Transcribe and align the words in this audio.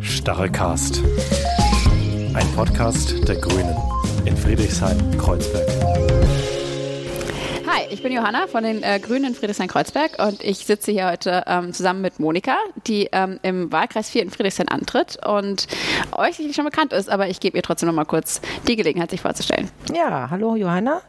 Stachelcast. 0.00 1.02
Ein 2.34 2.46
Podcast 2.54 3.28
der 3.28 3.36
Grünen 3.36 3.76
in 4.24 4.36
Friedrichshain-Kreuzberg. 4.36 6.15
Ich 7.90 8.02
bin 8.02 8.12
Johanna 8.12 8.46
von 8.46 8.64
den 8.64 8.82
äh, 8.82 8.98
Grünen 8.98 9.26
in 9.26 9.34
Friedrichshain-Kreuzberg 9.34 10.18
und 10.24 10.42
ich 10.42 10.58
sitze 10.58 10.90
hier 10.90 11.06
heute 11.06 11.44
ähm, 11.46 11.72
zusammen 11.72 12.00
mit 12.00 12.18
Monika, 12.18 12.56
die 12.86 13.08
ähm, 13.12 13.38
im 13.42 13.70
Wahlkreis 13.70 14.10
4 14.10 14.22
in 14.22 14.30
Friedrichshain 14.30 14.68
antritt 14.68 15.24
und 15.24 15.68
euch 16.12 16.36
sicherlich 16.36 16.56
schon 16.56 16.64
bekannt 16.64 16.92
ist, 16.92 17.08
aber 17.08 17.28
ich 17.28 17.38
gebe 17.38 17.56
ihr 17.56 17.62
trotzdem 17.62 17.88
noch 17.88 17.94
mal 17.94 18.04
kurz 18.04 18.40
die 18.66 18.76
Gelegenheit, 18.76 19.10
sich 19.10 19.20
vorzustellen. 19.20 19.70
Ja, 19.94 20.28
hallo 20.30 20.56
Johanna. 20.56 21.00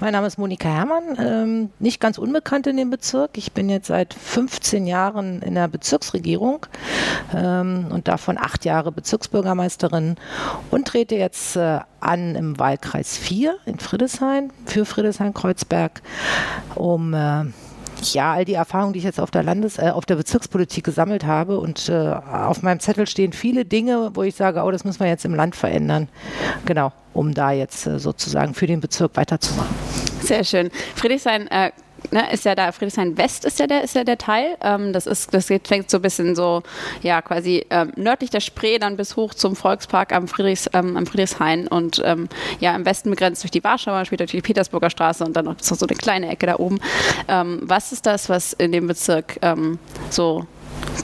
Mein 0.00 0.12
Name 0.12 0.26
ist 0.26 0.38
Monika 0.38 0.68
Herrmann, 0.68 1.16
ähm, 1.18 1.70
nicht 1.78 2.00
ganz 2.00 2.18
unbekannt 2.18 2.66
in 2.66 2.76
dem 2.76 2.90
Bezirk. 2.90 3.36
Ich 3.36 3.52
bin 3.52 3.68
jetzt 3.68 3.88
seit 3.88 4.14
15 4.14 4.86
Jahren 4.86 5.42
in 5.42 5.54
der 5.54 5.68
Bezirksregierung 5.68 6.66
ähm, 7.34 7.88
und 7.90 8.08
davon 8.08 8.38
acht 8.38 8.64
Jahre 8.64 8.92
Bezirksbürgermeisterin 8.92 10.16
und 10.70 10.88
trete 10.88 11.16
jetzt 11.16 11.56
äh, 11.56 11.80
an 12.02 12.34
im 12.34 12.58
Wahlkreis 12.58 13.16
4 13.16 13.56
in 13.64 13.78
Friedrichshain 13.78 14.52
für 14.66 14.84
Friedrichshain-Kreuzberg, 14.84 16.02
um 16.74 17.14
äh, 17.14 17.44
ja, 18.12 18.32
all 18.32 18.44
die 18.44 18.54
Erfahrungen, 18.54 18.92
die 18.92 18.98
ich 18.98 19.04
jetzt 19.04 19.20
auf 19.20 19.30
der 19.30 19.42
Landes-, 19.42 19.78
äh, 19.78 19.90
auf 19.90 20.04
der 20.04 20.16
Bezirkspolitik 20.16 20.84
gesammelt 20.84 21.24
habe 21.24 21.58
und 21.58 21.88
äh, 21.88 21.92
auf 21.92 22.62
meinem 22.62 22.80
Zettel 22.80 23.06
stehen 23.06 23.32
viele 23.32 23.64
Dinge, 23.64 24.10
wo 24.14 24.22
ich 24.22 24.34
sage, 24.34 24.62
oh, 24.62 24.70
das 24.70 24.84
müssen 24.84 25.00
wir 25.00 25.08
jetzt 25.08 25.24
im 25.24 25.34
Land 25.34 25.56
verändern. 25.56 26.08
Genau, 26.64 26.92
um 27.12 27.34
da 27.34 27.52
jetzt 27.52 27.86
äh, 27.86 27.98
sozusagen 27.98 28.54
für 28.54 28.66
den 28.66 28.80
Bezirk 28.80 29.16
weiterzumachen. 29.16 29.74
Sehr 30.20 30.44
schön. 30.44 30.70
Friedrichshain 30.94 31.48
äh, 31.48 31.70
ne, 32.12 32.32
ist 32.32 32.44
ja 32.44 32.54
da, 32.54 32.72
Friedrichshain 32.72 33.16
West 33.16 33.44
ist 33.44 33.58
ja 33.58 33.66
der, 33.66 33.82
ist 33.82 33.94
ja 33.94 34.04
der 34.04 34.18
Teil. 34.18 34.56
Ähm, 34.62 34.92
das 34.92 35.06
ist, 35.06 35.32
das 35.34 35.46
fängt 35.46 35.90
so 35.90 35.98
ein 35.98 36.02
bisschen 36.02 36.36
so, 36.36 36.62
ja, 37.02 37.22
quasi 37.22 37.66
ähm, 37.70 37.92
nördlich 37.96 38.30
der 38.30 38.40
Spree 38.40 38.78
dann 38.78 38.96
bis 38.96 39.16
hoch 39.16 39.34
zum 39.34 39.56
Volkspark 39.56 40.12
am, 40.12 40.28
Friedrichs, 40.28 40.68
ähm, 40.72 40.96
am 40.96 41.06
Friedrichshain 41.06 41.66
und 41.68 42.02
ähm, 42.04 42.28
ja, 42.60 42.76
im 42.76 42.84
Westen 42.84 43.10
begrenzt 43.10 43.42
durch 43.42 43.50
die 43.50 43.64
Warschauer, 43.64 44.04
später 44.04 44.24
durch 44.24 44.32
die 44.32 44.42
Petersburger 44.42 44.90
Straße 44.90 45.24
und 45.24 45.34
dann 45.34 45.46
noch 45.46 45.56
so 45.58 45.86
eine 45.86 45.96
kleine 45.96 46.28
Ecke 46.28 46.46
da 46.46 46.56
oben. 46.56 46.78
Ähm, 47.28 47.60
was 47.62 47.92
ist 47.92 48.06
das, 48.06 48.28
was 48.28 48.52
in 48.52 48.72
dem 48.72 48.86
Bezirk 48.86 49.38
ähm, 49.42 49.78
so 50.10 50.46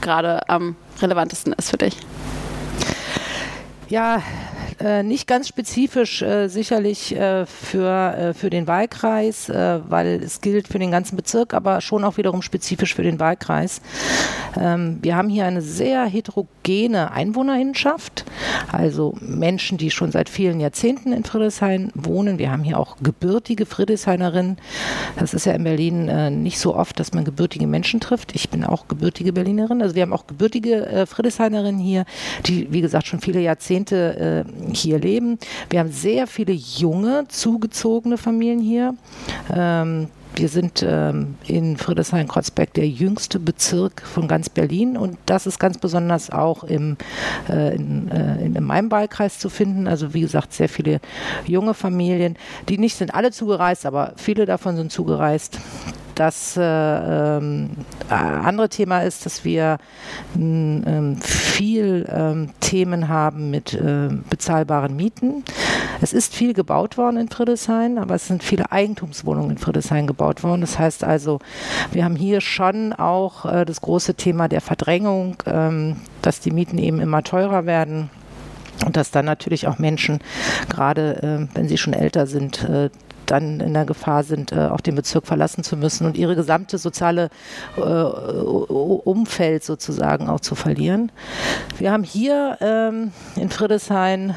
gerade 0.01 0.47
am 0.49 0.75
relevantesten 1.01 1.53
ist 1.53 1.71
für 1.71 1.77
dich? 1.77 1.97
Ja, 3.89 4.21
äh, 4.79 5.03
nicht 5.03 5.27
ganz 5.27 5.47
spezifisch 5.47 6.21
äh, 6.21 6.47
sicherlich 6.47 7.15
äh, 7.15 7.45
für, 7.45 8.15
äh, 8.15 8.33
für 8.33 8.49
den 8.49 8.67
Wahlkreis, 8.67 9.49
äh, 9.49 9.79
weil 9.87 10.21
es 10.23 10.41
gilt 10.41 10.67
für 10.67 10.79
den 10.79 10.91
ganzen 10.91 11.15
Bezirk, 11.15 11.53
aber 11.53 11.81
schon 11.81 12.03
auch 12.03 12.17
wiederum 12.17 12.41
spezifisch 12.41 12.95
für 12.95 13.03
den 13.03 13.19
Wahlkreis. 13.19 13.81
Ähm, 14.59 14.99
wir 15.01 15.15
haben 15.15 15.29
hier 15.29 15.45
eine 15.45 15.61
sehr 15.61 16.05
heterogene 16.05 17.11
Einwohnerinnenschaft, 17.11 18.25
also 18.71 19.15
Menschen, 19.21 19.77
die 19.77 19.91
schon 19.91 20.11
seit 20.11 20.29
vielen 20.29 20.59
Jahrzehnten 20.59 21.11
in 21.11 21.23
Friedrichshain 21.23 21.91
wohnen. 21.93 22.39
Wir 22.39 22.51
haben 22.51 22.63
hier 22.63 22.79
auch 22.79 22.97
gebürtige 23.01 23.65
Friedrichshainerinnen. 23.65 24.57
Das 25.17 25.33
ist 25.33 25.45
ja 25.45 25.53
in 25.53 25.63
Berlin 25.63 26.07
äh, 26.07 26.29
nicht 26.29 26.59
so 26.59 26.75
oft, 26.75 26.99
dass 26.99 27.13
man 27.13 27.25
gebürtige 27.25 27.67
Menschen 27.67 27.99
trifft. 27.99 28.33
Ich 28.33 28.49
bin 28.49 28.63
auch 28.63 28.87
gebürtige 28.87 29.33
Berlinerin. 29.33 29.81
Also 29.81 29.95
wir 29.95 30.03
haben 30.03 30.13
auch 30.13 30.27
gebürtige 30.27 31.05
Friedrichshainerinnen 31.07 31.79
hier, 31.79 32.05
die, 32.45 32.71
wie 32.71 32.81
gesagt, 32.81 33.07
schon 33.07 33.19
viele 33.19 33.39
Jahrzehnte 33.39 34.45
hier 34.73 34.99
leben. 34.99 35.37
Wir 35.69 35.79
haben 35.79 35.91
sehr 35.91 36.27
viele 36.27 36.53
junge, 36.53 37.25
zugezogene 37.27 38.17
Familien 38.17 38.59
hier. 38.59 38.95
Ähm, 39.53 40.07
wir 40.35 40.47
sind 40.47 40.85
ähm, 40.87 41.35
in 41.47 41.75
Friedrichshain-Kreuzberg 41.75 42.73
der 42.73 42.87
jüngste 42.87 43.39
Bezirk 43.39 44.01
von 44.01 44.27
ganz 44.27 44.47
Berlin 44.47 44.95
und 44.95 45.17
das 45.25 45.45
ist 45.45 45.59
ganz 45.59 45.77
besonders 45.77 46.29
auch 46.29 46.63
im, 46.63 46.97
äh, 47.49 47.75
in, 47.75 48.09
äh, 48.09 48.45
in, 48.45 48.55
in, 48.55 48.63
meinem 48.63 48.89
Wahlkreis 48.89 49.39
zu 49.39 49.49
finden. 49.49 49.87
Also 49.87 50.13
wie 50.13 50.21
gesagt, 50.21 50.53
sehr 50.53 50.69
viele 50.69 51.01
junge 51.45 51.73
Familien, 51.73 52.37
die 52.69 52.77
nicht 52.77 52.95
sind 52.95 53.13
alle 53.13 53.31
zugereist, 53.31 53.85
aber 53.85 54.13
viele 54.15 54.45
davon 54.45 54.77
sind 54.77 54.91
zugereist. 54.91 55.59
Das 56.19 56.57
äh, 56.57 56.61
ähm, 56.61 57.69
andere 58.09 58.67
Thema 58.67 59.03
ist, 59.03 59.25
dass 59.25 59.45
wir 59.45 59.77
ähm, 60.35 61.15
viel 61.21 62.05
ähm, 62.13 62.49
Themen 62.59 63.07
haben 63.07 63.49
mit 63.51 63.73
äh, 63.73 64.09
bezahlbaren 64.29 64.97
Mieten. 64.97 65.45
Es 66.01 66.11
ist 66.11 66.35
viel 66.35 66.53
gebaut 66.53 66.97
worden 66.97 67.15
in 67.15 67.29
Friedrichshain, 67.29 67.97
aber 67.97 68.15
es 68.15 68.27
sind 68.27 68.43
viele 68.43 68.69
Eigentumswohnungen 68.69 69.51
in 69.51 69.57
Friedrichshain 69.57 70.07
gebaut 70.07 70.43
worden. 70.43 70.59
Das 70.59 70.77
heißt 70.77 71.05
also, 71.05 71.39
wir 71.93 72.03
haben 72.03 72.17
hier 72.17 72.41
schon 72.41 72.91
auch 72.91 73.45
äh, 73.45 73.63
das 73.63 73.79
große 73.79 74.15
Thema 74.15 74.49
der 74.49 74.59
Verdrängung, 74.59 75.37
ähm, 75.45 76.01
dass 76.21 76.41
die 76.41 76.51
Mieten 76.51 76.79
eben 76.79 76.99
immer 76.99 77.23
teurer 77.23 77.65
werden. 77.65 78.09
Und 78.85 78.97
dass 78.97 79.11
dann 79.11 79.23
natürlich 79.23 79.67
auch 79.67 79.79
Menschen, 79.79 80.19
gerade 80.67 81.47
äh, 81.51 81.55
wenn 81.55 81.69
sie 81.69 81.77
schon 81.77 81.93
älter 81.93 82.27
sind, 82.27 82.63
äh, 82.65 82.89
dann 83.31 83.59
in 83.59 83.73
der 83.73 83.85
Gefahr 83.85 84.23
sind, 84.23 84.51
äh, 84.51 84.67
auch 84.67 84.81
den 84.81 84.95
Bezirk 84.95 85.27
verlassen 85.27 85.63
zu 85.63 85.77
müssen 85.77 86.05
und 86.05 86.17
ihre 86.17 86.35
gesamte 86.35 86.77
soziale 86.77 87.29
äh, 87.77 87.81
Umfeld 87.81 89.63
sozusagen 89.63 90.29
auch 90.29 90.39
zu 90.39 90.55
verlieren. 90.55 91.11
Wir 91.77 91.91
haben 91.91 92.03
hier 92.03 92.57
ähm, 92.61 93.11
in 93.35 93.49
Friedrichshain 93.49 94.35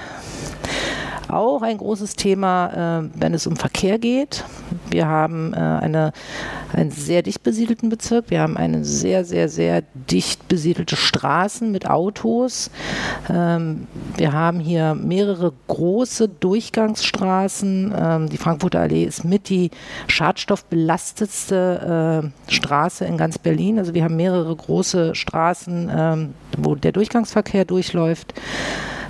auch 1.33 1.63
ein 1.63 1.79
großes 1.79 2.17
Thema, 2.17 3.01
äh, 3.01 3.09
wenn 3.15 3.35
es 3.35 3.47
um 3.47 3.57
Verkehr 3.57 3.99
geht. 3.99 4.45
Wir 4.91 5.07
haben 5.07 5.55
äh, 5.55 5.57
eine, 5.57 6.13
einen 6.73 6.91
sehr 6.91 7.23
dicht 7.23 7.43
besiedelten 7.43 7.89
Bezirk. 7.89 8.27
Wir 8.29 8.41
haben 8.41 8.57
eine 8.57 8.85
sehr, 8.85 9.25
sehr, 9.25 9.49
sehr 9.49 9.83
dicht 9.95 10.49
besiedelte 10.49 10.97
Straßen 10.97 11.71
mit 11.71 11.89
Autos. 11.89 12.71
Ähm, 13.31 13.87
wir 14.17 14.33
haben 14.33 14.61
hier 14.61 14.95
mehrere 14.95 15.53
große 15.69 16.29
Durchgangsstraßen. 16.29 17.95
Ähm, 17.97 18.29
die 18.29 18.37
Frankfurter 18.37 18.81
Allee 18.81 19.05
ist 19.05 19.25
mit 19.25 19.49
die 19.49 19.71
schadstoffbelastetste 20.09 22.33
äh, 22.49 22.53
Straße 22.53 23.05
in 23.05 23.17
ganz 23.17 23.39
Berlin. 23.39 23.79
Also 23.79 23.95
wir 23.95 24.05
haben 24.05 24.17
mehrere 24.17 24.55
große 24.55 25.15
Straßen, 25.15 25.91
ähm, 25.95 26.35
wo 26.59 26.75
der 26.75 26.93
Durchgangsverkehr 26.93 27.65
durchläuft. 27.65 28.35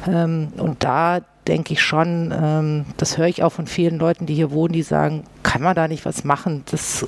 Ähm, 0.07 0.53
und 0.57 0.85
da 0.85 1.21
denke 1.47 1.73
ich 1.73 1.83
schon, 1.83 2.33
ähm, 2.37 2.85
das 2.97 3.19
höre 3.19 3.27
ich 3.29 3.43
auch 3.43 3.53
von 3.53 3.67
vielen 3.67 3.99
Leuten, 3.99 4.27
die 4.27 4.35
hier 4.35 4.51
wohnen, 4.51 4.73
die 4.73 4.83
sagen, 4.83 5.25
kann 5.43 5.63
man 5.63 5.75
da 5.75 5.89
nicht 5.89 6.05
was 6.05 6.25
machen? 6.25 6.65
Das 6.71 7.07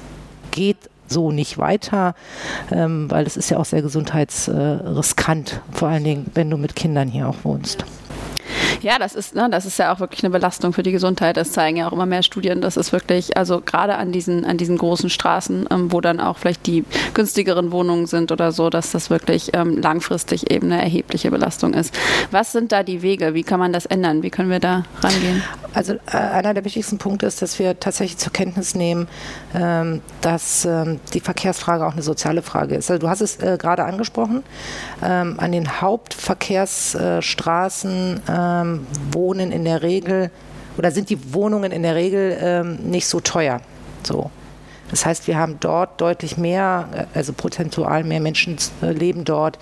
geht 0.51 0.79
so 1.07 1.31
nicht 1.31 1.59
weiter, 1.59 2.15
ähm, 2.71 3.11
weil 3.11 3.27
es 3.27 3.37
ist 3.37 3.51
ja 3.51 3.59
auch 3.59 3.65
sehr 3.65 3.83
gesundheitsriskant, 3.83 5.61
vor 5.71 5.89
allen 5.89 6.05
Dingen, 6.05 6.31
wenn 6.35 6.51
du 6.51 6.57
mit 6.57 6.75
Kindern 6.75 7.09
hier 7.09 7.29
auch 7.29 7.45
wohnst. 7.45 7.85
Ja, 8.83 8.99
das 8.99 9.15
ist, 9.15 9.35
ne, 9.35 9.49
das 9.51 9.67
ist 9.67 9.79
ja 9.79 9.93
auch 9.93 10.01
wirklich 10.01 10.25
eine 10.25 10.31
Belastung 10.31 10.73
für 10.73 10.83
die 10.83 10.93
Gesundheit. 10.93 11.37
Das 11.37 11.53
zeigen 11.53 11.77
ja 11.77 11.89
auch 11.89 11.93
immer 11.93 12.07
mehr 12.07 12.23
Studien. 12.23 12.61
Das 12.61 12.77
ist 12.77 12.93
wirklich, 12.93 13.37
also 13.37 13.61
gerade 13.61 13.97
an 13.97 14.13
diesen, 14.13 14.45
an 14.45 14.57
diesen 14.57 14.79
großen 14.79 15.11
Straßen, 15.11 15.67
ähm, 15.71 15.93
wo 15.93 16.01
dann 16.01 16.21
auch 16.21 16.39
vielleicht 16.39 16.67
die 16.67 16.85
günstigeren 17.15 17.73
Wohnungen 17.73 18.07
sind 18.07 18.33
oder 18.33 18.53
so, 18.53 18.71
dass 18.71 18.93
das 18.93 19.11
wirklich 19.11 19.51
ähm, 19.55 19.81
langfristig 19.81 20.51
eben 20.51 20.71
eine 20.71 20.83
erhebliche 20.83 21.31
Belastung 21.31 21.75
ist. 21.75 21.95
Was 22.31 22.53
sind 22.53 22.73
da 22.73 22.83
die 22.83 23.03
Wege? 23.03 23.35
Wie 23.35 23.43
kann 23.43 23.61
man 23.61 23.73
das 23.73 23.87
ändern? 23.87 24.23
Wie 24.23 24.31
können 24.31 24.51
wir 24.51 24.61
da 24.61 24.85
rangehen? 25.03 25.43
Also 25.75 25.95
äh, 25.95 26.17
einer 26.17 26.55
der 26.55 26.65
wichtigsten 26.65 26.99
Punkte 26.99 27.27
ist, 27.27 27.43
dass 27.43 27.59
wir 27.59 27.81
tatsächlich 27.81 28.19
zur 28.19 28.33
Kenntnis 28.33 28.77
nehmen, 28.77 29.09
ähm, 29.55 30.01
dass 30.21 30.65
ähm, 30.65 31.01
die 31.13 31.21
Verkehrsfrage 31.21 31.85
auch 31.85 31.95
eine 31.95 32.03
soziale 32.03 32.43
Frage 32.43 32.77
ist. 32.77 32.89
Also 32.91 33.01
du 33.01 33.09
hast 33.09 33.21
es 33.21 33.41
äh, 33.41 33.59
gerade 33.59 33.85
angesprochen, 33.85 34.45
ähm, 35.03 35.35
an 35.39 35.51
den 35.53 35.81
Hauptverkehrsstraßen 35.81 38.23
ähm, 38.65 38.87
wohnen 39.13 39.53
in 39.53 39.65
der 39.65 39.83
Regel 39.83 40.31
oder 40.77 40.91
sind 40.91 41.11
die 41.11 41.33
Wohnungen 41.33 41.73
in 41.73 41.83
der 41.83 41.95
Regel 41.95 42.37
ähm, 42.41 42.77
nicht 42.91 43.07
so 43.07 43.21
teuer. 43.21 43.61
So. 44.03 44.31
Das 44.91 45.07
heißt, 45.07 45.27
wir 45.27 45.39
haben 45.39 45.59
dort 45.61 46.01
deutlich 46.01 46.37
mehr, 46.37 46.89
äh, 46.93 47.19
also 47.19 47.33
prozentual 47.33 48.05
mehr 48.05 48.21
Menschen 48.21 48.57
äh, 48.83 48.93
leben 48.93 49.25
dort, 49.25 49.59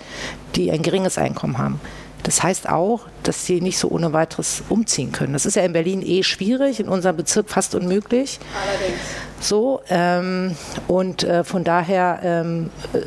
die 0.55 0.71
ein 0.71 0.81
geringes 0.81 1.17
Einkommen 1.17 1.57
haben. 1.57 1.79
Das 2.23 2.41
heißt 2.41 2.69
auch, 2.69 3.01
dass 3.23 3.45
sie 3.45 3.59
nicht 3.59 3.77
so 3.77 3.89
ohne 3.89 4.13
weiteres 4.13 4.63
umziehen 4.69 5.11
können. 5.11 5.33
Das 5.33 5.45
ist 5.45 5.55
ja 5.55 5.63
in 5.63 5.73
Berlin 5.73 6.01
eh 6.01 6.23
schwierig, 6.23 6.79
in 6.79 6.87
unserem 6.87 7.17
Bezirk 7.17 7.49
fast 7.49 7.75
unmöglich. 7.75 8.39
Allerdings. 8.65 8.99
So, 9.41 9.81
ähm, 9.89 10.55
und 10.87 11.23
äh, 11.23 11.43
von 11.43 11.65
daher 11.65 12.19
ähm, 12.23 12.69
äh, 12.93 12.99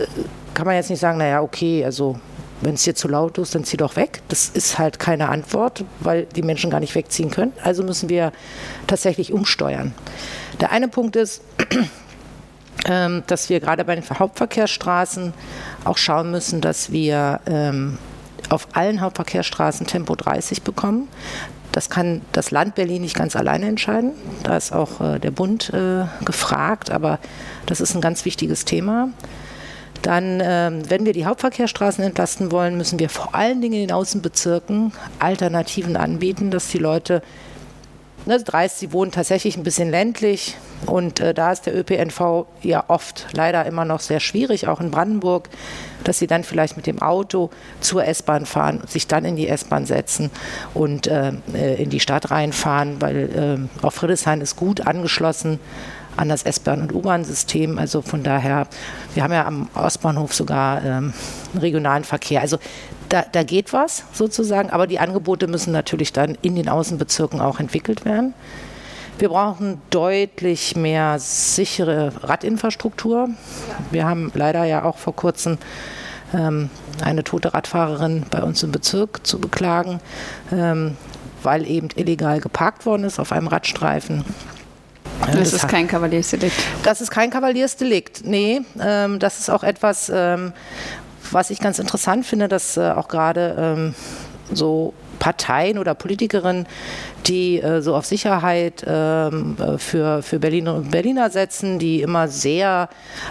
kann 0.52 0.66
man 0.66 0.74
jetzt 0.74 0.90
nicht 0.90 1.00
sagen, 1.00 1.16
naja, 1.16 1.40
okay, 1.40 1.82
also 1.82 2.20
wenn 2.60 2.74
es 2.74 2.84
hier 2.84 2.94
zu 2.94 3.08
laut 3.08 3.38
ist, 3.38 3.54
dann 3.54 3.64
zieh 3.64 3.76
doch 3.76 3.96
weg. 3.96 4.22
Das 4.28 4.48
ist 4.48 4.78
halt 4.78 4.98
keine 4.98 5.28
Antwort, 5.28 5.84
weil 6.00 6.24
die 6.24 6.42
Menschen 6.42 6.70
gar 6.70 6.80
nicht 6.80 6.94
wegziehen 6.94 7.30
können. 7.30 7.52
Also 7.62 7.82
müssen 7.82 8.08
wir 8.08 8.32
tatsächlich 8.86 9.32
umsteuern. 9.32 9.94
Der 10.60 10.72
eine 10.72 10.88
Punkt 10.88 11.16
ist, 11.16 11.42
ähm, 12.86 13.22
dass 13.26 13.48
wir 13.50 13.60
gerade 13.60 13.84
bei 13.84 13.94
den 13.94 14.04
Hauptverkehrsstraßen 14.08 15.34
auch 15.84 15.98
schauen 15.98 16.30
müssen, 16.30 16.60
dass 16.60 16.92
wir 16.92 17.40
ähm, 17.46 17.98
auf 18.48 18.68
allen 18.72 19.00
Hauptverkehrsstraßen 19.00 19.86
Tempo 19.86 20.14
30 20.14 20.62
bekommen. 20.62 21.08
Das 21.72 21.90
kann 21.90 22.22
das 22.32 22.50
Land 22.50 22.74
Berlin 22.74 23.02
nicht 23.02 23.14
ganz 23.14 23.36
alleine 23.36 23.66
entscheiden. 23.66 24.12
Da 24.44 24.56
ist 24.56 24.72
auch 24.72 25.00
äh, 25.00 25.18
der 25.18 25.30
Bund 25.30 25.74
äh, 25.74 26.06
gefragt, 26.24 26.90
aber 26.90 27.18
das 27.66 27.82
ist 27.82 27.94
ein 27.94 28.00
ganz 28.00 28.24
wichtiges 28.24 28.64
Thema. 28.64 29.10
Dann, 30.06 30.40
ähm, 30.40 30.88
wenn 30.88 31.04
wir 31.04 31.12
die 31.12 31.26
Hauptverkehrsstraßen 31.26 32.04
entlasten 32.04 32.52
wollen, 32.52 32.76
müssen 32.76 33.00
wir 33.00 33.08
vor 33.08 33.34
allen 33.34 33.60
Dingen 33.60 33.74
in 33.74 33.88
den 33.88 33.92
Außenbezirken 33.92 34.92
Alternativen 35.18 35.96
anbieten, 35.96 36.52
dass 36.52 36.68
die 36.68 36.78
Leute 36.78 37.22
Ne, 38.24 38.42
dreist, 38.42 38.80
sie 38.80 38.92
wohnen 38.92 39.12
tatsächlich 39.12 39.56
ein 39.56 39.62
bisschen 39.62 39.88
ländlich 39.88 40.56
und 40.86 41.20
äh, 41.20 41.32
da 41.32 41.52
ist 41.52 41.66
der 41.66 41.76
ÖPNV 41.76 42.46
ja 42.60 42.82
oft 42.88 43.28
leider 43.32 43.64
immer 43.66 43.84
noch 43.84 44.00
sehr 44.00 44.18
schwierig, 44.18 44.66
auch 44.66 44.80
in 44.80 44.90
Brandenburg, 44.90 45.48
dass 46.02 46.18
sie 46.18 46.26
dann 46.26 46.42
vielleicht 46.42 46.76
mit 46.76 46.88
dem 46.88 47.00
Auto 47.00 47.50
zur 47.80 48.04
S-Bahn 48.04 48.44
fahren, 48.44 48.82
sich 48.88 49.06
dann 49.06 49.24
in 49.24 49.36
die 49.36 49.46
S-Bahn 49.46 49.86
setzen 49.86 50.32
und 50.74 51.06
äh, 51.06 51.34
äh 51.54 51.80
in 51.80 51.88
die 51.88 52.00
Stadt 52.00 52.32
reinfahren, 52.32 53.00
weil 53.00 53.68
äh, 53.82 53.86
auch 53.86 53.92
Friedrichshain 53.92 54.40
ist 54.40 54.56
gut 54.56 54.88
angeschlossen 54.88 55.60
an 56.16 56.28
das 56.28 56.42
S-Bahn- 56.42 56.82
und 56.82 56.94
U-Bahn-System. 56.94 57.78
Also 57.78 58.02
von 58.02 58.22
daher, 58.22 58.66
wir 59.14 59.22
haben 59.22 59.32
ja 59.32 59.46
am 59.46 59.68
Ostbahnhof 59.74 60.34
sogar 60.34 60.84
ähm, 60.84 61.12
regionalen 61.58 62.04
Verkehr. 62.04 62.40
Also 62.40 62.58
da, 63.08 63.24
da 63.30 63.42
geht 63.42 63.72
was 63.72 64.04
sozusagen, 64.12 64.70
aber 64.70 64.86
die 64.86 64.98
Angebote 64.98 65.46
müssen 65.46 65.72
natürlich 65.72 66.12
dann 66.12 66.36
in 66.42 66.56
den 66.56 66.68
Außenbezirken 66.68 67.40
auch 67.40 67.60
entwickelt 67.60 68.04
werden. 68.04 68.34
Wir 69.18 69.30
brauchen 69.30 69.80
deutlich 69.90 70.76
mehr 70.76 71.18
sichere 71.18 72.12
Radinfrastruktur. 72.22 73.30
Wir 73.90 74.06
haben 74.06 74.30
leider 74.34 74.64
ja 74.64 74.84
auch 74.84 74.98
vor 74.98 75.16
kurzem 75.16 75.56
ähm, 76.34 76.68
eine 77.02 77.24
tote 77.24 77.54
Radfahrerin 77.54 78.26
bei 78.30 78.42
uns 78.42 78.62
im 78.62 78.72
Bezirk 78.72 79.26
zu 79.26 79.38
beklagen, 79.38 80.00
ähm, 80.52 80.96
weil 81.42 81.66
eben 81.66 81.88
illegal 81.94 82.40
geparkt 82.40 82.84
worden 82.84 83.04
ist 83.04 83.18
auf 83.18 83.32
einem 83.32 83.46
Radstreifen. 83.46 84.24
Das, 85.20 85.36
das 85.36 85.52
ist 85.52 85.68
kein 85.68 85.88
Kavaliersdelikt. 85.88 86.56
Das 86.82 87.00
ist 87.00 87.10
kein 87.10 87.30
Kavaliersdelikt. 87.30 88.24
Nee, 88.24 88.62
ähm, 88.80 89.18
das 89.18 89.38
ist 89.38 89.50
auch 89.50 89.62
etwas, 89.62 90.10
ähm, 90.14 90.52
was 91.30 91.50
ich 91.50 91.60
ganz 91.60 91.78
interessant 91.78 92.26
finde, 92.26 92.48
dass 92.48 92.76
äh, 92.76 92.90
auch 92.90 93.08
gerade 93.08 93.56
ähm, 93.58 93.94
so 94.52 94.94
Parteien 95.18 95.78
oder 95.78 95.94
Politikerinnen, 95.94 96.66
die 97.26 97.60
äh, 97.60 97.80
so 97.80 97.94
auf 97.94 98.06
Sicherheit 98.06 98.84
ähm, 98.86 99.56
äh, 99.58 99.78
für, 99.78 100.22
für 100.22 100.38
Berlinerinnen 100.38 100.84
und 100.84 100.90
Berliner 100.90 101.30
setzen, 101.30 101.78
die 101.78 102.02
immer 102.02 102.28
sehr 102.28 102.88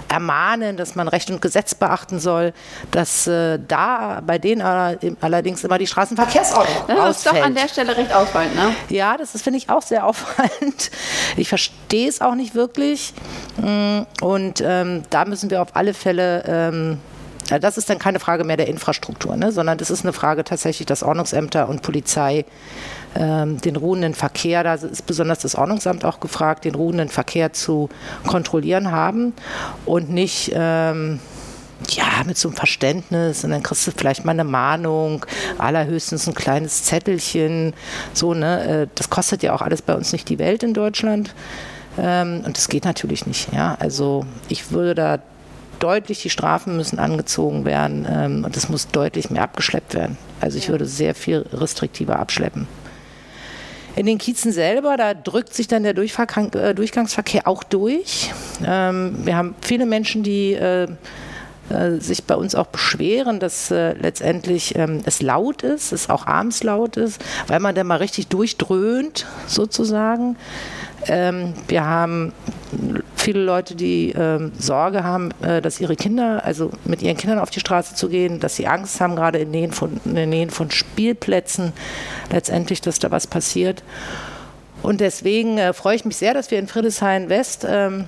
ermahnen, 0.10 0.78
dass 0.78 0.96
man 0.96 1.08
Recht 1.08 1.32
und 1.32 1.42
Gesetz 1.42 1.76
beachten 1.76 2.20
soll, 2.20 2.54
dass 2.92 3.28
äh, 3.28 3.60
da 3.68 4.22
bei 4.26 4.38
denen 4.38 4.62
allerdings 5.22 5.64
immer 5.64 5.78
die 5.78 5.88
Straßenverkehrsordnung 5.88 6.88
das 6.88 6.98
ausfällt. 6.98 7.08
Das 7.08 7.18
ist 7.18 7.28
doch 7.28 7.46
an 7.46 7.56
der 7.56 7.68
Stelle 7.68 7.98
recht 7.98 8.14
auffallend, 8.14 8.56
ne? 8.56 8.76
Ja, 8.90 9.18
das 9.18 9.42
finde 9.42 9.58
ich 9.58 9.70
auch 9.70 9.82
sehr 9.82 10.06
auffallend. 10.06 10.92
Ich 11.38 11.50
verstehe 11.50 12.08
es 12.08 12.22
auch 12.22 12.36
nicht 12.36 12.56
wirklich. 12.56 13.14
Mm, 13.58 14.02
und 14.22 14.62
ähm, 14.66 15.04
da 15.10 15.26
müssen 15.26 15.50
wir 15.50 15.62
auf 15.62 15.76
alle 15.76 15.94
Fälle 15.94 16.44
ähm, 16.48 17.00
das 17.48 17.78
ist 17.78 17.90
dann 17.90 18.00
keine 18.00 18.20
Frage 18.20 18.44
mehr 18.44 18.58
der 18.58 18.68
Infrastruktur, 18.68 19.36
ne, 19.36 19.52
sondern 19.52 19.78
das 19.78 19.90
ist 19.90 20.04
eine 20.04 20.14
Frage 20.14 20.44
tatsächlich, 20.44 20.86
dass 20.86 21.04
Ordnungsämter 21.04 21.70
und 21.70 21.82
Polizei 21.82 22.46
ähm, 23.16 23.62
den 23.62 23.76
ruhenden 23.76 24.14
Verkehr, 24.14 24.64
da 24.64 24.74
ist 24.76 25.06
besonders 25.06 25.40
das 25.40 25.56
Ordnungsamt 25.56 26.06
auch 26.06 26.20
gefragt, 26.20 26.66
den 26.66 26.76
ruhenden 26.76 27.10
Verkehr 27.10 27.54
zu 27.54 27.90
kontrollieren 28.26 28.92
haben 28.92 29.34
und 29.86 30.10
nicht 30.10 30.52
ähm, 30.54 31.20
ja, 31.90 32.24
mit 32.26 32.38
so 32.38 32.50
einem 32.50 32.58
Verständnis 32.58 33.44
und 33.44 33.52
dann 33.52 33.62
kriegst 33.62 33.86
du 33.86 33.92
vielleicht 33.92 34.26
mal 34.26 34.32
eine 34.32 34.44
Mahnung, 34.44 35.26
allerhöchstens 35.58 36.28
ein 36.28 36.34
kleines 36.34 36.84
Zettelchen, 36.84 37.74
so, 38.14 38.34
ne, 38.34 38.84
äh, 38.84 38.88
das 38.96 39.10
kostet 39.10 39.44
ja 39.44 39.54
auch 39.54 39.62
alles 39.62 39.82
bei 39.82 39.94
uns 39.94 40.12
nicht 40.14 40.30
die 40.30 40.40
Welt 40.40 40.64
in 40.64 40.74
Deutschland. 40.74 41.36
Ähm, 41.98 42.42
und 42.46 42.58
das 42.58 42.68
geht 42.68 42.86
natürlich 42.86 43.26
nicht, 43.26 43.54
ja. 43.54 43.78
Also 43.80 44.26
ich 44.50 44.72
würde 44.72 44.96
da 44.96 45.20
deutlich, 45.86 46.24
die 46.24 46.32
Strafen 46.32 46.76
müssen 46.78 46.98
angezogen 46.98 47.64
werden 47.64 48.08
ähm, 48.10 48.44
und 48.44 48.58
es 48.58 48.70
muss 48.70 48.88
deutlich 48.88 49.30
mehr 49.30 49.44
abgeschleppt 49.44 49.94
werden. 49.94 50.18
Also 50.42 50.58
ich 50.58 50.70
würde 50.70 50.88
sehr 50.88 51.14
viel 51.14 51.46
restriktiver 51.54 52.18
abschleppen. 52.18 52.68
In 53.96 54.08
den 54.08 54.18
Kiezen 54.18 54.52
selber, 54.52 54.98
da 54.98 55.14
drückt 55.14 55.54
sich 55.54 55.68
dann 55.68 55.84
der 55.84 55.96
äh, 55.96 56.74
Durchgangsverkehr 56.74 57.48
auch 57.48 57.64
durch. 57.64 58.32
Ähm, 58.66 59.26
wir 59.26 59.38
haben 59.38 59.54
viele 59.62 59.86
Menschen, 59.86 60.24
die 60.24 60.54
äh, 60.54 60.88
äh, 61.70 62.00
sich 62.00 62.24
bei 62.26 62.36
uns 62.36 62.56
auch 62.56 62.68
beschweren, 62.68 63.40
dass 63.40 63.72
äh, 63.72 63.94
letztendlich 63.94 64.76
ähm, 64.78 65.02
es 65.06 65.22
laut 65.22 65.64
ist, 65.64 65.92
es 65.92 66.10
auch 66.10 66.28
abends 66.28 66.64
laut 66.64 66.98
ist, 66.98 67.24
weil 67.48 67.60
man 67.60 67.74
dann 67.74 67.88
mal 67.88 67.98
richtig 67.98 68.28
durchdröhnt 68.28 69.26
sozusagen. 69.48 70.38
Ähm, 71.08 71.54
wir 71.68 71.86
haben 71.86 72.34
viele 73.16 73.44
Leute, 73.44 73.76
die 73.76 74.12
ähm, 74.12 74.52
Sorge 74.60 75.04
haben, 75.04 75.32
äh, 75.42 75.62
dass 75.62 75.80
ihre 75.80 75.96
Kinder, 75.96 76.44
also 76.46 76.72
mit 76.84 77.02
ihren 77.02 77.18
Kindern 77.18 77.40
auf 77.40 77.50
die 77.50 77.60
Straße 77.60 77.96
zu 77.96 78.10
gehen, 78.10 78.40
dass 78.40 78.56
sie 78.56 78.68
Angst 78.68 79.02
haben, 79.02 79.16
gerade 79.16 79.40
in, 79.40 79.52
Nähen 79.52 79.72
von, 79.72 80.00
in 80.06 80.16
der 80.16 80.28
Nähe 80.28 80.50
von 80.50 80.72
Spielplätzen, 80.72 81.74
letztendlich, 82.32 82.82
dass 82.82 83.00
da 83.00 83.12
was 83.12 83.28
passiert. 83.28 83.84
Und 84.84 85.02
deswegen 85.02 85.58
äh, 85.58 85.74
freue 85.74 85.96
ich 85.96 86.06
mich 86.06 86.18
sehr, 86.18 86.34
dass 86.34 86.52
wir 86.52 86.60
in 86.60 86.68
Friedrichshain 86.68 87.30
West 87.30 87.66
ähm, 87.68 88.06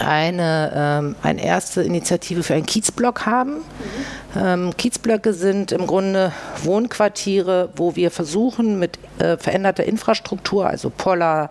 eine, 0.00 0.72
ähm, 0.74 1.16
eine 1.22 1.44
erste 1.44 1.82
Initiative 1.82 2.42
für 2.42 2.54
einen 2.54 2.66
Kiezblock 2.66 3.26
haben. 3.26 3.56
Mhm. 3.56 3.62
Ähm, 4.36 4.76
Kiezblöcke 4.76 5.32
sind 5.32 5.72
im 5.72 5.86
Grunde 5.86 6.32
Wohnquartiere, 6.62 7.68
wo 7.76 7.94
wir 7.94 8.10
versuchen, 8.10 8.78
mit 8.78 8.98
äh, 9.18 9.36
veränderter 9.36 9.84
Infrastruktur, 9.84 10.66
also 10.66 10.90
Poller, 10.90 11.50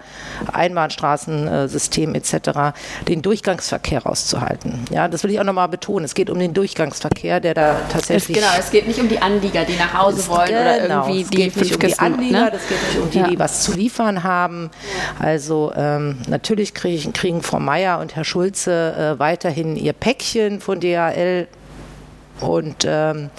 Einbahnstraßensystem 0.52 2.14
etc., 2.16 2.76
den 3.08 3.22
Durchgangsverkehr 3.22 4.04
rauszuhalten. 4.04 4.86
Ja, 4.92 5.08
das 5.08 5.24
will 5.24 5.32
ich 5.32 5.40
auch 5.40 5.46
nochmal 5.46 5.70
betonen. 5.70 6.04
Es 6.04 6.14
geht 6.14 6.30
um 6.30 6.40
den 6.40 6.54
Durchgangsverkehr, 6.54 7.40
der 7.40 7.54
da 7.54 7.76
tatsächlich. 7.90 8.38
Es, 8.38 8.44
genau, 8.44 8.56
es 8.60 8.72
geht 8.72 8.88
nicht 8.88 9.00
um 9.00 9.08
die 9.08 9.22
Anlieger, 9.22 9.64
die 9.64 9.76
nach 9.76 9.94
Hause 9.94 10.28
wollen 10.28 10.48
genau, 10.48 10.62
oder 10.62 11.08
irgendwie 11.08 11.22
es 11.22 11.30
geht 11.30 11.56
nicht 11.56 11.74
um 11.74 11.80
die 11.80 12.00
Anlieger, 12.00 12.46
ne? 12.46 12.52
das 12.52 12.68
geht 12.68 12.78
nicht 12.88 13.00
um 13.02 13.10
die, 13.10 13.20
ja. 13.20 13.28
die 13.28 13.40
was 13.40 13.64
zu 13.64 13.74
liefern 13.74 14.24
haben. 14.24 14.72
Also 15.20 15.72
ähm, 15.76 16.18
natürlich 16.28 16.74
kriegen, 16.74 17.14
kriegen 17.14 17.42
Frau 17.42 17.60
Meier 17.60 18.00
und 18.00 18.16
Herr 18.16 18.26
Schulze 18.34 18.96
äh, 18.98 19.20
weiterhin 19.20 19.76
ihr 19.76 19.94
Päckchen 19.94 20.60
von 20.60 20.80
DHL 20.80 21.48
und 22.40 22.84
ähm, 22.84 23.30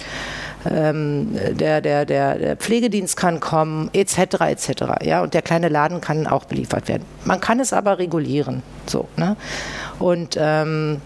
ähm, 0.65 1.37
der, 1.51 1.81
der, 1.81 2.05
der, 2.05 2.37
der 2.37 2.55
Pflegedienst 2.55 3.17
kann 3.17 3.41
kommen, 3.41 3.89
etc., 3.91 4.17
etc. 4.39 4.69
Ja, 5.03 5.21
und 5.21 5.33
der 5.33 5.41
kleine 5.41 5.67
Laden 5.67 5.99
kann 5.99 6.27
auch 6.27 6.45
beliefert 6.45 6.87
werden. 6.87 7.03
Man 7.25 7.41
kann 7.41 7.59
es 7.59 7.73
aber 7.73 7.99
regulieren. 7.99 8.63
So, 8.87 9.09
ne? 9.17 9.35
Und 9.99 10.37
ähm, 10.39 11.01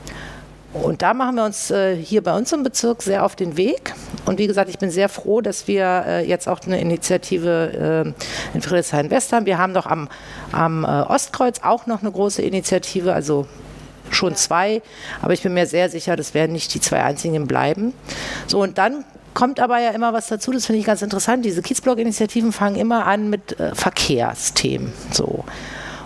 und 0.72 1.02
da 1.02 1.16
machen 1.16 1.36
wir 1.36 1.46
uns 1.46 1.72
äh, 1.72 1.96
hier 1.96 2.22
bei 2.22 2.38
uns 2.38 2.54
im 2.54 2.62
Bezirk 2.62 3.02
sehr 3.02 3.26
auf 3.26 3.36
den 3.36 3.58
Weg. 3.58 3.96
Und 4.28 4.38
wie 4.38 4.46
gesagt, 4.46 4.70
ich 4.70 4.78
bin 4.78 4.92
sehr 4.92 5.10
froh, 5.10 5.42
dass 5.42 5.68
wir 5.68 6.04
äh, 6.06 6.28
jetzt 6.28 6.48
auch 6.48 6.60
eine 6.64 6.80
Initiative 6.80 8.06
äh, 8.06 8.56
in 8.56 8.62
Friedrichshain-West 8.62 9.34
haben. 9.34 9.48
Wir 9.48 9.58
haben 9.58 9.74
doch 9.74 9.88
am, 9.88 10.10
am 10.52 10.84
äh, 10.84 10.88
Ostkreuz 10.88 11.62
auch 11.64 11.88
noch 11.88 12.02
eine 12.02 12.12
große 12.12 12.44
Initiative, 12.44 13.14
also 13.14 13.48
schon 14.12 14.36
zwei, 14.36 14.82
aber 15.22 15.34
ich 15.34 15.44
bin 15.44 15.54
mir 15.54 15.66
sehr 15.66 15.90
sicher, 15.90 16.16
das 16.16 16.34
werden 16.34 16.52
nicht 16.52 16.74
die 16.74 16.82
zwei 16.82 17.04
einzigen 17.04 17.48
bleiben. 17.48 17.94
So, 18.48 18.62
und 18.62 18.78
dann 18.78 19.06
kommt 19.34 19.60
aber 19.60 19.80
ja 19.80 19.92
immer 19.92 20.14
was 20.14 20.28
dazu, 20.28 20.52
das 20.52 20.66
finde 20.66 20.80
ich 20.80 20.86
ganz 20.86 21.02
interessant. 21.02 21.46
Diese 21.46 21.62
Kiezblock-Initiativen 21.62 22.52
fangen 22.52 22.76
immer 22.76 23.06
an 23.06 23.30
mit 23.30 23.60
äh, 23.60 23.74
Verkehrsthemen. 23.76 24.92
So. 25.12 25.46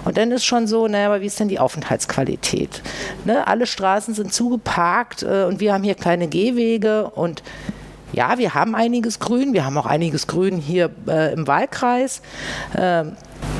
Und 0.05 0.17
dann 0.17 0.31
ist 0.31 0.43
schon 0.43 0.67
so, 0.67 0.87
naja, 0.87 1.07
aber 1.07 1.21
wie 1.21 1.27
ist 1.27 1.39
denn 1.39 1.47
die 1.47 1.59
Aufenthaltsqualität? 1.59 2.81
Ne, 3.25 3.47
alle 3.47 3.65
Straßen 3.65 4.13
sind 4.13 4.33
zugeparkt 4.33 5.23
äh, 5.23 5.45
und 5.45 5.59
wir 5.59 5.73
haben 5.73 5.83
hier 5.83 5.95
kleine 5.95 6.27
Gehwege 6.27 7.09
und 7.09 7.41
ja, 8.11 8.37
wir 8.37 8.53
haben 8.53 8.75
einiges 8.75 9.19
Grün, 9.19 9.53
wir 9.53 9.65
haben 9.65 9.77
auch 9.77 9.87
einiges 9.87 10.27
Grün 10.27 10.57
hier 10.57 10.91
äh, 11.07 11.33
im 11.33 11.47
Wahlkreis. 11.47 12.21
Ähm, 12.77 13.13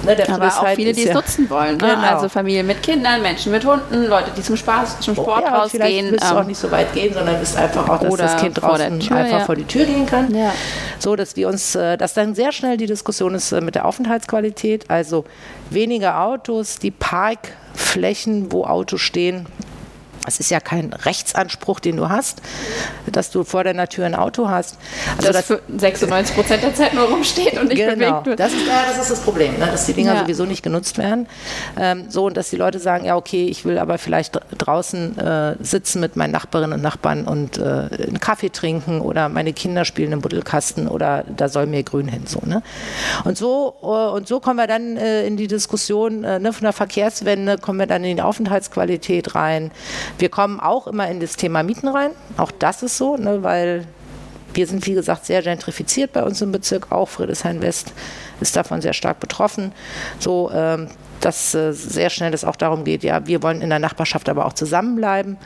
Ne, 0.05 0.17
aber 0.29 0.47
auch 0.47 0.67
viele, 0.75 0.91
die 0.91 1.01
es 1.01 1.07
ja 1.07 1.13
nutzen 1.13 1.49
wollen. 1.49 1.77
Ne? 1.77 1.95
Genau. 1.95 2.15
Also 2.15 2.27
Familien 2.27 2.67
mit 2.67 2.83
Kindern, 2.83 3.21
Menschen 3.21 3.51
mit 3.51 3.65
Hunden, 3.65 4.05
Leute, 4.07 4.31
die 4.35 4.41
zum 4.41 4.57
Spaß, 4.57 4.99
zum 4.99 5.15
Sport 5.15 5.43
oh, 5.43 5.47
ja, 5.47 5.57
rausgehen. 5.59 6.11
Willst 6.11 6.29
du 6.29 6.35
auch 6.35 6.41
ähm, 6.41 6.47
nicht 6.47 6.57
so 6.57 6.71
weit 6.71 6.93
gehen, 6.93 7.13
sondern 7.13 7.39
bist 7.39 7.57
einfach 7.57 7.87
auch, 7.87 7.99
dass 7.99 8.33
das 8.33 8.41
Kind 8.41 8.61
draußen 8.61 8.99
Tür, 8.99 9.15
einfach 9.15 9.39
ja. 9.39 9.45
vor 9.45 9.55
die 9.55 9.63
Tür 9.63 9.85
gehen 9.85 10.05
kann. 10.05 10.33
Ja. 10.35 10.53
So, 10.99 11.15
dass 11.15 11.35
wir 11.35 11.47
uns, 11.47 11.75
äh, 11.75 11.97
dass 11.97 12.13
dann 12.13 12.35
sehr 12.35 12.51
schnell 12.51 12.77
die 12.77 12.85
Diskussion 12.85 13.33
ist 13.35 13.51
äh, 13.51 13.61
mit 13.61 13.75
der 13.75 13.85
Aufenthaltsqualität. 13.85 14.89
Also 14.89 15.25
weniger 15.69 16.21
Autos, 16.21 16.79
die 16.79 16.91
Parkflächen, 16.91 18.51
wo 18.51 18.65
Autos 18.65 19.01
stehen, 19.01 19.47
es 20.25 20.39
ist 20.39 20.51
ja 20.51 20.59
kein 20.59 20.93
Rechtsanspruch, 20.93 21.79
den 21.79 21.97
du 21.97 22.09
hast, 22.09 22.41
dass 23.11 23.29
du 23.29 23.43
vor 23.43 23.63
deiner 23.63 23.87
Tür 23.87 24.05
ein 24.05 24.15
Auto 24.15 24.49
hast. 24.49 24.77
Also 25.17 25.33
das, 25.33 25.35
das 25.35 25.45
für 25.45 25.61
96 25.77 26.35
Prozent 26.35 26.63
der 26.63 26.73
Zeit 26.73 26.93
nur 26.93 27.05
rumsteht 27.05 27.59
und 27.59 27.67
nicht 27.67 27.77
genau, 27.77 27.95
bewegt 27.95 28.25
wird. 28.25 28.39
Das 28.39 28.53
ist, 28.53 28.65
ja, 28.65 28.83
das 28.87 29.03
ist 29.03 29.11
das 29.11 29.19
Problem, 29.21 29.59
ne? 29.59 29.67
dass 29.67 29.85
die 29.85 29.93
Dinger 29.93 30.13
ja. 30.13 30.21
sowieso 30.21 30.45
nicht 30.45 30.63
genutzt 30.63 30.97
werden. 30.97 31.27
Ähm, 31.77 32.05
so 32.09 32.25
und 32.25 32.37
dass 32.37 32.49
die 32.49 32.55
Leute 32.55 32.79
sagen, 32.79 33.05
ja 33.05 33.17
okay, 33.17 33.47
ich 33.47 33.65
will 33.65 33.77
aber 33.77 33.97
vielleicht 33.97 34.39
draußen 34.57 35.17
äh, 35.17 35.55
sitzen 35.61 35.99
mit 35.99 36.15
meinen 36.15 36.31
Nachbarinnen 36.31 36.73
und 36.73 36.81
Nachbarn 36.81 37.25
und 37.25 37.57
äh, 37.57 37.61
einen 37.61 38.19
Kaffee 38.19 38.49
trinken 38.49 39.01
oder 39.01 39.27
meine 39.27 39.51
Kinder 39.51 39.83
spielen 39.83 40.13
im 40.13 40.21
Buddelkasten 40.21 40.87
oder 40.87 41.25
da 41.35 41.49
soll 41.49 41.65
mir 41.65 41.83
grün 41.83 42.07
hin. 42.07 42.25
So, 42.27 42.39
ne? 42.45 42.63
Und 43.25 43.37
so 43.37 43.75
äh, 43.81 43.85
und 43.85 44.27
so 44.27 44.39
kommen 44.39 44.57
wir 44.57 44.67
dann 44.67 44.95
äh, 44.95 45.25
in 45.27 45.35
die 45.35 45.47
Diskussion 45.47 46.23
äh, 46.23 46.39
ne, 46.39 46.53
von 46.53 46.63
der 46.63 46.73
Verkehrswende, 46.73 47.57
kommen 47.57 47.79
wir 47.79 47.87
dann 47.87 48.03
in 48.05 48.15
die 48.15 48.21
Aufenthaltsqualität 48.21 49.35
rein 49.35 49.71
Wir 50.17 50.29
kommen 50.29 50.59
auch 50.59 50.87
immer 50.87 51.09
in 51.09 51.19
das 51.19 51.35
Thema 51.35 51.63
Mieten 51.63 51.87
rein. 51.87 52.11
Auch 52.37 52.51
das 52.51 52.83
ist 52.83 52.97
so, 52.97 53.17
ne, 53.17 53.43
weil 53.43 53.85
wir 54.53 54.67
sind, 54.67 54.85
wie 54.85 54.93
gesagt, 54.93 55.25
sehr 55.25 55.41
gentrifiziert 55.41 56.13
bei 56.13 56.23
uns 56.23 56.41
im 56.41 56.51
Bezirk. 56.51 56.91
Auch 56.91 57.09
Friedrichshain 57.09 57.61
West 57.61 57.93
ist 58.39 58.55
davon 58.55 58.81
sehr 58.81 58.93
stark 58.93 59.19
betroffen. 59.19 59.71
So, 60.19 60.51
ähm, 60.53 60.89
dass 61.23 61.55
äh, 61.55 61.71
sehr 61.71 62.09
schnell 62.09 62.33
es 62.33 62.43
auch 62.43 62.55
darum 62.55 62.83
geht, 62.83 63.03
ja, 63.03 63.25
wir 63.25 63.41
wollen 63.43 63.61
in 63.61 63.69
der 63.69 63.79
Nachbarschaft 63.79 64.27
aber 64.27 64.45
auch 64.45 64.53
zusammenbleiben. 64.53 65.37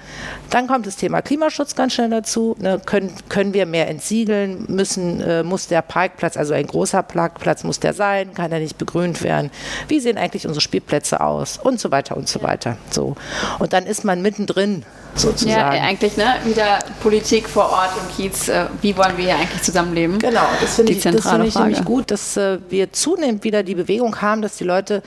Dann 0.50 0.68
kommt 0.68 0.88
das 0.88 0.96
Thema 0.96 1.22
Klimaschutz 1.22 1.76
ganz 1.76 1.94
schnell 1.94 2.10
dazu. 2.10 2.56
Ne, 2.60 2.82
können, 2.84 3.14
können 3.30 3.54
wir 3.54 3.66
mehr 3.66 3.88
entsiegeln? 3.88 4.66
Müssen, 4.68 5.22
äh, 5.22 5.44
muss 5.44 5.68
der 5.68 5.82
Parkplatz, 5.84 6.36
also 6.36 6.54
ein 6.54 6.66
großer 6.66 7.04
Parkplatz, 7.04 7.64
muss 7.64 7.80
der 7.80 7.94
sein? 7.94 8.34
Kann 8.34 8.52
er 8.52 8.60
nicht 8.60 8.78
begrünt 8.78 9.22
werden? 9.22 9.52
Wie 9.88 10.00
sehen 10.00 10.18
eigentlich 10.18 10.48
unsere 10.48 10.62
Spielplätze 10.62 11.22
aus? 11.22 11.58
Und 11.58 11.80
so 11.80 11.92
weiter 11.92 12.18
und 12.18 12.28
so 12.28 12.42
weiter. 12.42 12.78
So. 12.90 13.16
Und 13.60 13.74
dann 13.74 13.86
ist 13.86 14.04
man 14.04 14.22
mittendrin 14.22 14.84
sozusagen. 15.20 15.58
Ja, 15.58 15.70
eigentlich, 15.70 16.18
ne? 16.18 16.36
Wieder 16.46 16.80
Politik 17.02 17.48
vor 17.50 17.70
Ort 17.70 17.92
im 18.02 18.16
Kiez. 18.16 18.48
Äh, 18.48 18.66
wie 18.82 18.96
wollen 18.98 19.18
wir 19.18 19.26
hier 19.26 19.36
eigentlich 19.36 19.62
zusammenleben? 19.62 20.20
Genau, 20.20 20.46
das 20.62 20.76
finde 20.76 20.94
ich, 20.94 21.02
das 21.02 21.28
find 21.28 21.46
ich 21.46 21.56
nämlich 21.56 21.84
gut, 21.84 22.12
dass 22.12 22.38
äh, 22.38 22.60
wir 22.70 22.94
zunehmend 22.94 23.44
wieder 23.44 23.64
die 23.64 23.76
Bewegung 23.76 24.22
haben, 24.22 24.42
dass 24.42 24.58
die 24.58 24.64
Leute, 24.64 25.02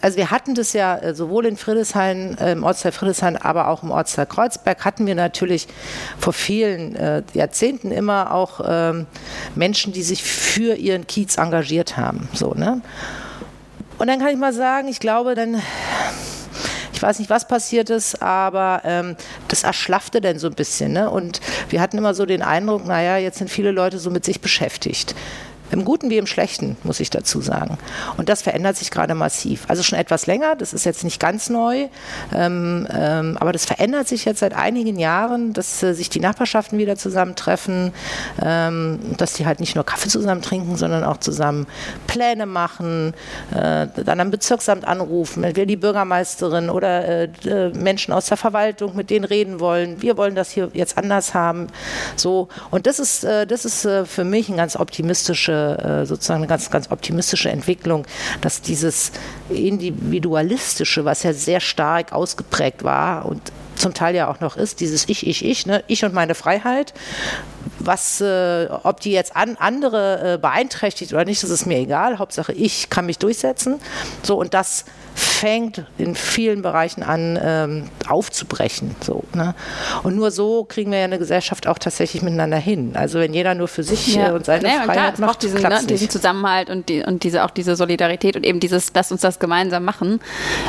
also 0.00 0.16
wir 0.16 0.30
hatten 0.30 0.54
das 0.54 0.72
ja 0.72 0.96
äh, 0.96 1.14
sowohl 1.14 1.46
in 1.46 1.56
Friedrichshain, 1.56 2.34
im 2.34 2.64
Ortsteil 2.64 2.92
Friedrichshain, 2.92 3.36
aber 3.36 3.68
auch 3.68 3.82
im 3.82 3.90
Ortsteil 3.90 4.26
Kreuzberg, 4.26 4.84
hatten 4.84 5.06
wir 5.06 5.14
natürlich 5.14 5.68
vor 6.18 6.32
vielen 6.32 7.24
Jahrzehnten 7.34 7.90
immer 7.90 8.32
auch 8.32 8.60
ähm, 8.66 9.06
Menschen, 9.54 9.92
die 9.92 10.02
sich 10.02 10.22
für 10.22 10.74
ihren 10.74 11.06
Kiez 11.06 11.36
engagiert 11.36 11.96
haben. 11.96 12.28
So, 12.32 12.54
ne? 12.54 12.80
Und 13.98 14.08
dann 14.08 14.18
kann 14.18 14.28
ich 14.28 14.36
mal 14.36 14.52
sagen, 14.52 14.88
ich 14.88 15.00
glaube, 15.00 15.34
dann 15.34 15.62
ich 16.94 17.02
weiß 17.02 17.18
nicht, 17.18 17.28
was 17.28 17.48
passiert 17.48 17.90
ist, 17.90 18.22
aber 18.22 18.82
ähm, 18.84 19.16
das 19.48 19.64
erschlaffte 19.64 20.20
dann 20.20 20.38
so 20.38 20.46
ein 20.46 20.54
bisschen. 20.54 20.92
Ne? 20.92 21.10
Und 21.10 21.40
wir 21.68 21.80
hatten 21.80 21.98
immer 21.98 22.14
so 22.14 22.24
den 22.24 22.42
Eindruck, 22.42 22.86
naja, 22.86 23.16
jetzt 23.16 23.38
sind 23.38 23.50
viele 23.50 23.72
Leute 23.72 23.98
so 23.98 24.10
mit 24.10 24.24
sich 24.24 24.40
beschäftigt. 24.40 25.14
Im 25.70 25.84
Guten 25.84 26.10
wie 26.10 26.18
im 26.18 26.26
Schlechten, 26.26 26.76
muss 26.82 27.00
ich 27.00 27.10
dazu 27.10 27.40
sagen. 27.40 27.78
Und 28.16 28.28
das 28.28 28.42
verändert 28.42 28.76
sich 28.76 28.90
gerade 28.90 29.14
massiv. 29.14 29.64
Also 29.68 29.82
schon 29.82 29.98
etwas 29.98 30.26
länger, 30.26 30.56
das 30.56 30.72
ist 30.72 30.84
jetzt 30.84 31.04
nicht 31.04 31.20
ganz 31.20 31.50
neu, 31.50 31.88
ähm, 32.34 32.86
ähm, 32.92 33.36
aber 33.40 33.52
das 33.52 33.64
verändert 33.64 34.08
sich 34.08 34.24
jetzt 34.24 34.40
seit 34.40 34.54
einigen 34.54 34.98
Jahren, 34.98 35.52
dass 35.52 35.82
äh, 35.82 35.94
sich 35.94 36.10
die 36.10 36.20
Nachbarschaften 36.20 36.78
wieder 36.78 36.96
zusammentreffen, 36.96 37.92
ähm, 38.42 39.00
dass 39.16 39.34
die 39.34 39.46
halt 39.46 39.60
nicht 39.60 39.74
nur 39.74 39.84
Kaffee 39.84 40.08
zusammen 40.08 40.42
trinken, 40.42 40.76
sondern 40.76 41.04
auch 41.04 41.18
zusammen 41.18 41.66
Pläne 42.06 42.46
machen, 42.46 43.14
äh, 43.54 43.86
dann 44.04 44.20
am 44.20 44.30
Bezirksamt 44.30 44.86
anrufen, 44.86 45.44
wir 45.56 45.66
die 45.66 45.76
Bürgermeisterin 45.76 46.70
oder 46.70 47.04
äh, 47.04 47.24
äh, 47.44 47.70
Menschen 47.70 48.12
aus 48.12 48.26
der 48.26 48.36
Verwaltung 48.36 48.96
mit 48.96 49.10
denen 49.10 49.24
reden 49.24 49.60
wollen. 49.60 50.02
Wir 50.02 50.16
wollen 50.16 50.34
das 50.34 50.50
hier 50.50 50.70
jetzt 50.72 50.98
anders 50.98 51.34
haben. 51.34 51.68
So. 52.16 52.48
Und 52.70 52.86
das 52.86 52.98
ist, 52.98 53.24
äh, 53.24 53.46
das 53.46 53.64
ist 53.64 53.84
äh, 53.84 54.04
für 54.04 54.24
mich 54.24 54.48
ein 54.48 54.56
ganz 54.56 54.76
optimistische 54.76 55.63
äh, 55.72 56.06
sozusagen 56.06 56.38
eine 56.38 56.46
ganz, 56.46 56.70
ganz 56.70 56.90
optimistische 56.90 57.50
Entwicklung, 57.50 58.06
dass 58.40 58.62
dieses 58.62 59.12
Individualistische, 59.48 61.04
was 61.04 61.22
ja 61.22 61.32
sehr 61.32 61.60
stark 61.60 62.12
ausgeprägt 62.12 62.84
war 62.84 63.26
und 63.26 63.40
zum 63.76 63.94
Teil 63.94 64.14
ja 64.14 64.30
auch 64.30 64.40
noch 64.40 64.56
ist, 64.56 64.80
dieses 64.80 65.08
Ich, 65.08 65.26
Ich, 65.26 65.44
Ich, 65.44 65.66
ne? 65.66 65.82
ich 65.88 66.04
und 66.04 66.14
meine 66.14 66.34
Freiheit, 66.34 66.94
was, 67.78 68.20
äh, 68.20 68.68
ob 68.82 69.00
die 69.00 69.10
jetzt 69.10 69.34
an, 69.36 69.56
andere 69.58 70.34
äh, 70.34 70.38
beeinträchtigt 70.38 71.12
oder 71.12 71.24
nicht, 71.24 71.42
das 71.42 71.50
ist 71.50 71.66
mir 71.66 71.78
egal. 71.78 72.18
Hauptsache, 72.18 72.52
ich 72.52 72.90
kann 72.90 73.06
mich 73.06 73.18
durchsetzen. 73.18 73.80
So, 74.22 74.36
und 74.36 74.54
das 74.54 74.84
fängt 75.14 75.84
in 75.96 76.14
vielen 76.14 76.62
Bereichen 76.62 77.02
an 77.02 77.38
ähm, 77.42 77.84
aufzubrechen. 78.08 78.96
So, 79.00 79.24
ne? 79.34 79.54
Und 80.02 80.16
nur 80.16 80.30
so 80.30 80.64
kriegen 80.64 80.90
wir 80.90 80.98
ja 80.98 81.04
eine 81.04 81.18
Gesellschaft 81.18 81.66
auch 81.68 81.78
tatsächlich 81.78 82.22
miteinander 82.22 82.56
hin. 82.56 82.92
Also 82.94 83.20
wenn 83.20 83.32
jeder 83.32 83.54
nur 83.54 83.68
für 83.68 83.82
sich 83.82 84.16
ja. 84.16 84.32
Und 84.32 84.44
seine 84.44 84.62
nee, 84.66 84.74
Freiheit 84.84 85.14
klar, 85.14 85.28
macht, 85.28 85.42
diesen, 85.42 85.62
ne, 85.62 85.80
diesen 85.88 86.10
Zusammenhalt 86.10 86.68
und, 86.68 86.88
die, 86.88 87.02
und 87.02 87.22
diese, 87.22 87.44
auch 87.44 87.50
diese 87.50 87.76
Solidarität 87.76 88.36
und 88.36 88.44
eben 88.44 88.58
dieses, 88.58 88.92
lass 88.94 89.12
uns 89.12 89.20
das 89.20 89.38
gemeinsam 89.38 89.84
machen. 89.84 90.20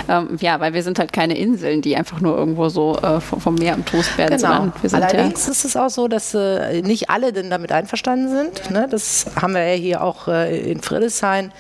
Ähm, 0.08 0.38
ja, 0.40 0.60
weil 0.60 0.74
wir 0.74 0.84
sind 0.84 1.00
halt 1.00 1.12
keine 1.12 1.38
Inseln, 1.38 1.82
die 1.82 1.96
einfach 1.96 2.22
nur 2.22 2.38
irgendwo 2.38 2.70
so 2.70 2.98
äh, 2.98 3.20
vom, 3.20 3.42
vom, 3.42 3.56
Meer 3.56 3.74
am 3.74 3.86
Toast 3.86 4.18
werden. 4.18 4.38
Genau. 4.38 4.72
Allerdings 4.92 5.46
ja 5.46 5.52
ist 5.52 5.66
es 5.66 5.76
auch 5.76 5.90
so, 5.90 6.08
dass 6.08 6.34
äh, 6.34 6.82
nicht 6.82 7.10
alle 7.10 7.34
denn 7.34 7.50
damit 7.50 7.72
einverstanden 7.72 8.30
sind. 8.30 8.70
Ne? 8.70 8.88
Das 8.90 9.26
haben 9.42 9.54
wir 9.54 9.66
ja 9.66 9.76
hier 9.76 10.04
auch 10.04 10.28
äh, 10.28 10.72
in 10.72 10.82
Friedrichshain, 10.82 11.52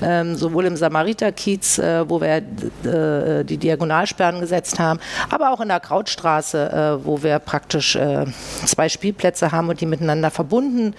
ähm, 0.00 0.36
sowohl 0.36 0.64
im 0.66 0.76
Samariterkiez, 0.76 1.78
äh, 1.78 2.08
wo 2.08 2.20
wir 2.20 2.29
äh, 2.38 3.44
die 3.44 3.58
Diagonalsperren 3.58 4.40
gesetzt 4.40 4.78
haben, 4.78 5.00
aber 5.30 5.52
auch 5.52 5.60
in 5.60 5.68
der 5.68 5.80
Krautstraße, 5.80 6.98
äh, 7.00 7.04
wo 7.04 7.22
wir 7.22 7.38
praktisch 7.38 7.96
äh, 7.96 8.26
zwei 8.64 8.88
Spielplätze 8.88 9.52
haben 9.52 9.68
und 9.68 9.80
die 9.80 9.86
miteinander 9.86 10.30
verbunden 10.30 10.94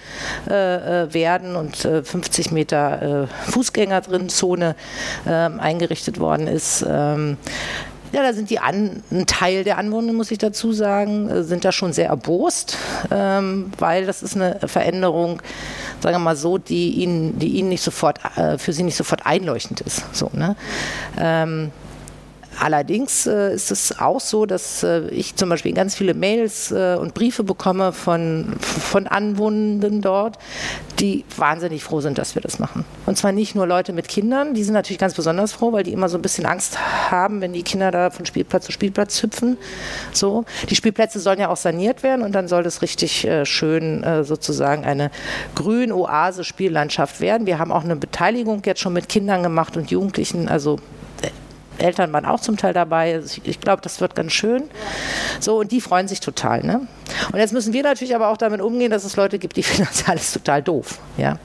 werden 0.46 1.56
und 1.56 1.76
50 1.76 2.52
Meter 2.52 3.28
Fußgänger 3.48 4.00
drin 4.00 4.28
Zone 4.28 4.74
ähm, 5.26 5.60
eingerichtet 5.60 6.18
worden 6.18 6.46
ist. 6.46 6.84
Ähm, 6.88 7.36
ja, 8.12 8.22
da 8.22 8.32
sind 8.32 8.50
die 8.50 8.58
An 8.58 9.02
ein 9.10 9.26
Teil 9.26 9.64
der 9.64 9.78
Anwohner, 9.78 10.12
muss 10.12 10.30
ich 10.30 10.38
dazu 10.38 10.72
sagen, 10.72 11.44
sind 11.44 11.64
da 11.64 11.72
schon 11.72 11.92
sehr 11.92 12.08
erbost, 12.08 12.76
ähm, 13.10 13.72
weil 13.78 14.06
das 14.06 14.22
ist 14.22 14.36
eine 14.36 14.60
Veränderung, 14.66 15.40
sagen 16.00 16.16
wir 16.16 16.20
mal 16.20 16.36
so, 16.36 16.58
die 16.58 16.90
ihnen, 16.90 17.38
die 17.38 17.48
ihnen 17.48 17.70
nicht 17.70 17.82
sofort, 17.82 18.20
äh, 18.36 18.58
für 18.58 18.72
sie 18.72 18.82
nicht 18.82 18.96
sofort 18.96 19.24
einleuchtend 19.24 19.80
ist. 19.80 20.02
So, 20.14 20.30
ne? 20.34 20.56
Ähm, 21.18 21.72
Allerdings 22.58 23.26
äh, 23.26 23.54
ist 23.54 23.70
es 23.70 23.98
auch 23.98 24.20
so, 24.20 24.46
dass 24.46 24.82
äh, 24.82 25.08
ich 25.08 25.36
zum 25.36 25.48
Beispiel 25.48 25.72
ganz 25.72 25.94
viele 25.94 26.14
Mails 26.14 26.70
äh, 26.70 26.96
und 26.98 27.14
Briefe 27.14 27.44
bekomme 27.44 27.92
von, 27.92 28.54
von 28.60 29.06
Anwohnenden 29.06 30.00
dort, 30.02 30.38
die 31.00 31.24
wahnsinnig 31.36 31.82
froh 31.82 32.00
sind, 32.00 32.18
dass 32.18 32.34
wir 32.34 32.42
das 32.42 32.58
machen. 32.58 32.84
Und 33.06 33.16
zwar 33.16 33.32
nicht 33.32 33.54
nur 33.54 33.66
Leute 33.66 33.92
mit 33.92 34.08
Kindern, 34.08 34.54
die 34.54 34.62
sind 34.62 34.74
natürlich 34.74 34.98
ganz 34.98 35.14
besonders 35.14 35.52
froh, 35.52 35.72
weil 35.72 35.82
die 35.82 35.92
immer 35.92 36.08
so 36.08 36.18
ein 36.18 36.22
bisschen 36.22 36.46
Angst 36.46 36.78
haben, 37.10 37.40
wenn 37.40 37.52
die 37.52 37.62
Kinder 37.62 37.90
da 37.90 38.10
von 38.10 38.26
Spielplatz 38.26 38.66
zu 38.66 38.72
Spielplatz 38.72 39.22
hüpfen. 39.22 39.56
So. 40.12 40.44
Die 40.68 40.76
Spielplätze 40.76 41.20
sollen 41.20 41.40
ja 41.40 41.48
auch 41.48 41.56
saniert 41.56 42.02
werden 42.02 42.22
und 42.22 42.32
dann 42.32 42.48
soll 42.48 42.62
das 42.62 42.82
richtig 42.82 43.26
äh, 43.26 43.46
schön 43.46 44.04
äh, 44.04 44.24
sozusagen 44.24 44.84
eine 44.84 45.10
Grün-Oase-Spiellandschaft 45.54 47.20
werden. 47.20 47.46
Wir 47.46 47.58
haben 47.58 47.72
auch 47.72 47.84
eine 47.84 47.96
Beteiligung 47.96 48.62
jetzt 48.64 48.80
schon 48.80 48.92
mit 48.92 49.08
Kindern 49.08 49.42
gemacht 49.42 49.76
und 49.76 49.90
Jugendlichen, 49.90 50.48
also 50.48 50.78
Eltern 51.82 52.12
waren 52.12 52.24
auch 52.24 52.40
zum 52.40 52.56
Teil 52.56 52.72
dabei. 52.72 53.20
Ich, 53.24 53.40
ich 53.44 53.60
glaube, 53.60 53.82
das 53.82 54.00
wird 54.00 54.14
ganz 54.14 54.32
schön. 54.32 54.64
So, 55.40 55.58
und 55.60 55.72
die 55.72 55.80
freuen 55.80 56.08
sich 56.08 56.20
total. 56.20 56.62
Ne? 56.62 56.86
Und 57.32 57.38
jetzt 57.38 57.52
müssen 57.52 57.72
wir 57.72 57.82
natürlich 57.82 58.14
aber 58.14 58.28
auch 58.28 58.36
damit 58.36 58.60
umgehen, 58.60 58.90
dass 58.90 59.04
es 59.04 59.16
Leute 59.16 59.38
gibt, 59.38 59.56
die 59.56 59.62
finden 59.62 59.88
das 59.90 60.08
alles 60.08 60.32
total 60.32 60.62
doof. 60.62 60.98
Ja? 61.16 61.38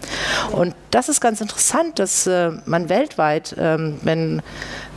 Und 0.51 0.75
das 0.91 1.10
ist 1.10 1.22
ganz 1.22 1.41
interessant, 1.41 2.00
dass 2.00 2.27
äh, 2.27 2.51
man 2.65 2.89
weltweit, 2.89 3.56
ähm, 3.60 4.00
wenn 4.03 4.41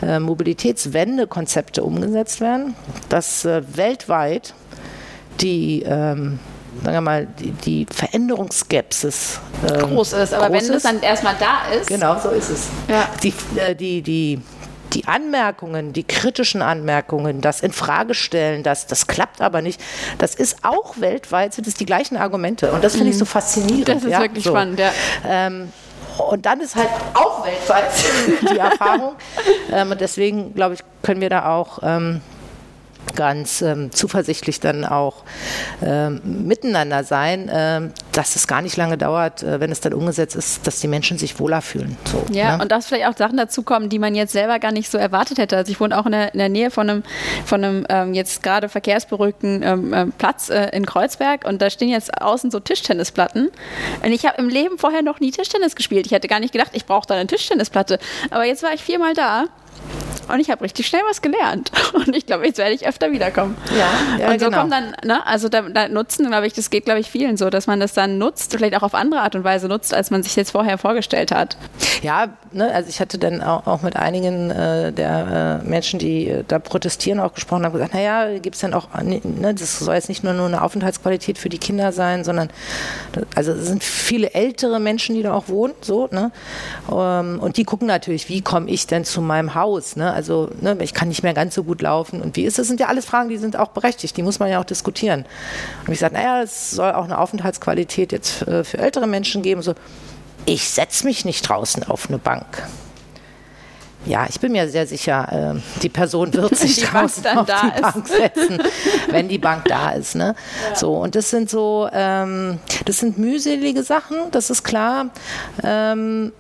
äh, 0.03 0.19
Mobilitätswendekonzepte 0.19 1.83
umgesetzt 1.83 2.41
werden, 2.41 2.75
dass 3.09 3.45
äh, 3.45 3.63
weltweit 3.77 4.55
die 5.41 5.83
ähm, 5.83 6.39
sagen 6.83 6.97
wir 6.97 7.01
mal, 7.01 7.27
die, 7.27 7.51
die 7.51 7.87
Veränderungsskepsis 7.93 9.41
ähm, 9.69 9.79
groß 9.81 10.13
ist. 10.15 10.35
Aber 10.35 10.49
groß 10.49 10.69
wenn 10.69 10.77
es 10.77 10.83
dann 10.83 11.01
erstmal 11.03 11.35
da 11.39 11.75
ist. 11.75 11.89
Genau, 11.89 12.19
so 12.19 12.31
ist 12.31 12.51
es. 12.51 12.69
Ja. 12.89 13.09
Die, 13.23 13.35
äh, 13.57 13.75
die, 13.75 14.03
die 14.03 14.41
die 14.93 15.07
Anmerkungen, 15.07 15.93
die 15.93 16.05
kritischen 16.05 16.63
Anmerkungen, 16.63 17.41
das 17.41 17.61
Infragestellen, 17.61 18.63
das, 18.63 18.87
das 18.87 19.07
klappt 19.07 19.41
aber 19.41 19.63
nicht, 19.63 19.81
das 20.19 20.35
ist 20.35 20.59
auch 20.63 21.01
weltweit, 21.01 21.55
sind 21.55 21.67
es 21.67 21.75
die 21.75 21.87
gleichen 21.87 22.17
Argumente. 22.17 22.73
Und 22.73 22.85
das 22.85 22.97
finde 22.97 23.11
ich 23.11 23.19
so 23.19 23.25
mhm. 23.25 23.29
faszinierend. 23.29 23.89
Das 23.89 24.05
ist 24.05 24.11
ja? 24.11 24.21
wirklich 24.21 24.45
so. 24.45 24.51
spannend, 24.51 24.79
ja. 24.81 24.93
Ähm, 25.27 25.73
und 26.29 26.45
dann 26.47 26.61
ist 26.61 26.77
halt 26.77 26.89
auch 27.15 27.45
weltweit 27.45 27.91
die 28.53 28.59
Erfahrung. 28.59 29.15
ähm, 29.73 29.93
und 29.93 30.01
deswegen, 30.01 30.55
glaube 30.55 30.75
ich, 30.75 30.81
können 31.03 31.21
wir 31.21 31.31
da 31.31 31.47
auch 31.47 31.79
ähm, 31.83 32.21
ganz 33.15 33.63
ähm, 33.63 33.91
zuversichtlich 33.93 34.61
dann 34.61 34.85
auch 34.85 35.25
ähm, 35.83 36.21
miteinander 36.25 37.05
sein, 37.05 37.51
ähm, 37.53 37.93
dass 38.13 38.37
es 38.37 38.47
gar 38.47 38.63
nicht 38.63 38.77
lange 38.77 38.99
dauert, 38.99 39.43
äh, 39.43 39.61
wenn 39.61 39.73
es 39.73 39.81
dann 39.81 39.95
umgesetzt 39.95 40.37
ist, 40.37 40.67
dass 40.67 40.81
die 40.81 40.89
Menschen 40.89 41.19
sich 41.19 41.39
wohler 41.39 41.63
fühlen. 41.63 41.97
So, 42.05 42.25
ja, 42.33 42.57
ne? 42.57 42.63
und 42.63 42.73
dass 42.73 42.87
vielleicht 42.87 43.07
auch 43.09 43.17
Sachen 43.17 43.37
dazukommen, 43.37 43.89
die 43.89 43.99
man 43.99 44.15
jetzt 44.15 44.33
selber 44.33 44.59
gar 44.59 44.73
nicht 44.73 44.91
so 44.91 44.99
erwartet 44.99 45.39
hätte. 45.39 45.57
Also 45.57 45.73
ich 45.73 45.81
wohne 45.81 45.99
auch 45.99 46.07
in 46.07 46.13
der, 46.13 46.33
in 46.33 46.39
der 46.39 46.49
Nähe 46.49 46.71
von 46.71 46.89
einem, 46.89 47.03
von 47.45 47.65
einem 47.65 47.87
ähm, 47.89 48.15
jetzt 48.15 48.43
gerade 48.43 48.69
verkehrsberuhigten 48.69 49.63
ähm, 49.63 49.95
ähm, 49.95 50.13
Platz 50.17 50.51
äh, 50.51 50.69
in 50.73 50.87
Kreuzberg 50.87 51.45
und 51.47 51.61
da 51.63 51.71
stehen 51.71 51.89
jetzt 51.89 52.21
außen 52.21 52.51
so 52.51 52.61
Tischtennisplatten. 52.61 53.51
Und 54.05 54.13
ich 54.13 54.27
habe 54.27 54.39
im 54.39 54.49
Leben 54.49 54.79
vorher 54.79 55.03
noch 55.03 55.21
nie 55.21 55.31
Tischtennis 55.31 55.77
gespielt. 55.77 56.07
Ich 56.07 56.13
hätte 56.13 56.29
gar 56.29 56.41
nicht 56.41 56.53
gedacht, 56.53 56.71
ich 56.73 56.87
brauche 56.87 57.07
da 57.07 57.15
eine 57.15 57.27
Tischtennisplatte. 57.27 57.99
Aber 58.31 58.45
jetzt 58.45 58.63
war 58.63 58.73
ich 58.73 58.83
viermal 58.83 59.15
da 59.15 59.47
und 60.33 60.41
ich 60.41 60.51
habe 60.51 60.63
richtig 60.65 60.87
schnell 60.87 61.03
was 61.09 61.23
gelernt. 61.23 61.71
Und 61.93 62.15
ich 62.17 62.27
glaube, 62.27 62.47
jetzt 62.47 62.59
werde 62.59 62.73
ich 62.73 62.87
öfter 62.87 63.11
wiederkommen. 63.11 63.57
Ja, 63.77 64.19
ja 64.19 64.31
und 64.31 64.41
so 64.41 64.47
genau. 64.47 64.61
kommt 64.61 64.73
dann, 64.73 64.95
ne, 65.05 65.27
also 65.27 65.49
da, 65.49 65.63
da 65.63 65.89
nutzen, 65.89 66.27
glaube 66.27 66.47
ich, 66.47 66.53
das 66.53 66.71
geht, 66.71 66.85
glaube 66.85 67.01
ich, 67.01 67.11
vielen 67.11 67.37
so, 67.37 67.51
dass 67.51 67.67
man 67.67 67.81
das 67.81 67.93
dann 67.93 68.19
nutzt, 68.19 68.53
vielleicht 68.53 68.77
auch 68.77 68.83
auf 68.83 68.95
andere 68.95 69.21
Art 69.21 69.35
und 69.35 69.45
Weise 69.45 69.69
nutzt, 69.69 69.93
als 69.93 70.11
man 70.11 70.23
sich 70.23 70.37
jetzt 70.37 70.53
vorher 70.53 70.79
vorgestellt 70.79 71.33
hat. 71.33 71.57
Ja, 72.03 72.29
ne, 72.53 72.73
also 72.73 72.89
ich 72.89 73.01
hatte 73.01 73.19
dann 73.19 73.43
auch, 73.43 73.67
auch 73.67 73.83
mit 73.83 73.97
einigen 73.97 74.51
äh, 74.51 74.93
der 74.93 75.61
äh, 75.65 75.69
Menschen, 75.69 75.99
die 75.99 76.29
äh, 76.29 76.45
da 76.47 76.59
protestieren, 76.59 77.21
auch 77.21 77.35
gesprochen, 77.35 77.65
haben 77.65 77.73
gesagt, 77.73 77.95
naja, 77.95 78.39
gibt 78.39 78.55
es 78.55 78.61
dann 78.61 78.75
auch, 78.75 78.89
ne, 79.03 79.21
das 79.55 79.79
soll 79.79 79.95
jetzt 79.95 80.09
nicht 80.09 80.25
nur, 80.25 80.33
nur 80.33 80.47
eine 80.47 80.63
Aufenthaltsqualität 80.63 81.39
für 81.39 81.49
die 81.49 81.59
Kinder 81.59 81.93
sein, 81.93 82.25
sondern 82.25 82.51
also 83.35 83.53
es 83.53 83.67
sind 83.67 83.83
viele 83.83 84.35
ältere 84.35 84.81
Menschen, 84.81 85.15
die 85.15 85.23
da 85.23 85.33
auch 85.33 85.49
wohnen, 85.49 85.75
so, 85.81 86.09
ne? 86.11 86.33
Ähm, 86.91 87.39
und 87.41 87.57
die 87.57 87.65
gucken 87.65 87.87
natürlich, 87.87 88.29
wie 88.29 88.41
komme 88.41 88.71
ich 88.71 88.87
denn 88.87 89.05
zu 89.05 89.21
meinem 89.21 89.55
Haus, 89.55 89.97
ne? 89.97 90.13
Also, 90.21 90.51
ne, 90.61 90.77
ich 90.81 90.93
kann 90.93 91.09
nicht 91.09 91.23
mehr 91.23 91.33
ganz 91.33 91.55
so 91.55 91.65
gut 91.65 91.81
laufen 91.81 92.21
und 92.21 92.37
wie 92.37 92.45
ist 92.45 92.59
das? 92.59 92.69
sind 92.69 92.79
ja 92.79 92.89
alles 92.89 93.07
Fragen, 93.07 93.31
die 93.31 93.39
sind 93.39 93.57
auch 93.57 93.69
berechtigt, 93.69 94.19
die 94.19 94.23
muss 94.23 94.39
man 94.39 94.51
ja 94.51 94.61
auch 94.61 94.65
diskutieren. 94.65 95.25
Und 95.87 95.95
ich 95.95 95.99
sage, 95.99 96.13
naja, 96.13 96.43
es 96.43 96.73
soll 96.73 96.93
auch 96.93 97.05
eine 97.05 97.17
Aufenthaltsqualität 97.17 98.13
jetzt 98.13 98.47
äh, 98.47 98.65
für 98.65 98.77
ältere 98.77 99.07
Menschen 99.07 99.41
geben, 99.41 99.63
so 99.63 99.75
ich 100.45 100.69
setze 100.69 101.07
mich 101.07 101.25
nicht 101.25 101.49
draußen 101.49 101.85
auf 101.85 102.11
eine 102.11 102.19
Bank. 102.19 102.69
Ja, 104.05 104.27
ich 104.29 104.41
bin 104.41 104.53
mir 104.53 104.69
sehr 104.69 104.87
sicher, 104.87 105.55
äh, 105.57 105.81
die 105.81 105.89
Person 105.89 106.35
wird 106.35 106.55
sich 106.55 106.77
die 106.77 106.85
draußen 106.85 107.27
auf 107.27 107.47
die 107.47 107.69
ist. 107.75 107.81
Bank 107.81 108.07
setzen, 108.07 108.63
wenn 109.09 109.29
die 109.29 109.39
Bank 109.39 109.65
da 109.65 109.93
ist. 109.93 110.17
Ne? 110.17 110.35
Ja. 110.69 110.77
So 110.77 110.97
und 110.97 111.15
das 111.15 111.31
sind 111.31 111.49
so, 111.49 111.89
ähm, 111.95 112.59
das 112.85 112.99
sind 112.99 113.17
mühselige 113.17 113.83
Sachen, 113.83 114.19
das 114.33 114.51
ist 114.51 114.65
klar. 114.65 115.07
Ähm, 115.65 116.33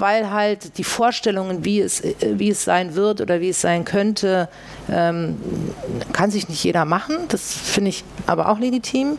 weil 0.00 0.30
halt 0.30 0.78
die 0.78 0.84
Vorstellungen, 0.84 1.64
wie 1.64 1.80
es, 1.80 2.02
wie 2.20 2.50
es 2.50 2.64
sein 2.64 2.94
wird 2.94 3.20
oder 3.20 3.40
wie 3.40 3.50
es 3.50 3.60
sein 3.60 3.84
könnte, 3.84 4.48
ähm, 4.90 5.38
kann 6.12 6.30
sich 6.30 6.48
nicht 6.48 6.64
jeder 6.64 6.84
machen. 6.84 7.16
Das 7.28 7.52
finde 7.52 7.90
ich 7.90 8.04
aber 8.26 8.48
auch 8.48 8.58
legitim. 8.58 9.18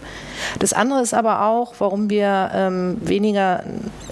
Das 0.60 0.74
andere 0.74 1.02
ist 1.02 1.14
aber 1.14 1.46
auch, 1.46 1.74
warum 1.80 2.10
wir 2.10 2.52
ähm, 2.54 2.98
weniger, 3.02 3.64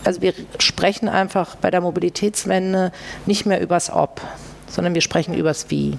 also 0.04 0.22
wir 0.22 0.34
sprechen 0.60 1.10
einfach 1.10 1.56
bei 1.56 1.72
der 1.72 1.82
Mobilitätswende 1.82 2.92
nicht 3.26 3.46
mehr 3.46 3.62
übers 3.62 3.92
Ob, 3.92 4.22
sondern 4.68 4.94
wir 4.94 5.02
sprechen 5.02 5.34
übers 5.34 5.70
Wie. 5.70 5.98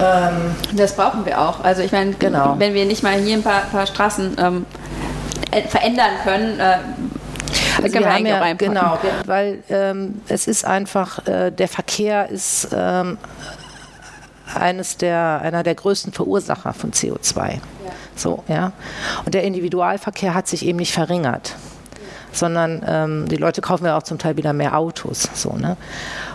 Ähm, 0.00 0.54
das 0.74 0.96
brauchen 0.96 1.24
wir 1.26 1.40
auch. 1.40 1.62
Also 1.62 1.82
ich 1.82 1.92
meine, 1.92 2.12
genau. 2.14 2.56
wenn 2.58 2.74
wir 2.74 2.84
nicht 2.86 3.02
mal 3.02 3.18
hier 3.18 3.36
ein 3.36 3.42
paar, 3.42 3.62
paar 3.62 3.86
Straßen 3.86 4.36
ähm, 4.38 4.66
verändern 5.68 6.12
können, 6.24 6.58
äh, 6.58 6.78
also 7.82 7.98
wir 7.98 8.12
haben 8.12 8.26
ja, 8.26 8.52
genau, 8.54 8.98
weil 9.26 9.62
ähm, 9.68 10.20
es 10.28 10.46
ist 10.46 10.64
einfach, 10.64 11.26
äh, 11.26 11.50
der 11.50 11.68
Verkehr 11.68 12.28
ist 12.28 12.68
ähm, 12.74 13.18
eines 14.54 14.96
der, 14.96 15.40
einer 15.42 15.62
der 15.62 15.74
größten 15.74 16.12
Verursacher 16.12 16.72
von 16.72 16.92
CO2. 16.92 17.48
Ja. 17.48 17.60
So, 18.16 18.42
ja. 18.48 18.72
Und 19.24 19.34
der 19.34 19.44
Individualverkehr 19.44 20.34
hat 20.34 20.48
sich 20.48 20.64
eben 20.66 20.78
nicht 20.78 20.92
verringert 20.92 21.54
sondern 22.32 22.84
ähm, 22.86 23.28
die 23.28 23.36
Leute 23.36 23.60
kaufen 23.60 23.86
ja 23.86 23.96
auch 23.96 24.02
zum 24.02 24.18
Teil 24.18 24.36
wieder 24.36 24.52
mehr 24.52 24.76
Autos. 24.76 25.28
So, 25.34 25.52
ne? 25.52 25.76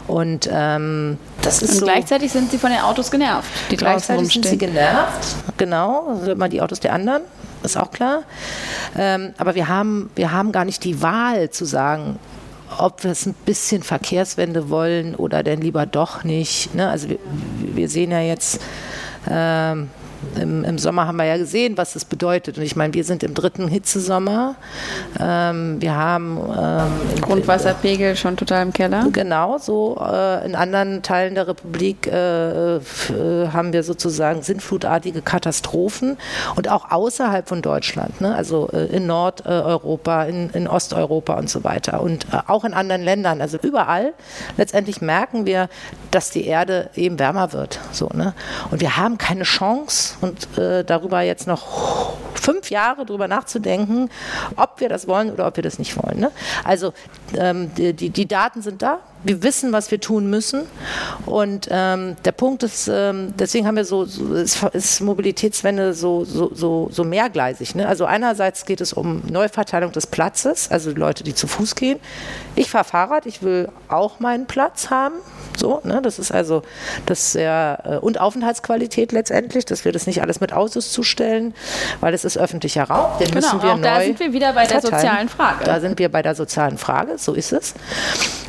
Und 0.07 0.49
ähm, 0.51 1.17
das 1.41 1.61
ist 1.61 1.71
Und 1.71 1.79
so, 1.79 1.85
gleichzeitig 1.85 2.31
sind 2.31 2.51
sie 2.51 2.57
von 2.57 2.69
den 2.69 2.81
Autos 2.81 3.09
genervt, 3.09 3.49
die 3.71 3.77
gleichzeitig 3.77 4.31
sind 4.31 4.45
sie 4.45 4.57
genervt. 4.57 5.35
Genau, 5.57 6.21
immer 6.25 6.49
die 6.49 6.61
Autos 6.61 6.79
der 6.79 6.93
anderen, 6.93 7.23
ist 7.65 7.77
auch 7.77 7.91
klar. 7.91 8.23
Ähm, 8.97 9.33
aber 9.37 9.55
wir 9.55 9.67
haben, 9.67 10.09
wir 10.15 10.31
haben 10.31 10.51
gar 10.51 10.65
nicht 10.65 10.83
die 10.83 11.01
Wahl 11.01 11.49
zu 11.49 11.65
sagen, 11.65 12.19
ob 12.77 13.03
wir 13.03 13.11
es 13.11 13.25
ein 13.25 13.35
bisschen 13.45 13.83
Verkehrswende 13.83 14.69
wollen 14.69 15.15
oder 15.15 15.43
denn 15.43 15.61
lieber 15.61 15.85
doch 15.85 16.23
nicht. 16.23 16.73
Ne? 16.75 16.89
Also 16.89 17.09
wir, 17.09 17.19
wir 17.59 17.89
sehen 17.89 18.11
ja 18.11 18.21
jetzt, 18.21 18.59
ähm, 19.29 19.89
im, 20.39 20.63
im, 20.63 20.77
Sommer 20.77 21.07
haben 21.07 21.17
wir 21.17 21.25
ja 21.25 21.37
gesehen, 21.37 21.77
was 21.77 21.93
das 21.93 22.05
bedeutet. 22.05 22.57
Und 22.57 22.63
ich 22.63 22.75
meine, 22.75 22.93
wir 22.93 23.03
sind 23.03 23.23
im 23.23 23.33
dritten 23.33 23.67
Hitzesommer. 23.67 24.55
Ähm, 25.19 25.81
wir 25.81 25.95
haben 25.95 26.37
ähm, 26.37 27.21
Grundwasserpegel 27.21 28.15
schon 28.15 28.37
total 28.37 28.63
im 28.63 28.73
Keller. 28.73 29.07
Genau, 29.11 29.57
so 29.57 29.97
äh, 29.99 30.45
in 30.45 30.55
anderen 30.55 31.01
Teilen 31.01 31.35
der 31.35 31.47
Republik 31.47 32.07
äh, 32.07 32.75
äh, 32.75 32.79
haben 33.51 33.73
wir 33.73 33.83
sozusagen 33.83 34.41
sinnflutartige 34.41 35.21
Katastrophen 35.21 36.17
und 36.55 36.69
auch 36.69 36.91
außerhalb 36.91 37.47
von 37.47 37.61
Deutschland, 37.61 38.21
ne? 38.21 38.35
also 38.35 38.69
äh, 38.71 38.85
in 38.85 39.07
Nordeuropa, 39.07 40.23
in, 40.23 40.49
in, 40.51 40.67
Osteuropa 40.67 41.35
und 41.35 41.49
so 41.49 41.63
weiter 41.63 42.01
und 42.01 42.25
äh, 42.31 42.37
auch 42.47 42.63
in 42.65 42.73
anderen 42.73 43.03
Ländern, 43.03 43.41
also 43.41 43.57
überall. 43.61 44.13
Letztendlich 44.57 45.01
merken 45.01 45.45
wir, 45.45 45.69
dass 46.11 46.31
die 46.31 46.45
Erde 46.45 46.89
eben 46.95 47.19
wärmer 47.19 47.53
wird. 47.53 47.79
So, 47.91 48.09
ne? 48.13 48.33
Und 48.71 48.81
wir 48.81 48.97
haben 48.97 49.17
keine 49.17 49.43
Chance, 49.43 50.14
und 50.21 50.57
äh, 50.57 50.83
darüber 50.83 51.21
jetzt 51.21 51.47
noch 51.47 52.15
fünf 52.45 52.69
Jahre 52.69 53.05
drüber 53.05 53.27
nachzudenken, 53.27 54.09
ob 54.55 54.79
wir 54.79 54.87
das 54.87 55.07
wollen 55.07 55.31
oder 55.31 55.47
ob 55.47 55.55
wir 55.55 55.63
das 55.63 55.79
nicht 55.79 55.97
wollen. 55.97 56.19
Ne? 56.19 56.31
Also 56.63 56.93
ähm, 57.35 57.73
die, 57.75 57.93
die, 57.93 58.09
die, 58.09 58.27
Daten 58.27 58.61
sind 58.61 58.81
da. 58.83 58.99
Wir 59.23 59.41
wissen, 59.41 59.71
was 59.71 59.89
wir 59.89 59.99
tun 59.99 60.29
müssen. 60.29 60.63
Und 61.25 61.67
ähm, 61.71 62.15
der 62.23 62.31
Punkt 62.31 62.61
ist, 62.61 62.87
ähm, 62.87 63.33
deswegen 63.39 63.65
haben 63.65 63.75
wir 63.75 63.85
so, 63.85 64.05
so 64.05 64.35
ist, 64.35 64.61
ist, 64.73 65.01
Mobilitätswende 65.01 65.95
so, 65.95 66.23
so, 66.23 66.53
so, 66.53 66.89
so 66.91 67.03
mehrgleisig. 67.03 67.73
Ne? 67.73 67.87
Also 67.87 68.05
einerseits 68.05 68.65
geht 68.65 68.81
es 68.81 68.93
um 68.93 69.23
Neuverteilung 69.27 69.91
des 69.91 70.05
Platzes, 70.05 70.69
also 70.69 70.91
Leute, 70.91 71.23
die 71.23 71.33
zu 71.33 71.47
Fuß 71.47 71.73
gehen. 71.73 71.99
Ich 72.55 72.69
fahre 72.69 72.85
Fahrrad, 72.85 73.25
ich 73.25 73.41
will 73.41 73.69
auch 73.87 74.19
meinen 74.19 74.45
Platz 74.45 74.91
haben. 74.91 75.15
So, 75.57 75.81
ne? 75.83 76.01
Das 76.01 76.19
ist 76.19 76.31
also 76.31 76.63
das 77.05 77.31
sehr, 77.31 77.79
äh, 77.83 77.97
und 77.97 78.19
Aufenthaltsqualität 78.19 79.11
letztendlich, 79.11 79.65
dass 79.65 79.85
wir 79.85 79.91
das 79.91 80.07
nicht 80.07 80.21
alles 80.21 80.41
mit 80.41 80.53
Autos 80.53 80.91
zustellen, 80.91 81.53
weil 81.99 82.13
es 82.13 82.25
ist 82.25 82.37
öffentlicher 82.37 82.83
Raum. 82.83 83.17
Den 83.19 83.27
genau, 83.27 83.35
müssen 83.35 83.63
wir 83.63 83.71
auch 83.71 83.77
neu 83.77 83.83
da 83.83 84.01
sind 84.01 84.19
wir 84.19 84.33
wieder 84.33 84.53
bei 84.53 84.65
der 84.65 84.81
verteilen. 84.81 85.01
sozialen 85.01 85.29
Frage. 85.29 85.63
Da 85.65 85.79
sind 85.79 85.99
wir 85.99 86.09
bei 86.09 86.21
der 86.21 86.35
sozialen 86.35 86.77
Frage, 86.77 87.17
so 87.17 87.33
ist 87.33 87.53
es. 87.53 87.73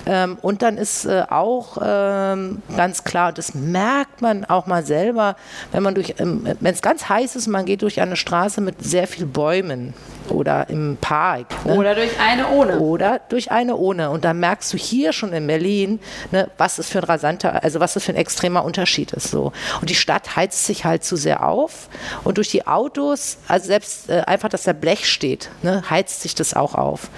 Ähm, 0.07 0.39
und 0.41 0.63
dann 0.63 0.79
ist 0.79 1.05
äh, 1.05 1.25
auch 1.29 1.79
ähm, 1.83 2.63
ganz 2.77 3.05
klar, 3.05 3.33
das 3.33 3.55
merkt 3.55 4.23
man 4.23 4.45
auch 4.45 4.67
mal 4.67 4.85
selber, 4.85 5.37
wenn 5.73 5.83
man 5.83 5.95
durch, 5.95 6.15
ähm, 6.19 6.47
wenn 6.61 6.75
es 6.75 6.83
ganz 6.83 7.09
heiß 7.09 7.37
ist, 7.37 7.49
man 7.49 7.67
geht 7.67 7.83
durch 7.83 8.01
eine 8.01 8.17
Straße 8.17 8.61
mit 8.61 8.83
sehr 8.85 9.09
vielen 9.09 9.33
Bäumen 9.33 9.95
oder 10.31 10.69
im 10.69 10.97
Park. 11.01 11.47
Ne? 11.65 11.75
Oder 11.75 11.95
durch 11.95 12.19
eine 12.21 12.49
ohne. 12.49 12.79
Oder 12.79 13.21
durch 13.29 13.51
eine 13.51 13.77
ohne. 13.77 14.11
Und 14.11 14.25
da 14.25 14.35
merkst 14.35 14.73
du 14.73 14.77
hier 14.77 15.13
schon 15.13 15.33
in 15.33 15.47
Berlin, 15.47 16.01
ne, 16.31 16.51
was 16.59 16.79
es 16.79 16.89
für 16.89 16.99
ein 16.99 17.05
rasanter, 17.05 17.63
also 17.63 17.81
was 17.81 17.97
es 17.97 18.05
für 18.05 18.13
ein 18.13 18.17
extremer 18.17 18.65
Unterschied 18.65 19.13
ist. 19.13 19.31
So. 19.31 19.53
Und 19.81 19.91
die 19.91 19.95
Stadt 19.95 20.37
heizt 20.37 20.67
sich 20.67 20.85
halt 20.85 21.05
zu 21.05 21.17
sehr 21.17 21.47
auf. 21.47 21.89
Und 22.25 22.39
durch 22.39 22.49
die 22.49 22.67
Autos, 22.67 23.39
also 23.49 23.67
selbst 23.67 24.09
äh, 24.09 24.23
einfach, 24.27 24.49
dass 24.49 24.65
da 24.65 24.73
Blech 24.73 25.07
steht, 25.07 25.51
ne, 25.63 25.83
heizt 25.89 26.23
sich 26.23 26.35
das 26.35 26.55
auch 26.55 26.75
auf. 26.75 27.11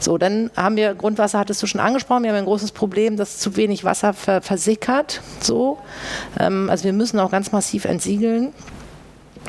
So, 0.00 0.18
dann 0.18 0.50
haben 0.56 0.76
wir, 0.76 0.94
Grundwasser 0.94 1.38
hattest 1.38 1.62
du 1.62 1.66
schon 1.66 1.80
angesprochen, 1.80 2.24
wir 2.24 2.30
haben 2.30 2.38
ein 2.38 2.44
großes 2.44 2.72
Problem, 2.72 3.16
dass 3.16 3.38
zu 3.38 3.56
wenig 3.56 3.84
Wasser 3.84 4.12
ver 4.12 4.42
versickert. 4.42 5.20
So. 5.40 5.78
Ähm, 6.38 6.68
also 6.70 6.84
wir 6.84 6.92
müssen 6.92 7.18
auch 7.20 7.30
ganz 7.30 7.52
massiv 7.52 7.84
entsiegeln. 7.84 8.52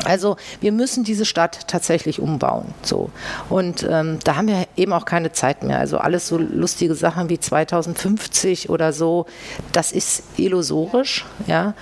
Also 0.03 0.36
wir 0.62 0.71
müssen 0.71 1.03
diese 1.03 1.25
Stadt 1.25 1.67
tatsächlich 1.67 2.19
umbauen. 2.19 2.73
So. 2.81 3.10
Und 3.49 3.88
ähm, 3.89 4.19
da 4.23 4.36
haben 4.36 4.47
wir 4.47 4.67
eben 4.75 4.93
auch 4.93 5.05
keine 5.05 5.31
Zeit 5.31 5.63
mehr. 5.63 5.79
Also 5.79 5.97
alles 5.97 6.27
so 6.27 6.38
lustige 6.38 6.95
Sachen 6.95 7.29
wie 7.29 7.39
2050 7.39 8.69
oder 8.69 8.93
so, 8.93 9.25
das 9.71 9.91
ist 9.91 10.23
illusorisch. 10.38 11.25
Ja. 11.47 11.73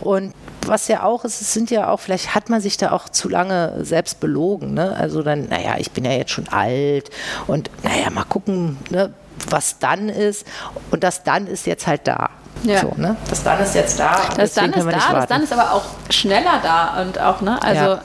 Und 0.00 0.34
was 0.66 0.88
ja 0.88 1.02
auch 1.02 1.24
ist, 1.24 1.40
es 1.40 1.52
sind 1.52 1.70
ja 1.70 1.90
auch, 1.90 2.00
vielleicht 2.00 2.34
hat 2.34 2.50
man 2.50 2.60
sich 2.60 2.76
da 2.76 2.92
auch 2.92 3.08
zu 3.08 3.28
lange 3.28 3.84
selbst 3.84 4.20
belogen. 4.20 4.74
Ne? 4.74 4.94
Also 4.96 5.22
dann, 5.22 5.48
naja, 5.48 5.76
ich 5.78 5.90
bin 5.92 6.04
ja 6.04 6.12
jetzt 6.12 6.30
schon 6.30 6.48
alt 6.48 7.10
und 7.46 7.70
naja, 7.82 8.10
mal 8.10 8.24
gucken, 8.24 8.76
ne, 8.90 9.12
was 9.48 9.78
dann 9.78 10.08
ist. 10.08 10.46
Und 10.90 11.04
das 11.04 11.22
dann 11.22 11.46
ist 11.46 11.66
jetzt 11.66 11.86
halt 11.86 12.06
da. 12.06 12.30
Ja. 12.64 12.80
So, 12.80 12.92
ne? 12.96 13.16
Das 13.28 13.42
dann 13.42 13.60
ist 13.60 13.74
jetzt 13.74 13.98
da. 13.98 14.20
Das 14.36 14.54
dann 14.54 14.72
ist 14.72 14.84
da, 14.86 15.12
das 15.14 15.26
dann 15.26 15.42
ist 15.42 15.52
aber 15.52 15.72
auch 15.72 15.84
schneller 16.10 16.60
da 16.62 17.00
und 17.02 17.20
auch, 17.20 17.40
ne? 17.40 17.62
Also 17.62 17.80
ja. 17.80 18.00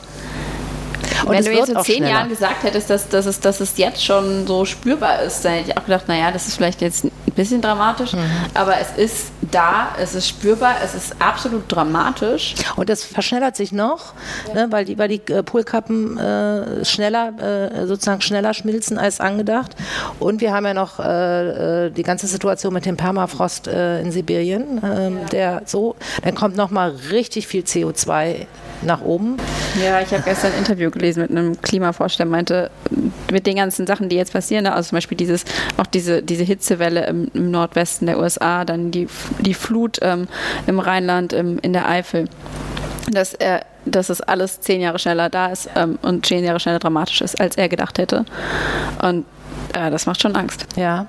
Und 1.26 1.32
wenn 1.32 1.46
du 1.46 1.52
jetzt 1.52 1.70
in 1.70 1.80
zehn 1.84 1.96
schneller. 1.98 2.12
Jahren 2.12 2.30
gesagt 2.30 2.64
hättest, 2.64 2.90
dass, 2.90 3.10
dass, 3.10 3.26
es, 3.26 3.40
dass 3.40 3.60
es 3.60 3.78
jetzt 3.78 4.04
schon 4.04 4.48
so 4.48 4.66
spürbar 4.66 5.22
ist, 5.22 5.44
dann 5.44 5.54
hätte 5.54 5.72
ich 5.72 5.78
auch 5.78 5.86
gedacht, 5.86 6.08
naja, 6.08 6.32
das 6.32 6.48
ist 6.48 6.56
vielleicht 6.56 6.82
jetzt 6.82 7.04
ein 7.06 7.12
bisschen 7.36 7.62
dramatisch, 7.62 8.14
mhm. 8.14 8.20
aber 8.54 8.78
es 8.80 8.92
ist 8.98 9.33
da, 9.54 9.90
es 10.00 10.16
ist 10.16 10.28
spürbar, 10.28 10.76
es 10.84 10.96
ist 10.96 11.16
absolut 11.20 11.64
dramatisch. 11.72 12.56
Und 12.76 12.90
das 12.90 13.04
verschnellert 13.04 13.56
sich 13.56 13.72
noch, 13.72 14.14
ja. 14.48 14.54
ne, 14.54 14.72
weil 14.72 14.86
die, 14.86 14.98
weil 14.98 15.08
die 15.08 15.22
äh, 15.32 15.44
Polkappen 15.44 16.18
äh, 16.18 16.84
schneller, 16.86 17.34
äh, 17.40 17.86
sozusagen 17.86 18.22
schneller 18.22 18.54
schmilzen 18.54 18.98
als 18.98 19.20
angedacht. 19.20 19.76
Und 20.20 20.42
wir 20.42 20.54
haben 20.54 20.66
ja 20.66 20.74
noch 20.74 21.00
äh, 21.00 21.86
äh, 21.86 21.90
die 21.92 22.04
ganze 22.04 22.28
Situation 22.28 22.74
mit 22.74 22.86
dem 22.86 22.98
Permafrost 22.98 23.68
äh, 23.68 24.02
in 24.02 24.12
Sibirien, 24.12 24.82
ähm, 24.84 25.18
ja. 25.22 25.26
der 25.32 25.62
so, 25.66 25.96
dann 26.24 26.36
kommt 26.36 26.56
noch 26.56 26.72
mal 26.72 26.92
richtig 27.12 27.48
viel 27.48 27.64
CO2 27.64 28.48
nach 28.86 29.02
oben. 29.02 29.38
Ja, 29.84 30.02
ich 30.02 30.12
habe 30.12 30.24
gestern 30.24 30.52
ein 30.54 30.60
Interview 30.60 30.92
gelesen 30.92 31.22
mit 31.22 31.32
einem 31.32 31.62
Klimaforscher, 31.62 32.18
der 32.18 32.26
meinte, 32.26 32.72
mit 33.32 33.48
den 33.48 33.56
ganzen 33.56 33.88
Sachen, 33.88 34.10
die 34.10 34.16
jetzt 34.16 34.34
passieren, 34.34 34.64
ne, 34.64 34.74
also 34.74 34.90
zum 34.90 34.98
Beispiel 34.98 35.18
dieses, 35.18 35.46
auch 35.78 35.88
diese, 35.88 36.22
diese 36.22 36.44
Hitzewelle 36.44 37.06
im, 37.08 37.30
im 37.34 37.52
Nordwesten 37.52 38.08
der 38.08 38.20
USA, 38.20 38.66
dann 38.66 38.92
die, 38.92 39.08
die 39.40 39.54
Flut 39.54 40.00
ähm, 40.02 40.28
im 40.68 40.80
Rheinland, 40.80 41.34
im, 41.34 41.60
in 41.60 41.74
der 41.74 41.88
Eifel, 41.88 42.26
dass 43.12 43.34
er 43.34 43.66
dass 43.86 44.10
es 44.10 44.22
alles 44.22 44.62
zehn 44.62 44.80
Jahre 44.80 44.98
schneller 44.98 45.30
da 45.30 45.48
ist 45.48 45.70
ähm, 45.76 46.00
und 46.02 46.26
zehn 46.26 46.44
Jahre 46.44 46.60
schneller 46.60 46.80
dramatisch 46.80 47.20
ist, 47.22 47.40
als 47.40 47.58
er 47.58 47.68
gedacht 47.68 47.98
hätte. 47.98 48.24
Und 49.02 49.26
äh, 49.74 49.92
das 49.92 50.06
macht 50.06 50.22
schon 50.22 50.36
Angst. 50.36 50.66
Ja. 50.76 51.08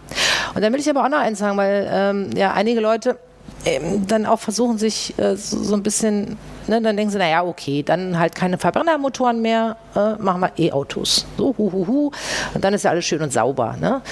Und 0.54 0.62
dann 0.62 0.72
will 0.72 0.80
ich 0.80 0.90
aber 0.90 1.04
auch 1.04 1.08
noch 1.08 1.18
eins 1.18 1.38
sagen, 1.38 1.56
weil 1.56 1.88
ähm, 1.90 2.30
ja 2.34 2.52
einige 2.52 2.80
Leute 2.80 3.16
ähm, 3.64 4.06
dann 4.06 4.26
auch 4.26 4.40
versuchen, 4.40 4.78
sich 4.78 5.14
äh, 5.18 5.36
so, 5.36 5.62
so, 5.62 5.74
ein 5.74 5.82
bisschen, 5.82 6.36
ne, 6.66 6.80
dann 6.80 6.96
denken 6.96 7.10
sie, 7.10 7.18
naja, 7.18 7.44
okay, 7.44 7.82
dann 7.82 8.18
halt 8.18 8.34
keine 8.34 8.58
Verbrennermotoren 8.58 9.40
mehr, 9.42 9.76
äh, 9.94 10.14
machen 10.22 10.40
wir 10.40 10.52
E-Autos. 10.56 11.26
So, 11.36 11.54
hu, 11.56 11.72
hu, 11.72 11.86
hu. 11.86 12.10
Und 12.54 12.64
dann 12.64 12.74
ist 12.74 12.84
ja 12.84 12.90
alles 12.90 13.04
schön 13.04 13.22
und 13.22 13.32
sauber. 13.32 13.76
Ne? 13.80 14.02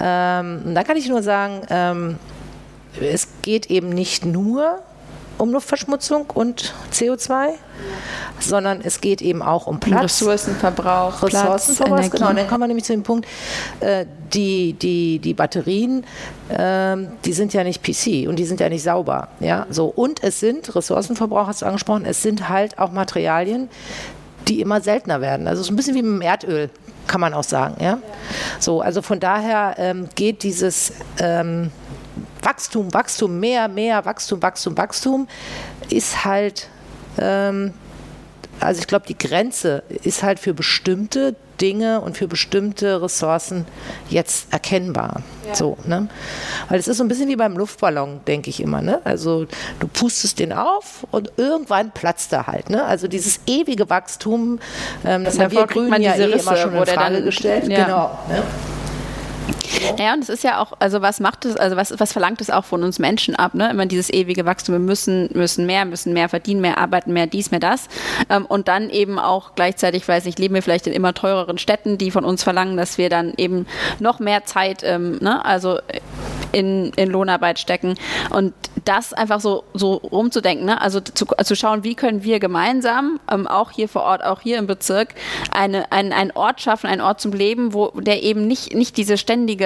Ähm, 0.00 0.62
und 0.66 0.74
da 0.74 0.84
kann 0.84 0.96
ich 0.96 1.08
nur 1.08 1.22
sagen, 1.22 1.62
ähm, 1.70 2.18
es 3.00 3.28
geht 3.42 3.70
eben 3.70 3.90
nicht 3.90 4.24
nur 4.24 4.80
um 5.38 5.52
Luftverschmutzung 5.52 6.26
und 6.34 6.74
CO2, 6.92 7.50
sondern 8.40 8.80
es 8.82 9.00
geht 9.00 9.22
eben 9.22 9.42
auch 9.42 9.66
um 9.66 9.80
Platz. 9.80 10.04
Ressourcenverbrauch, 10.04 11.22
Ressourcenverbrauch, 11.22 11.96
Platz, 11.96 12.10
genau. 12.10 12.30
Und 12.30 12.36
dann 12.36 12.48
kommen 12.48 12.62
wir 12.62 12.68
nämlich 12.68 12.84
zu 12.84 12.92
dem 12.92 13.02
Punkt, 13.02 13.26
äh, 13.80 14.06
die, 14.32 14.74
die, 14.74 15.18
die 15.18 15.34
Batterien, 15.34 16.04
äh, 16.48 16.96
die 17.24 17.32
sind 17.32 17.54
ja 17.54 17.64
nicht 17.64 17.82
PC 17.82 18.28
und 18.28 18.36
die 18.36 18.44
sind 18.44 18.60
ja 18.60 18.68
nicht 18.68 18.82
sauber. 18.82 19.28
Ja? 19.40 19.66
So, 19.70 19.86
und 19.86 20.22
es 20.22 20.40
sind, 20.40 20.74
Ressourcenverbrauch 20.74 21.46
hast 21.46 21.62
du 21.62 21.66
angesprochen, 21.66 22.04
es 22.04 22.22
sind 22.22 22.48
halt 22.48 22.78
auch 22.78 22.92
Materialien, 22.92 23.68
die 24.46 24.60
immer 24.60 24.80
seltener 24.80 25.20
werden. 25.20 25.46
Also 25.46 25.62
so 25.62 25.72
ein 25.72 25.76
bisschen 25.76 25.94
wie 25.94 26.02
mit 26.02 26.20
dem 26.20 26.22
Erdöl, 26.22 26.70
kann 27.06 27.20
man 27.20 27.34
auch 27.34 27.44
sagen. 27.44 27.82
Ja? 27.82 27.98
So, 28.58 28.80
also 28.80 29.02
von 29.02 29.20
daher 29.20 29.74
ähm, 29.78 30.08
geht 30.14 30.42
dieses 30.42 30.92
ähm, 31.18 31.70
Wachstum, 32.42 32.92
Wachstum, 32.92 33.40
mehr, 33.40 33.68
mehr, 33.68 34.04
Wachstum, 34.04 34.42
Wachstum, 34.42 34.76
Wachstum 34.76 35.28
ist 35.90 36.24
halt, 36.24 36.68
ähm, 37.18 37.72
also 38.60 38.80
ich 38.80 38.86
glaube, 38.86 39.06
die 39.06 39.16
Grenze 39.16 39.82
ist 40.02 40.22
halt 40.22 40.38
für 40.38 40.54
bestimmte 40.54 41.36
Dinge 41.60 42.00
und 42.00 42.16
für 42.16 42.28
bestimmte 42.28 43.02
Ressourcen 43.02 43.66
jetzt 44.08 44.52
erkennbar. 44.52 45.22
Ja. 45.46 45.54
So, 45.54 45.76
ne? 45.84 46.08
Weil 46.68 46.78
es 46.78 46.88
ist 46.88 46.98
so 46.98 47.04
ein 47.04 47.08
bisschen 47.08 47.28
wie 47.28 47.36
beim 47.36 47.56
Luftballon, 47.56 48.20
denke 48.26 48.50
ich 48.50 48.60
immer. 48.60 48.82
Ne? 48.82 49.00
Also 49.04 49.46
du 49.80 49.88
pustest 49.88 50.38
den 50.38 50.52
auf 50.52 51.06
und 51.10 51.32
irgendwann 51.36 51.90
platzt 51.90 52.32
er 52.32 52.46
halt. 52.46 52.70
Ne? 52.70 52.84
Also 52.84 53.08
dieses 53.08 53.40
ewige 53.46 53.90
Wachstum, 53.90 54.60
ähm, 55.04 55.24
das 55.24 55.38
haben 55.38 55.50
wir 55.50 55.66
Grünen 55.66 56.02
ja 56.02 56.14
eh 56.14 56.30
immer 56.30 56.56
schon 56.56 56.74
in 56.74 56.86
Frage 56.86 57.22
gestellt. 57.22 57.68
Ja. 57.68 57.84
Genau. 57.84 58.18
Ne? 58.28 58.42
Ja, 59.98 60.14
und 60.14 60.22
es 60.22 60.28
ist 60.28 60.44
ja 60.44 60.60
auch, 60.60 60.72
also 60.78 61.02
was 61.02 61.20
macht 61.20 61.44
es, 61.44 61.56
also 61.56 61.76
was, 61.76 61.98
was 61.98 62.12
verlangt 62.12 62.40
es 62.40 62.50
auch 62.50 62.64
von 62.64 62.82
uns 62.82 62.98
Menschen 62.98 63.34
ab, 63.34 63.54
ne? 63.54 63.70
Immer 63.70 63.86
dieses 63.86 64.10
ewige 64.10 64.44
Wachstum, 64.46 64.74
wir 64.74 64.80
müssen, 64.80 65.28
müssen 65.34 65.66
mehr, 65.66 65.84
müssen 65.84 66.12
mehr 66.12 66.28
verdienen, 66.28 66.60
mehr 66.60 66.78
arbeiten, 66.78 67.12
mehr 67.12 67.26
dies, 67.26 67.50
mehr 67.50 67.60
das. 67.60 67.88
Ähm, 68.28 68.46
und 68.46 68.68
dann 68.68 68.90
eben 68.90 69.18
auch 69.18 69.54
gleichzeitig, 69.54 70.06
weiß 70.06 70.26
ich, 70.26 70.38
leben 70.38 70.54
wir 70.54 70.62
vielleicht 70.62 70.86
in 70.86 70.92
immer 70.92 71.14
teureren 71.14 71.58
Städten, 71.58 71.98
die 71.98 72.10
von 72.10 72.24
uns 72.24 72.42
verlangen, 72.42 72.76
dass 72.76 72.98
wir 72.98 73.08
dann 73.08 73.34
eben 73.36 73.66
noch 73.98 74.18
mehr 74.20 74.44
Zeit, 74.44 74.82
ähm, 74.84 75.18
ne? 75.20 75.44
also 75.44 75.78
in, 76.52 76.92
in 76.96 77.10
Lohnarbeit 77.10 77.58
stecken. 77.58 77.94
Und 78.30 78.54
das 78.84 79.12
einfach 79.12 79.40
so, 79.40 79.64
so 79.74 79.94
rumzudenken, 79.94 80.66
ne? 80.66 80.80
also 80.80 81.00
zu, 81.00 81.26
zu 81.26 81.56
schauen, 81.56 81.84
wie 81.84 81.94
können 81.94 82.22
wir 82.22 82.40
gemeinsam, 82.40 83.20
ähm, 83.30 83.46
auch 83.46 83.70
hier 83.70 83.88
vor 83.88 84.02
Ort, 84.02 84.24
auch 84.24 84.40
hier 84.40 84.58
im 84.58 84.66
Bezirk, 84.66 85.08
eine, 85.52 85.90
ein, 85.92 86.12
einen 86.12 86.30
Ort 86.32 86.60
schaffen, 86.60 86.86
einen 86.86 87.00
Ort 87.00 87.20
zum 87.20 87.32
Leben, 87.32 87.74
wo 87.74 87.88
der 88.00 88.22
eben 88.22 88.46
nicht, 88.46 88.74
nicht 88.74 88.96
diese 88.96 89.18
ständige 89.18 89.57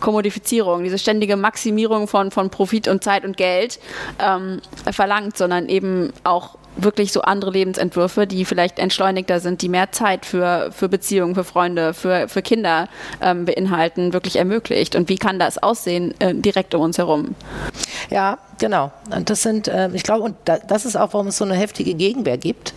Kommodifizierung, 0.00 0.84
diese 0.84 0.98
ständige 0.98 1.36
Maximierung 1.36 2.08
von, 2.08 2.30
von 2.30 2.50
Profit 2.50 2.88
und 2.88 3.02
Zeit 3.02 3.24
und 3.24 3.36
Geld 3.36 3.78
ähm, 4.18 4.60
verlangt, 4.92 5.36
sondern 5.36 5.68
eben 5.68 6.12
auch 6.24 6.56
wirklich 6.76 7.12
so 7.12 7.22
andere 7.22 7.50
Lebensentwürfe, 7.50 8.26
die 8.26 8.44
vielleicht 8.44 8.78
entschleunigter 8.78 9.40
sind, 9.40 9.62
die 9.62 9.68
mehr 9.68 9.92
Zeit 9.92 10.26
für, 10.26 10.70
für 10.72 10.88
Beziehungen, 10.88 11.34
für 11.34 11.44
Freunde, 11.44 11.94
für, 11.94 12.28
für 12.28 12.42
Kinder 12.42 12.88
ähm, 13.20 13.44
beinhalten, 13.44 14.12
wirklich 14.12 14.36
ermöglicht. 14.36 14.96
Und 14.96 15.08
wie 15.08 15.16
kann 15.16 15.38
das 15.38 15.62
aussehen 15.62 16.14
äh, 16.20 16.34
direkt 16.34 16.74
um 16.74 16.82
uns 16.82 16.98
herum? 16.98 17.34
Ja, 18.10 18.38
genau. 18.58 18.92
Und 19.14 19.30
das 19.30 19.42
sind, 19.42 19.68
äh, 19.68 19.88
ich 19.92 20.02
glaube, 20.02 20.22
und 20.22 20.36
da, 20.44 20.58
das 20.58 20.84
ist 20.84 20.96
auch, 20.96 21.12
warum 21.12 21.28
es 21.28 21.38
so 21.38 21.44
eine 21.44 21.54
heftige 21.54 21.94
Gegenwehr 21.94 22.38
gibt. 22.38 22.74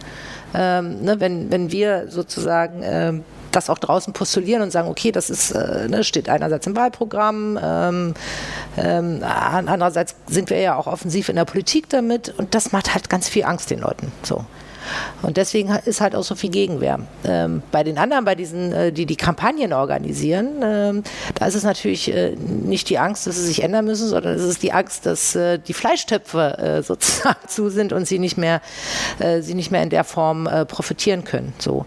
Ähm, 0.54 1.02
ne, 1.02 1.20
wenn, 1.20 1.52
wenn 1.52 1.72
wir 1.72 2.10
sozusagen 2.10 2.82
ähm, 2.84 3.24
das 3.52 3.70
auch 3.70 3.78
draußen 3.78 4.14
postulieren 4.14 4.62
und 4.62 4.72
sagen, 4.72 4.88
okay, 4.88 5.12
das 5.12 5.30
ist, 5.30 5.52
äh, 5.52 5.88
ne, 5.88 6.04
steht 6.04 6.30
einerseits 6.30 6.68
im 6.68 6.76
Wahlprogramm, 6.76 7.60
ähm, 7.62 8.14
ähm, 8.78 9.24
andererseits 9.24 10.16
sind 10.28 10.50
wir 10.50 10.60
ja 10.60 10.76
auch 10.76 10.88
offensiv 10.88 11.30
in 11.30 11.36
der 11.36 11.46
Politik 11.46 11.90
damit 11.90 12.34
und 12.38 12.56
das 12.56 12.72
macht 12.72 12.94
halt 12.94 13.10
ganz 13.10 13.30
viel 13.30 13.44
Angst 13.44 13.70
den 13.70 13.80
Leuten. 13.80 14.12
So. 14.24 14.46
Und 15.22 15.38
deswegen 15.38 15.70
ist 15.86 16.02
halt 16.02 16.16
auch 16.16 16.24
so 16.24 16.36
viel 16.36 16.50
Gegenwehr. 16.50 17.00
Ähm, 17.26 17.62
bei 17.72 17.84
den 17.84 17.98
anderen, 17.98 18.26
bei 18.26 18.36
diesen, 18.36 18.72
äh, 18.72 18.92
die 18.92 19.06
die 19.06 19.16
Kampagnen 19.16 19.74
organisieren, 19.74 20.62
ähm, 20.64 21.04
da 21.36 21.46
ist 21.46 21.56
es 21.56 21.64
natürlich 21.64 22.14
äh, 22.14 22.36
nicht 22.36 22.90
die 22.90 22.98
Angst, 22.98 23.28
dass 23.28 23.36
sie 23.36 23.46
sich 23.46 23.64
ändern 23.64 23.86
müssen, 23.86 24.08
sondern 24.08 24.36
es 24.36 24.44
ist 24.44 24.64
die 24.64 24.72
Angst, 24.72 25.06
dass 25.06 25.36
äh, 25.36 25.60
die 25.60 25.74
Fleischtöpfe 25.74 26.58
äh, 26.58 26.84
sozusagen 26.88 27.48
zu 27.48 27.70
sind 27.70 27.94
und 27.94 28.08
sie 28.08 28.20
nicht 28.20 28.38
mehr, 28.38 28.62
äh, 29.20 29.42
sie 29.42 29.54
nicht 29.54 29.72
mehr 29.72 29.84
in 29.84 29.90
der 29.90 30.04
Form 30.04 30.48
äh, 30.48 30.66
profitieren 30.66 31.24
können. 31.24 31.54
So. 31.60 31.86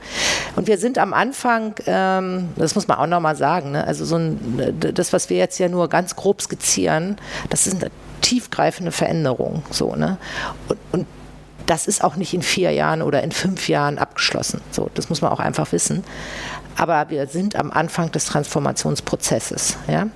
Und 0.56 0.66
wir 0.66 0.78
sind 0.78 0.98
am 0.98 1.12
Anfang, 1.12 1.74
ähm, 1.86 2.50
das 2.56 2.74
muss 2.74 2.88
man 2.88 2.98
auch 2.98 3.06
nochmal 3.06 3.36
sagen, 3.36 3.72
ne? 3.72 3.86
also 3.86 4.04
so 4.04 4.16
ein, 4.16 4.78
das, 4.94 5.12
was 5.12 5.30
wir 5.30 5.36
jetzt 5.36 5.58
ja 5.58 5.68
nur 5.68 5.88
ganz 5.88 6.16
grob 6.16 6.42
skizzieren, 6.42 7.16
das 7.48 7.70
eine 7.70 7.90
tiefgreifende 8.20 8.92
Veränderung. 8.92 9.62
So, 9.70 9.94
ne? 9.94 10.18
und, 10.68 10.78
und 10.92 11.06
das 11.70 11.86
ist 11.86 12.02
auch 12.02 12.16
nicht 12.16 12.34
in 12.34 12.42
vier 12.42 12.72
Jahren 12.72 13.00
oder 13.00 13.22
in 13.22 13.30
fünf 13.30 13.68
Jahren 13.68 13.98
abgeschlossen. 13.98 14.60
So, 14.72 14.90
das 14.94 15.08
muss 15.08 15.22
man 15.22 15.30
auch 15.30 15.38
einfach 15.38 15.70
wissen. 15.70 16.02
Aber 16.76 17.10
wir 17.10 17.26
sind 17.26 17.54
am 17.54 17.70
Anfang 17.70 18.10
des 18.10 18.24
Transformationsprozesses. 18.24 19.76
Ja? 19.86 20.08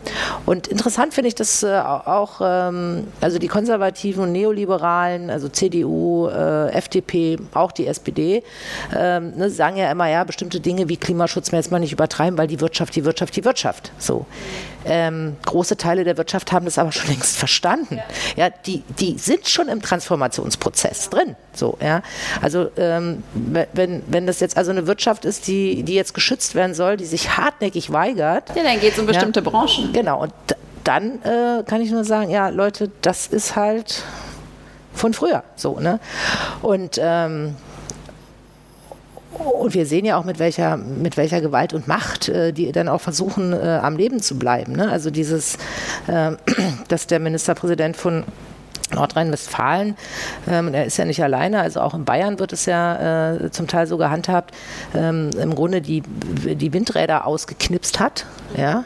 Und 0.47 0.67
interessant 0.67 1.15
finde 1.15 1.29
ich, 1.29 1.35
dass 1.37 1.63
äh, 1.63 1.77
auch 1.77 2.41
ähm, 2.43 3.07
also 3.21 3.39
die 3.39 3.49
Konservativen 3.49 4.25
und 4.25 4.33
Neoliberalen, 4.33 5.31
also 5.31 5.49
CDU, 5.49 6.27
äh, 6.29 6.71
FDP, 6.73 7.39
auch 7.53 7.71
die 7.71 7.87
SPD, 7.87 8.43
ähm, 8.97 9.37
ne, 9.37 9.49
sagen 9.49 9.77
ja 9.77 9.93
immer, 9.93 10.09
ja, 10.09 10.25
bestimmte 10.25 10.59
Dinge 10.59 10.89
wie 10.89 10.97
Klimaschutz 10.97 11.53
mehr 11.53 11.61
jetzt 11.61 11.71
mal 11.71 11.79
nicht 11.79 11.93
übertreiben, 11.93 12.37
weil 12.37 12.49
die 12.49 12.61
Wirtschaft, 12.61 12.97
die 12.97 13.05
Wirtschaft, 13.05 13.37
die 13.37 13.45
Wirtschaft. 13.45 13.93
So. 13.99 14.27
Ähm, 14.87 15.37
große 15.45 15.77
Teile 15.77 16.05
der 16.05 16.17
Wirtschaft 16.17 16.53
haben 16.53 16.65
das 16.65 16.79
aber 16.79 16.93
schon 16.93 17.09
längst 17.09 17.37
verstanden. 17.37 18.01
Ja, 18.37 18.51
die, 18.51 18.83
die 18.99 19.19
sind 19.19 19.49
schon 19.49 19.69
im 19.69 19.81
Transformationsprozess 19.81 21.11
drin. 21.11 21.37
So, 21.55 21.79
ja. 21.81 22.03
Also 22.43 22.71
ähm, 22.77 23.23
wenn, 23.35 24.03
wenn 24.07 24.27
das 24.27 24.41
jetzt 24.41 24.57
also 24.57 24.71
eine 24.71 24.87
Wirtschaft 24.87 25.25
ist, 25.25 25.47
die, 25.47 25.83
die 25.83 25.95
jetzt 25.95 26.15
geschützt 26.15 26.55
werden 26.55 26.75
soll, 26.75 26.97
die 26.97 27.07
sich 27.07 27.37
hartnäckig 27.37 27.93
weigert. 27.93 28.55
Ja, 28.55 28.63
dann 28.63 28.81
geht 28.81 28.93
es 28.93 28.99
um 28.99 29.07
bestimmte 29.07 29.41
ja, 29.41 29.51
Branchen. 29.51 29.93
Genau. 29.93 30.23
Und 30.23 30.33
dann 30.85 31.23
äh, 31.23 31.63
kann 31.65 31.81
ich 31.81 31.91
nur 31.91 32.05
sagen, 32.05 32.31
ja, 32.31 32.49
Leute, 32.49 32.91
das 33.01 33.27
ist 33.27 33.57
halt 33.57 34.03
von 34.93 35.13
früher 35.13 35.43
so, 35.57 35.81
ne? 35.81 35.99
Und 36.63 37.01
ähm, 37.03 37.57
und 39.39 39.75
wir 39.75 39.87
sehen 39.87 40.05
ja 40.05 40.17
auch, 40.19 40.25
mit 40.25 40.39
welcher, 40.39 40.77
mit 40.77 41.17
welcher 41.17 41.41
Gewalt 41.41 41.73
und 41.73 41.89
Macht 41.89 42.29
äh, 42.29 42.53
die 42.53 42.73
dann 42.73 42.89
auch 42.89 43.01
versuchen, 43.01 43.53
äh, 43.53 43.81
am 43.83 43.97
Leben 43.97 44.21
zu 44.21 44.39
bleiben. 44.39 44.73
Ne? 44.73 44.91
Also 44.91 45.11
dieses, 45.11 45.57
äh, 46.07 46.33
dass 46.89 47.07
der 47.07 47.21
Ministerpräsident 47.21 47.97
von 47.97 48.25
Nordrhein-Westfalen, 48.93 49.97
ähm, 50.49 50.75
er 50.75 50.85
ist 50.85 50.97
ja 50.99 51.05
nicht 51.05 51.23
alleine, 51.23 51.61
also 51.61 51.81
auch 51.81 51.95
in 51.95 52.05
Bayern 52.05 52.39
wird 52.39 52.53
es 52.53 52.67
ja 52.67 53.33
äh, 53.33 53.51
zum 53.51 53.67
Teil 53.67 53.87
so 53.87 53.97
gehandhabt, 53.97 54.55
ähm, 54.95 55.31
im 55.41 55.55
Grunde 55.55 55.81
die, 55.81 56.03
die 56.03 56.73
Windräder 56.73 57.27
ausgeknipst 57.27 57.99
hat. 57.99 58.27
Ja? 58.57 58.85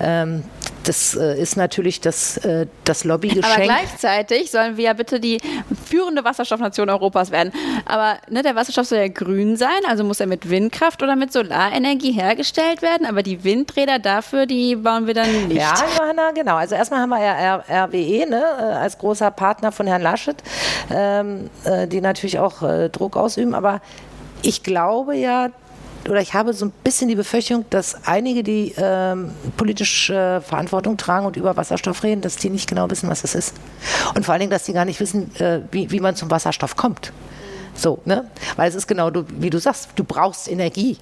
Ähm, 0.00 0.42
das 0.86 1.16
äh, 1.16 1.40
ist 1.40 1.56
natürlich 1.56 2.00
das, 2.00 2.36
äh, 2.38 2.66
das 2.84 3.04
Lobbygeschenk. 3.04 3.44
Aber 3.44 3.62
gleichzeitig 3.64 4.50
sollen 4.50 4.76
wir 4.76 4.84
ja 4.84 4.92
bitte 4.92 5.20
die 5.20 5.40
führende 5.84 6.24
Wasserstoffnation 6.24 6.88
Europas 6.88 7.30
werden. 7.30 7.52
Aber 7.84 8.18
ne, 8.28 8.42
der 8.42 8.54
Wasserstoff 8.54 8.86
soll 8.86 8.98
ja 8.98 9.08
grün 9.08 9.56
sein, 9.56 9.80
also 9.88 10.04
muss 10.04 10.20
er 10.20 10.26
mit 10.26 10.48
Windkraft 10.48 11.02
oder 11.02 11.16
mit 11.16 11.32
Solarenergie 11.32 12.12
hergestellt 12.12 12.82
werden. 12.82 13.06
Aber 13.06 13.22
die 13.22 13.42
Windräder 13.42 13.98
dafür, 13.98 14.46
die 14.46 14.76
bauen 14.76 15.06
wir 15.06 15.14
dann 15.14 15.48
nicht. 15.48 15.60
Ja, 15.60 15.74
Johanna, 15.98 16.30
genau. 16.32 16.56
Also 16.56 16.74
erstmal 16.74 17.00
haben 17.00 17.10
wir 17.10 17.22
ja 17.22 17.84
RWE 17.84 18.28
ne, 18.28 18.42
äh, 18.58 18.62
als 18.62 18.98
großer 18.98 19.30
Partner 19.30 19.72
von 19.72 19.86
Herrn 19.86 20.02
Laschet, 20.02 20.36
ähm, 20.90 21.50
äh, 21.64 21.88
die 21.88 22.00
natürlich 22.00 22.38
auch 22.38 22.62
äh, 22.62 22.88
Druck 22.90 23.16
ausüben. 23.16 23.54
Aber 23.54 23.80
ich 24.42 24.62
glaube 24.62 25.16
ja, 25.16 25.50
oder 26.08 26.20
ich 26.20 26.34
habe 26.34 26.52
so 26.52 26.66
ein 26.66 26.72
bisschen 26.84 27.08
die 27.08 27.14
Befürchtung, 27.14 27.64
dass 27.70 28.06
einige, 28.06 28.42
die 28.42 28.74
ähm, 28.76 29.30
politisch 29.56 30.10
äh, 30.10 30.40
Verantwortung 30.40 30.96
tragen 30.96 31.26
und 31.26 31.36
über 31.36 31.56
Wasserstoff 31.56 32.02
reden, 32.02 32.20
dass 32.20 32.36
die 32.36 32.50
nicht 32.50 32.68
genau 32.68 32.90
wissen, 32.90 33.08
was 33.08 33.24
es 33.24 33.34
ist. 33.34 33.54
Und 34.14 34.24
vor 34.24 34.32
allen 34.32 34.40
Dingen, 34.40 34.50
dass 34.50 34.64
die 34.64 34.72
gar 34.72 34.84
nicht 34.84 35.00
wissen, 35.00 35.34
äh, 35.36 35.60
wie, 35.70 35.90
wie 35.90 36.00
man 36.00 36.16
zum 36.16 36.30
Wasserstoff 36.30 36.76
kommt. 36.76 37.12
So, 37.74 38.00
ne? 38.04 38.30
Weil 38.56 38.68
es 38.68 38.74
ist 38.74 38.86
genau, 38.86 39.10
du, 39.10 39.24
wie 39.38 39.50
du 39.50 39.58
sagst, 39.58 39.90
du 39.96 40.04
brauchst 40.04 40.50
Energie 40.50 40.96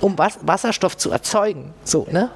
um 0.00 0.18
Was 0.18 0.38
Wasserstoff 0.42 0.96
zu 0.96 1.10
erzeugen. 1.10 1.72
So, 1.84 2.06
ne? 2.10 2.30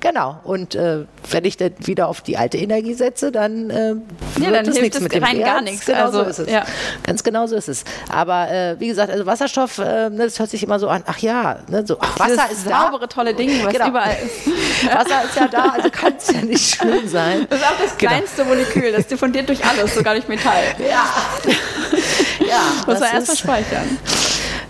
Genau. 0.00 0.38
Und 0.44 0.74
äh, 0.74 1.06
wenn 1.30 1.44
ich 1.46 1.56
dann 1.56 1.72
wieder 1.78 2.08
auf 2.08 2.20
die 2.20 2.36
alte 2.36 2.58
Energie 2.58 2.92
setze, 2.92 3.32
dann 3.32 3.70
äh, 3.70 3.94
ja, 4.38 4.50
wird 4.50 4.68
es 4.68 4.80
nichts 4.80 5.00
mit 5.00 5.14
dem 5.14 5.24
rein 5.24 5.40
gar 5.40 5.62
nichts. 5.62 5.86
Genau 5.86 6.04
also, 6.04 6.24
so 6.24 6.30
ist 6.30 6.38
es. 6.40 6.50
Ja. 6.50 6.64
Ganz 7.04 7.24
genau 7.24 7.46
so 7.46 7.56
ist 7.56 7.68
es. 7.68 7.84
Aber 8.10 8.50
äh, 8.50 8.78
wie 8.78 8.88
gesagt, 8.88 9.10
also 9.10 9.24
Wasserstoff, 9.24 9.78
äh, 9.78 10.10
ne, 10.10 10.24
das 10.24 10.38
hört 10.38 10.50
sich 10.50 10.62
immer 10.62 10.78
so 10.78 10.88
an, 10.88 11.02
ach 11.06 11.18
ja, 11.18 11.60
ne, 11.68 11.86
so, 11.86 11.96
ach, 12.00 12.18
Wasser 12.18 12.50
ist 12.50 12.66
da. 12.66 12.82
saubere, 12.82 13.08
tolle 13.08 13.34
Ding, 13.34 13.64
was 13.64 13.72
genau. 13.72 13.88
überall 13.88 14.16
ist. 14.22 14.46
Wasser 14.94 15.24
ist 15.24 15.36
ja 15.36 15.48
da, 15.48 15.70
also 15.70 15.88
kann 15.90 16.14
es 16.18 16.30
ja 16.30 16.42
nicht 16.42 16.76
schön 16.76 17.08
sein. 17.08 17.46
Das 17.48 17.60
ist 17.60 17.64
auch 17.64 17.78
das 17.80 17.96
genau. 17.96 18.12
kleinste 18.12 18.44
Molekül, 18.44 18.92
das 18.92 19.06
diffundiert 19.06 19.48
durch 19.48 19.64
alles, 19.64 19.94
sogar 19.94 20.14
durch 20.14 20.28
Metall. 20.28 20.64
Ja. 20.78 21.06
ja 22.46 22.60
Muss 22.86 23.00
man 23.00 23.10
erstmal 23.10 23.36
speichern. 23.36 23.98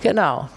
Genau. 0.01 0.49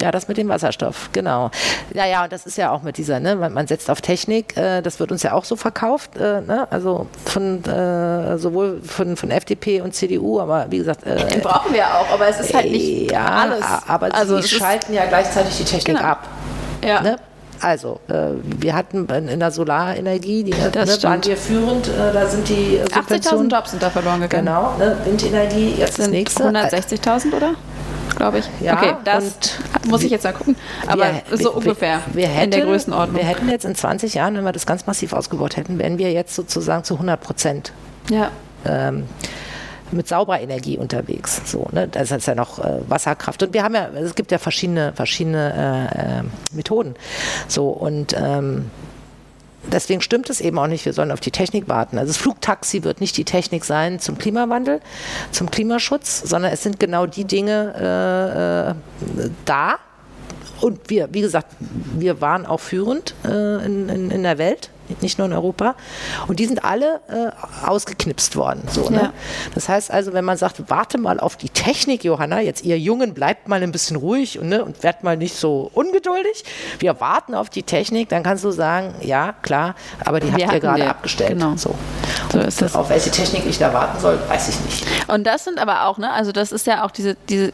Ja, 0.00 0.10
das 0.10 0.28
mit 0.28 0.36
dem 0.36 0.48
Wasserstoff, 0.48 1.10
genau. 1.12 1.50
Ja, 1.92 2.06
ja, 2.06 2.24
und 2.24 2.32
das 2.32 2.46
ist 2.46 2.56
ja 2.56 2.70
auch 2.70 2.82
mit 2.82 2.98
dieser, 2.98 3.20
ne, 3.20 3.36
man, 3.36 3.52
man 3.52 3.66
setzt 3.66 3.90
auf 3.90 4.00
Technik, 4.00 4.56
äh, 4.56 4.80
das 4.80 5.00
wird 5.00 5.10
uns 5.10 5.22
ja 5.22 5.32
auch 5.32 5.44
so 5.44 5.56
verkauft, 5.56 6.16
äh, 6.16 6.40
ne, 6.40 6.68
also 6.70 7.06
von 7.24 7.64
äh, 7.64 8.38
sowohl 8.38 8.80
von, 8.82 9.16
von 9.16 9.30
FDP 9.30 9.80
und 9.80 9.94
CDU, 9.94 10.40
aber 10.40 10.66
wie 10.70 10.78
gesagt. 10.78 11.04
Äh, 11.04 11.26
Den 11.26 11.40
brauchen 11.40 11.72
wir 11.72 11.86
auch, 11.86 12.10
aber 12.12 12.28
es 12.28 12.40
ist 12.40 12.54
halt 12.54 12.70
nicht 12.70 13.10
ja, 13.10 13.24
alles. 13.26 13.64
aber 13.86 14.14
also 14.14 14.40
sie 14.40 14.48
schalten 14.48 14.92
ja 14.92 15.06
gleichzeitig 15.06 15.56
die 15.56 15.64
Technik 15.64 15.96
genau. 15.96 16.08
ab. 16.08 16.28
Ja. 16.84 17.00
Ne? 17.00 17.16
Also, 17.60 18.00
äh, 18.08 18.28
wir 18.42 18.74
hatten 18.74 19.06
in 19.08 19.40
der 19.40 19.50
Solarenergie, 19.50 20.44
die 20.44 20.52
ne, 20.52 20.72
waren 21.02 21.24
wir 21.24 21.36
führend, 21.36 21.88
äh, 21.88 22.12
da 22.12 22.26
sind 22.26 22.48
die 22.48 22.80
80.000 22.80 23.50
Jobs 23.50 23.70
sind 23.72 23.82
da 23.82 23.90
verloren 23.90 24.20
gegangen. 24.20 24.46
Genau, 24.46 24.76
ne, 24.78 24.96
Windenergie, 25.04 25.74
jetzt 25.76 25.96
sind 25.96 26.06
das 26.06 26.12
nächste. 26.12 26.44
160.000, 26.44 27.34
oder? 27.34 27.54
Glaube 28.16 28.38
ich. 28.38 28.48
Ja, 28.60 28.74
okay, 28.74 28.94
das 29.04 29.34
muss 29.86 30.02
ich 30.02 30.10
jetzt 30.10 30.24
mal 30.24 30.32
gucken. 30.32 30.56
Aber 30.86 31.04
wir, 31.04 31.36
so 31.36 31.44
wir, 31.44 31.56
ungefähr 31.56 32.00
wir 32.12 32.28
hätten, 32.28 32.44
in 32.44 32.50
der 32.52 32.66
Größenordnung. 32.66 33.16
Wir 33.16 33.26
hätten 33.26 33.48
jetzt 33.48 33.64
in 33.64 33.74
20 33.74 34.14
Jahren, 34.14 34.36
wenn 34.36 34.44
wir 34.44 34.52
das 34.52 34.66
ganz 34.66 34.86
massiv 34.86 35.12
ausgebaut 35.12 35.56
hätten, 35.56 35.78
wären 35.78 35.98
wir 35.98 36.12
jetzt 36.12 36.34
sozusagen 36.34 36.84
zu 36.84 36.94
100 36.94 37.20
Prozent. 37.20 37.72
Ja. 38.10 38.30
Ähm, 38.64 39.04
mit 39.90 40.08
sauberer 40.08 40.40
Energie 40.40 40.76
unterwegs. 40.76 41.40
So, 41.44 41.68
ne? 41.72 41.88
Das 41.88 42.10
ist 42.10 42.26
ja 42.26 42.34
noch 42.34 42.58
äh, 42.58 42.80
Wasserkraft. 42.88 43.42
Und 43.42 43.54
wir 43.54 43.62
haben 43.62 43.74
ja, 43.74 43.88
es 43.88 44.14
gibt 44.14 44.30
ja 44.30 44.38
verschiedene, 44.38 44.92
verschiedene 44.94 45.88
äh, 45.94 46.18
äh, 46.20 46.22
Methoden. 46.52 46.94
So, 47.46 47.68
und 47.68 48.14
ähm, 48.18 48.70
deswegen 49.66 50.00
stimmt 50.00 50.30
es 50.30 50.40
eben 50.40 50.58
auch 50.58 50.66
nicht, 50.66 50.84
wir 50.84 50.92
sollen 50.92 51.10
auf 51.10 51.20
die 51.20 51.30
Technik 51.30 51.68
warten. 51.68 51.98
Also 51.98 52.10
das 52.10 52.16
Flugtaxi 52.16 52.84
wird 52.84 53.00
nicht 53.00 53.16
die 53.16 53.24
Technik 53.24 53.64
sein 53.64 53.98
zum 54.00 54.18
Klimawandel, 54.18 54.80
zum 55.32 55.50
Klimaschutz, 55.50 56.22
sondern 56.22 56.52
es 56.52 56.62
sind 56.62 56.80
genau 56.80 57.06
die 57.06 57.24
Dinge 57.24 58.74
äh, 59.16 59.26
äh 59.26 59.30
da. 59.44 59.78
Und 60.60 60.90
wir, 60.90 61.08
wie 61.12 61.20
gesagt, 61.20 61.54
wir 61.60 62.20
waren 62.20 62.46
auch 62.46 62.60
führend 62.60 63.14
äh, 63.24 63.64
in, 63.64 63.88
in, 63.88 64.10
in 64.10 64.22
der 64.22 64.38
Welt 64.38 64.70
nicht 65.02 65.18
nur 65.18 65.26
in 65.26 65.32
Europa. 65.32 65.74
Und 66.26 66.38
die 66.40 66.46
sind 66.46 66.64
alle 66.64 67.00
äh, 67.08 67.66
ausgeknipst 67.66 68.36
worden. 68.36 68.62
So, 68.68 68.88
ne? 68.88 68.96
ja. 68.96 69.12
Das 69.54 69.68
heißt 69.68 69.90
also, 69.90 70.12
wenn 70.12 70.24
man 70.24 70.36
sagt, 70.36 70.62
warte 70.68 70.98
mal 70.98 71.20
auf 71.20 71.36
die 71.36 71.48
Technik, 71.48 72.04
Johanna, 72.04 72.40
jetzt 72.40 72.64
ihr 72.64 72.78
Jungen 72.78 73.14
bleibt 73.14 73.48
mal 73.48 73.62
ein 73.62 73.72
bisschen 73.72 73.96
ruhig 73.96 74.38
und, 74.38 74.48
ne, 74.48 74.64
und 74.64 74.82
werdet 74.82 75.02
mal 75.02 75.16
nicht 75.16 75.36
so 75.36 75.70
ungeduldig. 75.74 76.44
Wir 76.78 77.00
warten 77.00 77.34
auf 77.34 77.50
die 77.50 77.62
Technik, 77.62 78.08
dann 78.08 78.22
kannst 78.22 78.44
du 78.44 78.50
sagen, 78.50 78.94
ja, 79.00 79.34
klar, 79.42 79.74
aber 80.04 80.20
die 80.20 80.34
wir 80.34 80.44
habt 80.44 80.54
ihr 80.54 80.60
gerade 80.60 80.88
abgestellt. 80.88 81.30
Genau. 81.30 81.56
So. 81.56 81.74
so 82.32 82.38
ist 82.40 82.62
das. 82.62 82.74
Auf 82.74 82.88
welche 82.88 83.10
Technik 83.10 83.44
ich 83.46 83.58
da 83.58 83.72
warten 83.72 84.00
soll, 84.00 84.18
weiß 84.28 84.48
ich 84.48 84.60
nicht. 84.60 84.86
Und 85.08 85.26
das 85.26 85.44
sind 85.44 85.58
aber 85.58 85.86
auch, 85.86 85.98
ne, 85.98 86.12
also 86.12 86.32
das 86.32 86.52
ist 86.52 86.66
ja 86.66 86.84
auch 86.84 86.90
diese, 86.90 87.16
diese 87.28 87.52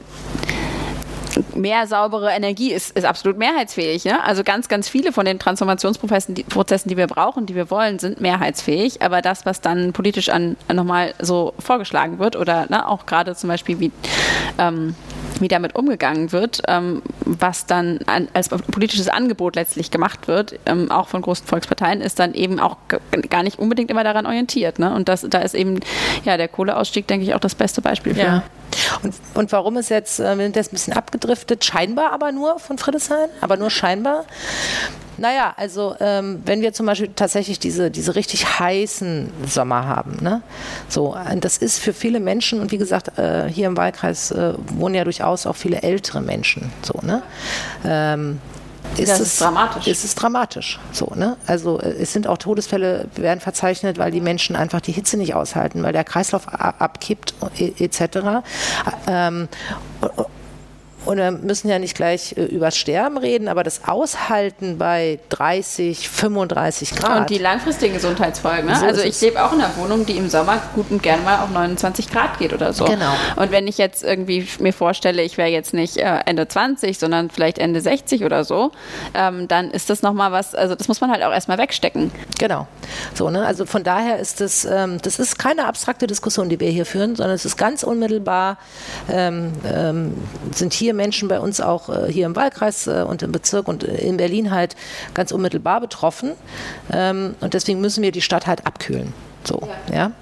mehr 1.54 1.86
saubere 1.86 2.30
Energie 2.30 2.72
ist, 2.72 2.96
ist 2.96 3.04
absolut 3.04 3.38
mehrheitsfähig. 3.38 4.04
Ja? 4.04 4.20
Also 4.20 4.44
ganz, 4.44 4.68
ganz 4.68 4.88
viele 4.88 5.12
von 5.12 5.24
den 5.24 5.38
Transformationsprozessen, 5.38 6.34
die, 6.34 6.44
Prozessen, 6.44 6.88
die 6.88 6.96
wir 6.96 7.06
brauchen, 7.06 7.46
die 7.46 7.54
wir 7.54 7.70
wollen, 7.70 7.98
sind 7.98 8.20
mehrheitsfähig. 8.20 9.02
Aber 9.02 9.22
das, 9.22 9.46
was 9.46 9.60
dann 9.60 9.92
politisch 9.92 10.28
an 10.28 10.56
nochmal 10.72 11.14
so 11.20 11.54
vorgeschlagen 11.58 12.18
wird 12.18 12.36
oder 12.36 12.66
ne, 12.68 12.86
auch 12.88 13.06
gerade 13.06 13.34
zum 13.34 13.48
Beispiel 13.48 13.80
wie 13.80 13.92
ähm, 14.58 14.94
wie 15.40 15.48
damit 15.48 15.74
umgegangen 15.74 16.32
wird, 16.32 16.62
ähm, 16.68 17.02
was 17.24 17.66
dann 17.66 18.00
an, 18.06 18.28
als 18.34 18.48
politisches 18.48 19.08
Angebot 19.08 19.56
letztlich 19.56 19.90
gemacht 19.90 20.28
wird, 20.28 20.58
ähm, 20.66 20.90
auch 20.90 21.08
von 21.08 21.22
großen 21.22 21.46
Volksparteien, 21.46 22.00
ist 22.00 22.18
dann 22.18 22.34
eben 22.34 22.60
auch 22.60 22.76
gar 23.30 23.42
nicht 23.42 23.58
unbedingt 23.58 23.90
immer 23.90 24.04
daran 24.04 24.26
orientiert. 24.26 24.78
Ne? 24.78 24.94
Und 24.94 25.08
das, 25.08 25.26
da 25.28 25.38
ist 25.38 25.54
eben 25.54 25.80
ja 26.24 26.36
der 26.36 26.48
Kohleausstieg, 26.48 27.06
denke 27.06 27.26
ich, 27.26 27.34
auch 27.34 27.40
das 27.40 27.54
beste 27.54 27.80
Beispiel 27.82 28.14
für. 28.14 28.20
Ja. 28.20 28.42
Und, 29.02 29.14
und 29.34 29.52
warum 29.52 29.76
ist 29.76 29.90
jetzt, 29.90 30.20
äh, 30.20 30.36
wir 30.36 30.44
sind 30.44 30.56
jetzt 30.56 30.72
ein 30.72 30.76
bisschen 30.76 30.94
abgedriftet, 30.94 31.64
scheinbar 31.64 32.12
aber 32.12 32.32
nur 32.32 32.58
von 32.58 32.78
Friedrichshain, 32.78 33.28
aber 33.40 33.56
nur 33.56 33.70
scheinbar. 33.70 34.24
Naja, 35.16 35.54
also 35.56 35.94
ähm, 36.00 36.42
wenn 36.44 36.60
wir 36.60 36.72
zum 36.72 36.86
Beispiel 36.86 37.10
tatsächlich 37.14 37.58
diese, 37.58 37.90
diese 37.90 38.16
richtig 38.16 38.58
heißen 38.58 39.30
Sommer 39.46 39.86
haben, 39.86 40.18
ne? 40.20 40.42
so, 40.88 41.16
das 41.40 41.58
ist 41.58 41.78
für 41.78 41.92
viele 41.92 42.18
Menschen, 42.18 42.60
und 42.60 42.72
wie 42.72 42.78
gesagt, 42.78 43.16
äh, 43.18 43.48
hier 43.48 43.68
im 43.68 43.76
Wahlkreis 43.76 44.32
äh, 44.32 44.54
wohnen 44.74 44.94
ja 44.96 45.04
durchaus 45.04 45.46
auch 45.46 45.56
viele 45.56 45.82
ältere 45.82 46.20
Menschen, 46.20 46.72
so, 46.82 46.98
ne? 47.06 47.22
Ähm, 47.84 48.40
ist 48.98 49.12
das 49.12 49.20
es 49.20 49.38
dramatisch. 49.38 49.86
Ist 49.86 50.04
es 50.04 50.14
dramatisch. 50.14 50.78
So, 50.92 51.12
ne? 51.14 51.36
Also 51.46 51.80
äh, 51.80 51.94
es 52.00 52.12
sind 52.12 52.26
auch 52.26 52.38
Todesfälle 52.38 53.06
werden 53.16 53.40
verzeichnet, 53.40 53.98
weil 53.98 54.10
die 54.10 54.20
Menschen 54.20 54.56
einfach 54.56 54.80
die 54.80 54.92
Hitze 54.92 55.16
nicht 55.16 55.34
aushalten, 55.34 55.82
weil 55.82 55.92
der 55.92 56.04
Kreislauf 56.04 56.48
abkippt 56.48 57.34
etc. 57.58 58.44
Ähm, 59.06 59.48
und 61.04 61.18
wir 61.18 61.30
müssen 61.30 61.68
ja 61.68 61.78
nicht 61.78 61.94
gleich 61.94 62.34
äh, 62.36 62.44
übers 62.44 62.76
Sterben 62.76 63.18
reden, 63.18 63.48
aber 63.48 63.62
das 63.62 63.82
Aushalten 63.86 64.78
bei 64.78 65.18
30, 65.28 66.08
35 66.08 66.94
Grad. 66.96 67.20
Und 67.20 67.30
die 67.30 67.38
langfristigen 67.38 67.94
Gesundheitsfolgen. 67.94 68.66
Ne? 68.66 68.76
So 68.76 68.86
also 68.86 69.02
ich 69.02 69.20
lebe 69.20 69.44
auch 69.44 69.52
in 69.52 69.60
einer 69.60 69.76
Wohnung, 69.76 70.06
die 70.06 70.16
im 70.16 70.28
Sommer 70.28 70.60
gut 70.74 70.90
und 70.90 71.02
gern 71.02 71.22
mal 71.24 71.42
auf 71.42 71.50
29 71.50 72.10
Grad 72.10 72.38
geht 72.38 72.52
oder 72.52 72.72
so. 72.72 72.84
Genau. 72.84 73.12
Und 73.36 73.50
wenn 73.50 73.66
ich 73.66 73.78
jetzt 73.78 74.02
irgendwie 74.02 74.46
mir 74.58 74.72
vorstelle, 74.72 75.22
ich 75.22 75.36
wäre 75.36 75.50
jetzt 75.50 75.74
nicht 75.74 75.98
äh, 75.98 76.20
Ende 76.24 76.48
20, 76.48 76.98
sondern 76.98 77.30
vielleicht 77.30 77.58
Ende 77.58 77.80
60 77.80 78.24
oder 78.24 78.44
so, 78.44 78.72
ähm, 79.14 79.46
dann 79.48 79.70
ist 79.70 79.90
das 79.90 80.02
nochmal 80.02 80.32
was, 80.32 80.54
also 80.54 80.74
das 80.74 80.88
muss 80.88 81.00
man 81.00 81.10
halt 81.10 81.22
auch 81.22 81.32
erstmal 81.32 81.58
wegstecken. 81.58 82.10
Genau. 82.38 82.66
So, 83.14 83.30
ne? 83.30 83.44
Also 83.46 83.66
von 83.66 83.84
daher 83.84 84.18
ist 84.18 84.40
das, 84.40 84.64
ähm, 84.64 84.98
das 85.02 85.18
ist 85.18 85.38
keine 85.38 85.66
abstrakte 85.66 86.06
Diskussion, 86.06 86.48
die 86.48 86.60
wir 86.60 86.70
hier 86.70 86.86
führen, 86.86 87.16
sondern 87.16 87.34
es 87.34 87.44
ist 87.44 87.56
ganz 87.56 87.82
unmittelbar, 87.82 88.58
ähm, 89.10 89.52
ähm 89.64 90.14
sind 90.54 90.72
hier 90.72 90.93
Menschen 90.94 91.28
bei 91.28 91.40
uns 91.40 91.60
auch 91.60 91.88
äh, 91.88 92.10
hier 92.10 92.26
im 92.26 92.36
Wahlkreis 92.36 92.86
äh, 92.86 93.04
und 93.06 93.22
im 93.22 93.32
Bezirk 93.32 93.68
und 93.68 93.84
äh, 93.84 93.96
in 93.96 94.16
Berlin 94.16 94.50
halt 94.50 94.76
ganz 95.14 95.32
unmittelbar 95.32 95.80
betroffen. 95.80 96.32
Ähm, 96.92 97.34
und 97.40 97.54
deswegen 97.54 97.80
müssen 97.80 98.02
wir 98.02 98.12
die 98.12 98.22
Stadt 98.22 98.46
halt 98.46 98.66
abkühlen. 98.66 99.12
So, 99.44 99.68
ja. 99.90 99.94
ja? 99.94 100.12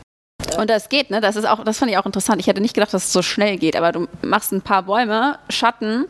Und 0.59 0.71
das 0.71 0.89
geht, 0.89 1.11
ne? 1.11 1.21
Das 1.21 1.37
ist 1.37 1.47
auch, 1.47 1.65
das 1.65 1.79
fand 1.79 1.91
ich 1.91 1.99
auch 1.99 2.07
interessant. 2.07 2.41
Ich 2.41 2.47
hätte 2.47 2.61
nicht 2.61 2.75
gedacht, 2.75 2.93
dass 2.93 3.07
es 3.07 3.13
so 3.13 3.23
schnell 3.23 3.57
geht, 3.59 3.77
aber 3.77 3.93
du 3.93 4.09
machst 4.23 4.53
ein 4.53 4.61
paar 4.61 4.83
Bäume, 4.83 5.39
Schatten, 5.49 6.07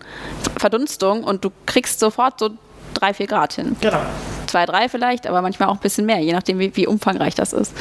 Verdunstung 0.56 1.22
und 1.22 1.44
du 1.44 1.50
kriegst 1.66 2.00
sofort 2.00 2.38
so 2.38 2.50
drei, 2.94 3.14
vier 3.14 3.26
Grad 3.26 3.54
hin. 3.54 3.76
Genau. 3.80 4.00
Zwei, 4.46 4.66
drei 4.66 4.88
vielleicht, 4.88 5.26
aber 5.26 5.42
manchmal 5.42 5.68
auch 5.68 5.74
ein 5.74 5.80
bisschen 5.80 6.06
mehr, 6.06 6.18
je 6.18 6.32
nachdem, 6.32 6.58
wie, 6.58 6.74
wie 6.76 6.86
umfangreich 6.86 7.34
das 7.34 7.52
ist. 7.52 7.72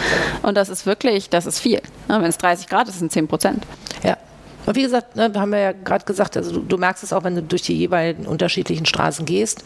Und 0.41 0.55
das 0.55 0.69
ist 0.69 0.85
wirklich, 0.85 1.29
das 1.29 1.45
ist 1.45 1.59
viel. 1.59 1.81
Ne? 2.07 2.21
Wenn 2.21 2.29
es 2.29 2.37
30 2.37 2.67
Grad 2.67 2.87
ist, 2.87 2.99
sind 2.99 3.11
10 3.11 3.27
Prozent. 3.27 3.65
Ja. 4.03 4.17
Und 4.65 4.75
wie 4.75 4.83
gesagt, 4.83 5.15
ne, 5.15 5.31
haben 5.35 5.51
wir 5.51 5.59
ja 5.59 5.71
gerade 5.71 6.05
gesagt, 6.05 6.37
also 6.37 6.51
du, 6.51 6.59
du, 6.61 6.77
merkst 6.77 7.03
es 7.03 7.13
auch, 7.13 7.23
wenn 7.23 7.35
du 7.35 7.43
durch 7.43 7.63
die 7.63 7.75
jeweiligen 7.75 8.25
unterschiedlichen 8.25 8.85
Straßen 8.85 9.25
gehst. 9.25 9.63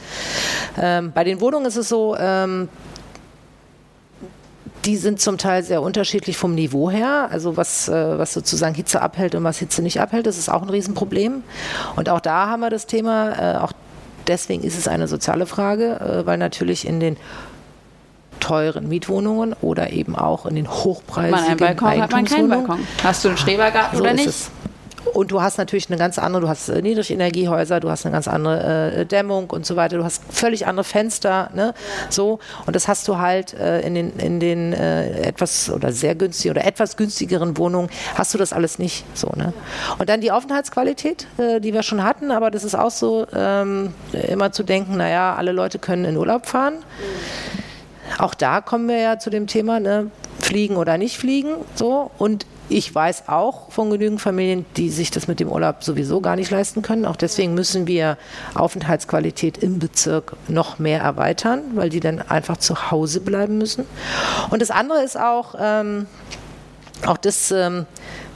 Ähm, 0.81 1.11
bei 1.13 1.23
den 1.23 1.41
Wohnungen 1.41 1.65
ist 1.65 1.75
es 1.75 1.89
so, 1.89 2.15
ähm, 2.17 2.69
die 4.85 4.97
sind 4.97 5.19
zum 5.19 5.37
Teil 5.37 5.63
sehr 5.63 5.81
unterschiedlich 5.81 6.37
vom 6.37 6.53
Niveau 6.53 6.89
her. 6.89 7.27
Also 7.31 7.57
was, 7.57 7.89
äh, 7.89 8.19
was 8.19 8.33
sozusagen 8.33 8.75
Hitze 8.75 9.01
abhält 9.01 9.35
und 9.35 9.43
was 9.43 9.57
Hitze 9.57 9.81
nicht 9.81 9.99
abhält, 9.99 10.27
das 10.27 10.37
ist 10.37 10.49
auch 10.49 10.61
ein 10.61 10.69
Riesenproblem. 10.69 11.43
Und 11.95 12.09
auch 12.09 12.19
da 12.19 12.47
haben 12.47 12.61
wir 12.61 12.69
das 12.69 12.85
Thema, 12.85 13.55
äh, 13.55 13.57
auch 13.57 13.71
deswegen 14.27 14.63
ist 14.63 14.77
es 14.77 14.87
eine 14.87 15.07
soziale 15.07 15.45
Frage, 15.45 15.99
äh, 15.99 16.25
weil 16.25 16.37
natürlich 16.37 16.87
in 16.87 16.99
den 16.99 17.17
teuren 18.39 18.87
Mietwohnungen 18.87 19.55
oder 19.61 19.91
eben 19.91 20.15
auch 20.15 20.45
in 20.45 20.55
den 20.55 20.69
hochpreisigen 20.69 21.31
man 21.31 21.45
einen 21.45 21.57
Balkon 21.57 22.01
hat 22.01 22.11
man 22.11 22.25
keinen 22.25 22.49
Balkon. 22.49 22.79
Hast 23.03 23.23
du 23.23 23.29
einen 23.29 23.37
Schrebergarten 23.37 23.97
so 23.97 24.03
oder 24.03 24.13
nicht? 24.13 24.51
Und 25.15 25.31
du 25.31 25.41
hast 25.41 25.57
natürlich 25.57 25.89
eine 25.89 25.97
ganz 25.97 26.19
andere, 26.19 26.41
du 26.41 26.49
hast 26.49 26.67
äh, 26.67 26.81
Niedrigenergiehäuser, 26.81 27.79
du 27.79 27.89
hast 27.89 28.05
eine 28.05 28.11
ganz 28.11 28.27
andere 28.27 28.91
äh, 28.91 29.05
Dämmung 29.05 29.49
und 29.49 29.65
so 29.65 29.77
weiter, 29.77 29.97
du 29.97 30.03
hast 30.03 30.21
völlig 30.29 30.67
andere 30.67 30.83
Fenster, 30.83 31.49
ne? 31.53 31.73
So. 32.09 32.39
Und 32.65 32.75
das 32.75 32.89
hast 32.89 33.07
du 33.07 33.17
halt 33.17 33.53
äh, 33.53 33.79
in 33.79 33.95
den, 33.95 34.11
in 34.17 34.41
den 34.41 34.73
äh, 34.73 35.21
etwas 35.21 35.69
oder 35.69 35.93
sehr 35.93 36.15
günstigen 36.15 36.51
oder 36.51 36.65
etwas 36.65 36.97
günstigeren 36.97 37.57
Wohnungen 37.57 37.89
hast 38.15 38.33
du 38.33 38.37
das 38.37 38.51
alles 38.51 38.77
nicht 38.77 39.05
so, 39.13 39.31
ne? 39.37 39.53
Und 39.99 40.09
dann 40.09 40.19
die 40.19 40.33
Aufenthaltsqualität, 40.33 41.27
äh, 41.37 41.61
die 41.61 41.73
wir 41.73 41.83
schon 41.83 42.03
hatten, 42.03 42.29
aber 42.31 42.51
das 42.51 42.65
ist 42.65 42.75
auch 42.75 42.91
so, 42.91 43.25
ähm, 43.33 43.93
immer 44.27 44.51
zu 44.51 44.63
denken, 44.63 44.97
naja, 44.97 45.35
alle 45.35 45.53
Leute 45.53 45.79
können 45.79 46.03
in 46.03 46.17
Urlaub 46.17 46.45
fahren. 46.45 46.73
Auch 48.17 48.33
da 48.33 48.59
kommen 48.59 48.89
wir 48.89 48.99
ja 48.99 49.17
zu 49.17 49.29
dem 49.29 49.47
Thema, 49.47 49.79
ne? 49.79 50.11
fliegen 50.41 50.75
oder 50.75 50.97
nicht 50.97 51.17
fliegen, 51.17 51.55
so. 51.73 52.11
Und 52.17 52.45
ich 52.69 52.93
weiß 52.93 53.27
auch 53.27 53.71
von 53.71 53.89
genügend 53.89 54.21
Familien, 54.21 54.65
die 54.75 54.89
sich 54.89 55.11
das 55.11 55.27
mit 55.27 55.39
dem 55.39 55.49
Urlaub 55.49 55.83
sowieso 55.83 56.21
gar 56.21 56.35
nicht 56.35 56.49
leisten 56.49 56.81
können. 56.81 57.05
Auch 57.05 57.15
deswegen 57.15 57.53
müssen 57.53 57.87
wir 57.87 58.17
Aufenthaltsqualität 58.55 59.57
im 59.59 59.79
Bezirk 59.79 60.35
noch 60.47 60.79
mehr 60.79 61.01
erweitern, 61.01 61.61
weil 61.75 61.89
die 61.89 61.99
dann 61.99 62.21
einfach 62.21 62.57
zu 62.57 62.91
Hause 62.91 63.21
bleiben 63.21 63.57
müssen. 63.57 63.85
Und 64.49 64.61
das 64.61 64.71
andere 64.71 65.03
ist 65.03 65.19
auch, 65.19 65.55
ähm, 65.59 66.07
auch 67.05 67.17
das 67.17 67.51
ähm, 67.51 67.85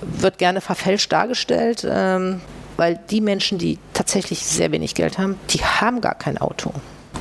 wird 0.01 0.37
gerne 0.37 0.61
verfälscht 0.61 1.11
dargestellt, 1.11 1.87
ähm, 1.89 2.41
weil 2.77 2.99
die 3.09 3.21
Menschen, 3.21 3.57
die 3.57 3.79
tatsächlich 3.93 4.45
sehr 4.45 4.71
wenig 4.71 4.95
Geld 4.95 5.17
haben, 5.17 5.37
die 5.49 5.59
haben 5.59 6.01
gar 6.01 6.15
kein 6.15 6.37
Auto. 6.37 6.71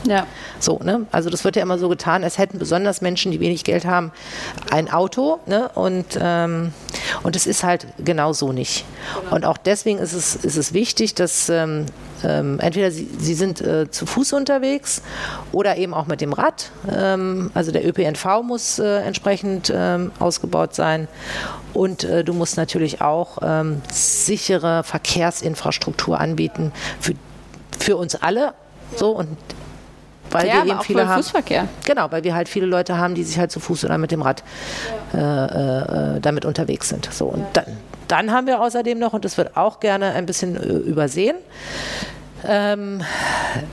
Ja. 0.06 0.26
So, 0.60 0.78
ne? 0.82 1.06
Also 1.12 1.30
das 1.30 1.44
wird 1.44 1.56
ja 1.56 1.62
immer 1.62 1.78
so 1.78 1.88
getan, 1.88 2.24
als 2.24 2.38
hätten 2.38 2.58
besonders 2.58 3.00
Menschen, 3.00 3.32
die 3.32 3.40
wenig 3.40 3.64
Geld 3.64 3.84
haben, 3.84 4.12
ein 4.70 4.90
Auto, 4.90 5.40
ne? 5.46 5.70
Und 5.74 6.18
ähm, 6.20 6.72
und 7.22 7.36
es 7.36 7.46
ist 7.46 7.64
halt 7.64 7.86
genau 7.98 8.32
so 8.32 8.52
nicht. 8.52 8.84
Genau. 9.20 9.36
Und 9.36 9.44
auch 9.44 9.56
deswegen 9.56 9.98
ist 9.98 10.12
es, 10.12 10.36
ist 10.36 10.56
es 10.56 10.72
wichtig, 10.72 11.14
dass 11.14 11.48
ähm, 11.48 11.86
ähm, 12.24 12.58
entweder 12.60 12.90
sie, 12.90 13.08
sie 13.18 13.34
sind 13.34 13.60
äh, 13.60 13.90
zu 13.90 14.06
Fuß 14.06 14.32
unterwegs 14.32 15.02
oder 15.52 15.76
eben 15.76 15.94
auch 15.94 16.06
mit 16.06 16.20
dem 16.20 16.32
Rad. 16.32 16.70
Ähm, 16.90 17.50
also 17.54 17.72
der 17.72 17.86
ÖPNV 17.86 18.42
muss 18.42 18.78
äh, 18.78 18.98
entsprechend 19.02 19.72
ähm, 19.74 20.12
ausgebaut 20.18 20.74
sein. 20.74 21.08
Und 21.74 22.04
äh, 22.04 22.24
du 22.24 22.32
musst 22.34 22.56
natürlich 22.56 23.00
auch 23.00 23.38
ähm, 23.42 23.82
sichere 23.92 24.82
Verkehrsinfrastruktur 24.82 26.18
anbieten 26.18 26.72
für, 27.00 27.14
für 27.78 27.96
uns 27.96 28.14
alle. 28.16 28.54
So 28.96 29.10
und 29.10 29.36
weil 30.30 30.46
ja, 30.46 30.54
wir 30.54 30.70
eben 30.70 30.78
auch 30.78 30.84
viele 30.84 31.08
haben. 31.08 31.22
Fußverkehr. 31.22 31.68
Genau, 31.84 32.10
weil 32.10 32.24
wir 32.24 32.34
halt 32.34 32.48
viele 32.48 32.66
Leute 32.66 32.98
haben, 32.98 33.14
die 33.14 33.24
sich 33.24 33.38
halt 33.38 33.50
zu 33.50 33.60
Fuß 33.60 33.84
oder 33.84 33.98
mit 33.98 34.10
dem 34.10 34.22
Rad 34.22 34.42
äh, 35.14 35.18
äh, 35.18 36.20
damit 36.20 36.44
unterwegs 36.44 36.88
sind. 36.88 37.08
So 37.12 37.26
und 37.26 37.44
dann, 37.52 37.64
dann 38.08 38.32
haben 38.32 38.46
wir 38.46 38.60
außerdem 38.60 38.98
noch 38.98 39.12
und 39.12 39.24
das 39.24 39.36
wird 39.36 39.56
auch 39.56 39.80
gerne 39.80 40.12
ein 40.12 40.26
bisschen 40.26 40.56
äh, 40.56 40.66
übersehen. 40.66 41.36
Ähm, 42.46 43.02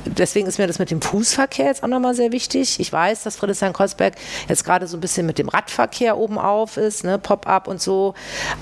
deswegen 0.06 0.48
ist 0.48 0.58
mir 0.58 0.68
das 0.68 0.80
mit 0.80 0.90
dem 0.90 1.02
Fußverkehr 1.02 1.68
jetzt 1.68 1.84
auch 1.84 1.88
nochmal 1.88 2.16
sehr 2.16 2.32
wichtig. 2.32 2.80
Ich 2.80 2.92
weiß, 2.92 3.24
dass 3.24 3.36
Friedrichshain-Kreuzberg 3.36 4.16
jetzt 4.50 4.66
gerade 4.66 4.88
so 4.88 4.98
ein 4.98 5.02
bisschen 5.02 5.26
mit 5.26 5.38
dem 5.38 5.50
Radverkehr 5.50 6.18
oben 6.18 6.38
auf 6.38 6.78
ist, 6.78 7.04
ne, 7.04 7.20
Pop-up 7.20 7.68
und 7.68 7.82
so. 7.82 8.16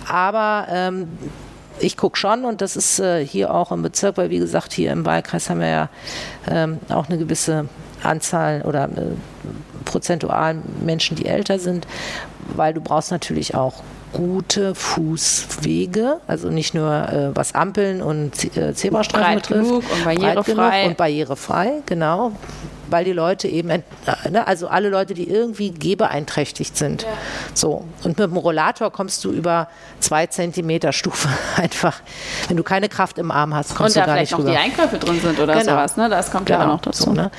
Aber 0.10 0.68
ähm, 0.70 1.08
ich 1.80 1.98
gucke 1.98 2.18
schon 2.18 2.46
und 2.46 2.62
das 2.62 2.76
ist 2.76 3.00
äh, 3.00 3.26
hier 3.26 3.54
auch 3.54 3.72
im 3.72 3.82
Bezirk, 3.82 4.18
weil 4.18 4.30
wie 4.30 4.40
gesagt, 4.40 4.74
hier 4.74 4.92
im 4.92 5.06
Wahlkreis 5.06 5.50
haben 5.50 5.60
wir 5.60 5.68
ja 5.68 5.90
ähm, 6.48 6.80
auch 6.90 7.10
eine 7.10 7.18
gewisse 7.18 7.68
Anzahl 8.04 8.62
oder 8.64 8.86
äh, 8.86 9.12
prozentual 9.86 10.58
Menschen, 10.84 11.16
die 11.16 11.26
älter 11.26 11.60
sind, 11.60 11.88
weil 12.56 12.74
du 12.74 12.82
brauchst 12.82 13.12
natürlich 13.12 13.56
auch 13.56 13.84
gute 14.14 14.76
Fußwege, 14.76 16.20
also 16.28 16.50
nicht 16.50 16.74
nur 16.76 16.92
äh, 16.92 17.36
was 17.36 17.56
Ampeln 17.56 18.02
und 18.02 18.56
äh, 18.56 18.74
Zebrastreifen 18.74 19.36
betrifft, 19.36 19.70
genug 19.70 19.84
und 19.92 20.04
breit 20.04 20.20
barrierefrei. 20.20 20.54
genug 20.54 20.90
und 20.90 20.98
barrierefrei, 20.98 21.72
genau, 21.86 22.32
weil 22.94 23.04
die 23.04 23.12
Leute 23.12 23.48
eben, 23.48 23.70
äh, 23.72 23.80
ne, 24.30 24.48
also 24.48 24.68
alle 24.68 24.88
Leute, 24.90 25.14
die 25.16 25.28
irgendwie 25.30 25.72
gehbeeinträchtigt 25.72 26.78
sind. 26.78 27.06
So. 27.54 27.84
Und 28.04 28.18
mit 28.18 28.20
dem 28.20 28.38
Rollator 28.38 28.92
kommst 28.92 29.26
du 29.26 29.32
über 29.32 29.68
zwei 30.00 30.28
Zentimeter 30.28 30.94
Stufe 30.94 31.28
einfach. 31.58 32.00
Wenn 32.48 32.58
du 32.58 32.64
keine 32.64 32.88
Kraft 32.90 33.18
im 33.18 33.32
Arm 33.32 33.54
hast, 33.56 33.76
kommst 33.76 33.98
Und 33.98 34.04
du 34.04 34.06
da 34.08 34.14
vielleicht 34.14 34.32
nicht 34.32 34.40
noch 34.40 34.40
rüber. 34.40 34.52
die 34.52 34.58
Einkäufe 34.58 34.98
drin 35.00 35.20
sind 35.20 35.40
oder 35.40 35.54
Genau. 35.56 35.72
sowas. 35.72 35.98
Ne? 35.98 36.08
Das 36.08 36.32
kommt 36.32 36.50
ja 36.50 36.56
Genau, 36.58 36.68
dann 36.68 36.76
noch 36.76 36.82
dazu. 36.82 37.04
So, 37.06 37.14
ne? 37.14 37.32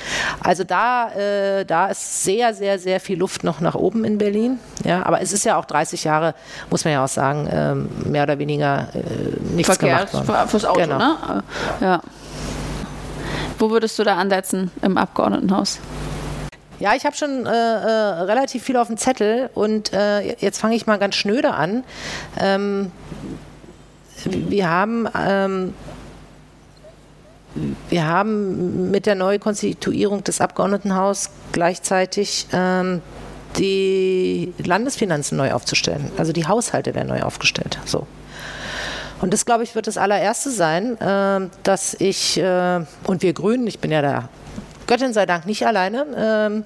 Also 0.43 0.63
da, 0.65 1.09
äh, 1.13 1.65
da 1.65 1.87
ist 1.87 2.23
sehr, 2.23 2.53
sehr, 2.53 2.77
sehr 2.77 2.99
viel 2.99 3.17
Luft 3.17 3.43
noch 3.45 3.61
nach 3.61 3.75
oben 3.75 4.03
in 4.03 4.17
Berlin. 4.17 4.59
Ja, 4.83 5.05
aber 5.05 5.21
es 5.21 5.31
ist 5.31 5.45
ja 5.45 5.57
auch 5.57 5.65
30 5.65 6.03
Jahre, 6.03 6.35
muss 6.69 6.83
man 6.83 6.93
ja 6.93 7.03
auch 7.03 7.07
sagen, 7.09 7.47
ähm, 7.49 7.89
mehr 8.11 8.23
oder 8.23 8.37
weniger 8.39 8.89
äh, 8.93 8.99
nichts 9.53 9.67
Verkehr 9.77 10.05
gemacht 10.05 10.13
worden. 10.13 10.25
für- 10.25 10.47
fürs 10.49 10.65
Auto, 10.65 10.81
Genau. 10.81 10.97
ne? 10.97 11.43
Ja. 11.79 12.01
Wo 13.59 13.69
würdest 13.69 13.97
du 13.99 14.03
da 14.03 14.17
ansetzen 14.17 14.71
im 14.81 14.97
Abgeordnetenhaus? 14.97 15.79
Ja, 16.79 16.93
ich 16.93 17.05
habe 17.05 17.15
schon 17.15 17.45
äh, 17.45 17.49
äh, 17.49 18.21
relativ 18.23 18.63
viel 18.63 18.75
auf 18.77 18.87
dem 18.87 18.97
Zettel 18.97 19.49
und 19.53 19.93
äh, 19.93 20.35
jetzt 20.39 20.59
fange 20.59 20.75
ich 20.75 20.85
mal 20.87 20.97
ganz 20.97 21.15
schnöde 21.15 21.53
an. 21.53 21.83
Ähm, 22.37 22.91
wir 24.25 24.69
haben 24.69 25.07
ähm, 25.17 25.73
wir 27.89 28.05
haben 28.05 28.91
mit 28.91 29.05
der 29.05 29.15
Neukonstituierung 29.15 30.23
des 30.23 30.41
Abgeordnetenhauses 30.41 31.29
gleichzeitig 31.53 32.47
ähm, 32.51 33.01
die 33.57 34.53
Landesfinanzen 34.57 35.37
neu 35.37 35.53
aufzustellen. 35.53 36.11
Also 36.17 36.33
die 36.33 36.45
Haushalte 36.45 36.93
werden 36.93 37.07
neu 37.07 37.21
aufgestellt. 37.21 37.79
So. 37.85 38.07
Und 39.25 39.33
das, 39.33 39.43
glaube 39.43 39.63
ich, 39.63 39.73
wird 39.73 39.87
das 39.87 39.97
allererste 39.97 40.51
sein, 40.51 41.01
äh, 41.01 41.49
dass 41.63 41.95
ich 41.95 42.37
äh, 42.37 42.81
und 43.07 43.23
wir 43.23 43.33
Grünen, 43.33 43.65
ich 43.65 43.79
bin 43.79 43.89
ja 43.89 44.03
da 44.03 44.29
Göttin 44.85 45.13
sei 45.13 45.25
Dank 45.25 45.47
nicht 45.47 45.65
alleine, 45.65 46.05
ähm, 46.15 46.63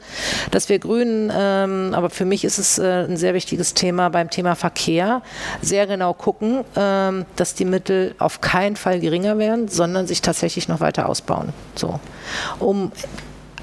dass 0.51 0.67
wir 0.67 0.77
Grünen, 0.77 1.31
ähm, 1.33 1.93
aber 1.93 2.09
für 2.09 2.25
mich 2.25 2.43
ist 2.43 2.57
es 2.57 2.77
äh, 2.77 3.05
ein 3.05 3.15
sehr 3.15 3.33
wichtiges 3.33 3.75
Thema 3.75 4.09
beim 4.09 4.29
Thema 4.29 4.55
Verkehr, 4.55 5.21
sehr 5.61 5.87
genau 5.87 6.13
gucken, 6.13 6.65
ähm, 6.75 7.25
dass 7.37 7.55
die 7.55 7.63
Mittel 7.63 8.13
auf 8.19 8.41
keinen 8.41 8.75
Fall 8.75 8.99
geringer 8.99 9.37
werden, 9.37 9.69
sondern 9.69 10.05
sich 10.05 10.21
tatsächlich 10.21 10.67
noch 10.67 10.81
weiter 10.81 11.07
ausbauen. 11.07 11.53
So, 11.75 12.01
um 12.59 12.91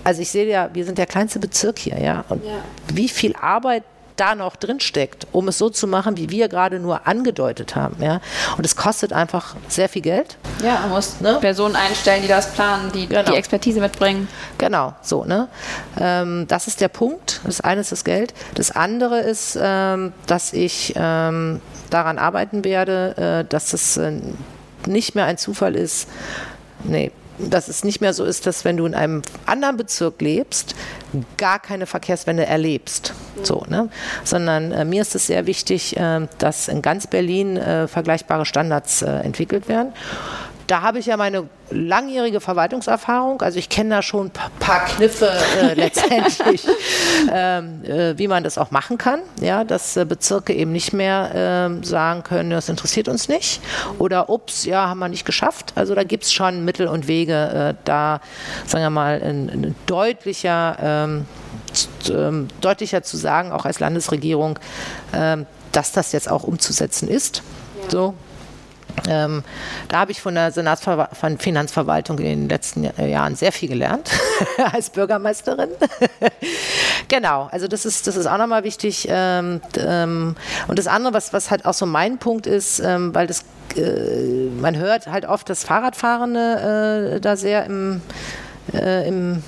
also 0.04 0.22
ich 0.22 0.30
sehe 0.30 0.46
ja, 0.46 0.70
wir 0.72 0.86
sind 0.86 0.96
der 0.96 1.06
kleinste 1.06 1.38
Bezirk 1.38 1.80
hier, 1.80 2.00
ja. 2.00 2.24
Und 2.30 2.40
wie 2.94 3.10
viel 3.10 3.36
Arbeit 3.36 3.82
da 4.16 4.34
noch 4.34 4.56
drin 4.56 4.80
steckt, 4.80 5.26
um 5.32 5.48
es 5.48 5.58
so 5.58 5.68
zu 5.70 5.86
machen, 5.86 6.16
wie 6.16 6.30
wir 6.30 6.48
gerade 6.48 6.78
nur 6.80 7.06
angedeutet 7.06 7.76
haben, 7.76 8.02
ja. 8.02 8.20
Und 8.56 8.64
es 8.66 8.76
kostet 8.76 9.12
einfach 9.12 9.54
sehr 9.68 9.88
viel 9.88 10.02
Geld. 10.02 10.36
Ja, 10.62 10.80
man 10.80 10.90
muss 10.90 11.20
Ne? 11.20 11.38
Personen 11.40 11.76
einstellen, 11.76 12.22
die 12.22 12.28
das 12.28 12.52
planen, 12.52 12.90
die 12.92 13.06
Genau. 13.06 13.22
die 13.30 13.36
Expertise 13.36 13.80
mitbringen. 13.80 14.28
Genau, 14.58 14.94
so, 15.02 15.24
ne? 15.24 15.48
Ähm, 15.98 16.46
das 16.48 16.66
ist 16.66 16.80
der 16.80 16.88
Punkt. 16.88 17.40
Das 17.44 17.60
eine 17.60 17.80
ist 17.80 17.92
das 17.92 18.04
Geld. 18.04 18.34
Das 18.54 18.70
andere 18.70 19.20
ist, 19.20 19.58
ähm, 19.60 20.12
dass 20.26 20.52
ich 20.52 20.94
ähm, 20.96 21.60
daran 21.90 22.18
arbeiten 22.18 22.64
werde, 22.64 23.44
äh, 23.44 23.48
dass 23.48 23.72
es 23.72 23.96
äh, 23.96 24.12
nicht 24.86 25.14
mehr 25.14 25.24
ein 25.26 25.38
Zufall 25.38 25.74
ist. 25.76 26.08
Nee. 26.84 27.10
Dass 27.38 27.68
es 27.68 27.84
nicht 27.84 28.00
mehr 28.00 28.14
so 28.14 28.24
ist, 28.24 28.46
dass 28.46 28.64
wenn 28.64 28.76
du 28.76 28.86
in 28.86 28.94
einem 28.94 29.22
anderen 29.44 29.76
Bezirk 29.76 30.20
lebst, 30.20 30.74
gar 31.36 31.58
keine 31.58 31.86
Verkehrswende 31.86 32.46
erlebst. 32.46 33.12
So, 33.42 33.64
ne? 33.68 33.88
Sondern 34.24 34.72
äh, 34.72 34.84
mir 34.84 35.02
ist 35.02 35.14
es 35.14 35.26
sehr 35.26 35.46
wichtig, 35.46 35.96
äh, 35.96 36.26
dass 36.38 36.68
in 36.68 36.82
ganz 36.82 37.06
Berlin 37.06 37.56
äh, 37.56 37.88
vergleichbare 37.88 38.46
Standards 38.46 39.02
äh, 39.02 39.10
entwickelt 39.10 39.68
werden. 39.68 39.92
Da 40.66 40.82
habe 40.82 40.98
ich 40.98 41.06
ja 41.06 41.16
meine 41.16 41.48
langjährige 41.70 42.40
Verwaltungserfahrung. 42.40 43.40
Also 43.40 43.58
ich 43.58 43.68
kenne 43.68 43.90
da 43.96 44.02
schon 44.02 44.26
ein 44.26 44.30
pa- 44.30 44.50
paar 44.58 44.84
Kniffe 44.84 45.30
äh, 45.60 45.74
letztendlich, 45.74 46.66
ähm, 47.32 47.84
äh, 47.84 48.18
wie 48.18 48.26
man 48.26 48.42
das 48.42 48.58
auch 48.58 48.72
machen 48.72 48.98
kann. 48.98 49.20
Ja, 49.40 49.62
dass 49.62 49.96
äh, 49.96 50.04
Bezirke 50.04 50.52
eben 50.52 50.72
nicht 50.72 50.92
mehr 50.92 51.30
ähm, 51.34 51.84
sagen 51.84 52.24
können, 52.24 52.50
das 52.50 52.68
interessiert 52.68 53.06
uns 53.08 53.28
nicht. 53.28 53.60
Oder 53.98 54.28
ups, 54.28 54.64
ja, 54.64 54.88
haben 54.88 54.98
wir 54.98 55.08
nicht 55.08 55.24
geschafft. 55.24 55.72
Also 55.76 55.94
da 55.94 56.02
gibt 56.02 56.24
es 56.24 56.32
schon 56.32 56.64
Mittel 56.64 56.88
und 56.88 57.06
Wege, 57.06 57.74
äh, 57.78 57.82
da, 57.84 58.20
sagen 58.66 58.84
wir 58.84 58.90
mal, 58.90 59.22
ein, 59.22 59.48
ein 59.48 59.74
deutlicher, 59.86 60.76
ähm, 60.80 61.26
ähm, 62.10 62.48
deutlicher 62.60 63.02
zu 63.02 63.16
sagen, 63.16 63.52
auch 63.52 63.66
als 63.66 63.78
Landesregierung, 63.78 64.58
ähm, 65.12 65.46
dass 65.70 65.92
das 65.92 66.10
jetzt 66.12 66.28
auch 66.30 66.42
umzusetzen 66.44 67.06
ist. 67.08 67.42
So, 67.88 68.14
ähm, 69.08 69.44
da 69.88 69.98
habe 70.00 70.12
ich 70.12 70.20
von 70.20 70.34
der 70.34 70.52
Senatsfinanzverwaltung 70.52 72.18
in 72.18 72.24
den 72.24 72.48
letzten 72.48 72.84
Ja- 72.84 73.04
Jahren 73.04 73.36
sehr 73.36 73.52
viel 73.52 73.68
gelernt 73.68 74.10
als 74.72 74.90
Bürgermeisterin. 74.90 75.70
genau, 77.08 77.48
also 77.50 77.68
das 77.68 77.84
ist, 77.86 78.06
das 78.06 78.16
ist 78.16 78.26
auch 78.26 78.38
nochmal 78.38 78.64
wichtig. 78.64 79.06
Ähm, 79.10 79.60
ähm, 79.78 80.36
und 80.68 80.78
das 80.78 80.86
andere, 80.86 81.14
was, 81.14 81.32
was 81.32 81.50
halt 81.50 81.64
auch 81.66 81.74
so 81.74 81.86
mein 81.86 82.18
Punkt 82.18 82.46
ist, 82.46 82.80
ähm, 82.80 83.14
weil 83.14 83.26
das, 83.26 83.44
äh, 83.76 84.48
man 84.60 84.76
hört 84.76 85.06
halt 85.06 85.26
oft, 85.26 85.48
dass 85.48 85.64
Fahrradfahrende 85.64 87.14
äh, 87.16 87.20
da 87.20 87.36
sehr 87.36 87.66
im, 87.66 88.00
äh, 88.72 89.06
im 89.06 89.42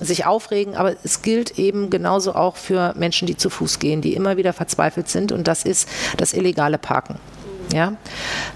sich 0.00 0.24
aufregen, 0.24 0.76
aber 0.76 0.94
es 1.04 1.20
gilt 1.20 1.58
eben 1.58 1.90
genauso 1.90 2.34
auch 2.34 2.56
für 2.56 2.94
Menschen, 2.96 3.26
die 3.26 3.36
zu 3.36 3.50
Fuß 3.50 3.78
gehen, 3.80 4.00
die 4.00 4.14
immer 4.14 4.38
wieder 4.38 4.54
verzweifelt 4.54 5.10
sind 5.10 5.30
und 5.30 5.46
das 5.46 5.64
ist 5.64 5.88
das 6.16 6.32
illegale 6.32 6.78
Parken. 6.78 7.16
Ja, 7.72 7.92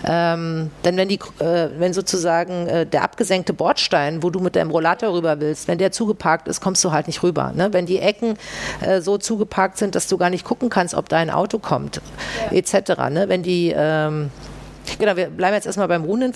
ähm, 0.04 0.70
denn 0.84 0.96
wenn 0.96 1.08
die, 1.08 1.20
äh, 1.38 1.68
wenn 1.78 1.92
sozusagen 1.92 2.66
äh, 2.66 2.86
der 2.86 3.02
abgesenkte 3.02 3.52
Bordstein, 3.52 4.22
wo 4.22 4.30
du 4.30 4.40
mit 4.40 4.56
deinem 4.56 4.70
Rollator 4.70 5.12
rüber 5.12 5.38
willst, 5.40 5.68
wenn 5.68 5.78
der 5.78 5.92
zugeparkt 5.92 6.48
ist, 6.48 6.60
kommst 6.60 6.82
du 6.84 6.90
halt 6.90 7.06
nicht 7.06 7.22
rüber. 7.22 7.52
Ne? 7.54 7.72
Wenn 7.72 7.86
die 7.86 8.00
Ecken 8.00 8.36
äh, 8.80 9.00
so 9.00 9.16
zugeparkt 9.16 9.78
sind, 9.78 9.94
dass 9.94 10.08
du 10.08 10.18
gar 10.18 10.30
nicht 10.30 10.44
gucken 10.44 10.68
kannst, 10.68 10.94
ob 10.94 11.08
dein 11.08 11.30
Auto 11.30 11.58
kommt, 11.58 12.00
etc. 12.50 12.74
Ne? 13.10 13.28
Wenn 13.28 13.42
die 13.42 13.72
ähm, 13.76 14.30
Genau, 14.98 15.16
wir 15.16 15.26
bleiben 15.28 15.54
jetzt 15.54 15.66
erstmal 15.66 15.88
beim 15.88 16.04
ruhenden 16.04 16.32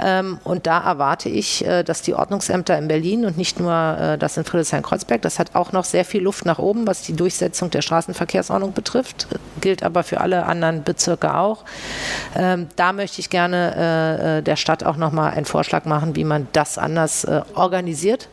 Ähm, 0.00 0.38
und 0.44 0.66
da 0.66 0.82
erwarte 0.82 1.28
ich, 1.28 1.64
äh, 1.64 1.82
dass 1.82 2.02
die 2.02 2.14
Ordnungsämter 2.14 2.76
in 2.78 2.88
Berlin 2.88 3.24
und 3.24 3.36
nicht 3.36 3.60
nur 3.60 3.72
äh, 3.72 4.18
das 4.18 4.36
in 4.36 4.44
Friedrichshain-Kreuzberg, 4.44 5.22
das 5.22 5.38
hat 5.38 5.54
auch 5.54 5.72
noch 5.72 5.84
sehr 5.84 6.04
viel 6.04 6.22
Luft 6.22 6.46
nach 6.46 6.58
oben, 6.58 6.86
was 6.86 7.02
die 7.02 7.14
Durchsetzung 7.14 7.70
der 7.70 7.82
Straßenverkehrsordnung 7.82 8.72
betrifft, 8.72 9.28
gilt 9.60 9.82
aber 9.82 10.02
für 10.02 10.20
alle 10.20 10.46
anderen 10.46 10.84
Bezirke 10.84 11.34
auch. 11.34 11.64
Ähm, 12.36 12.68
da 12.76 12.92
möchte 12.92 13.20
ich 13.20 13.30
gerne 13.30 13.74
äh, 13.76 14.38
äh 14.38 14.42
der 14.42 14.56
Stadt 14.56 14.84
auch 14.84 14.96
nochmal 14.96 15.32
einen 15.32 15.46
Vorschlag 15.46 15.84
machen, 15.84 16.16
wie 16.16 16.24
man 16.24 16.48
das 16.52 16.78
anders 16.78 17.24
äh, 17.24 17.42
organisiert 17.54 18.28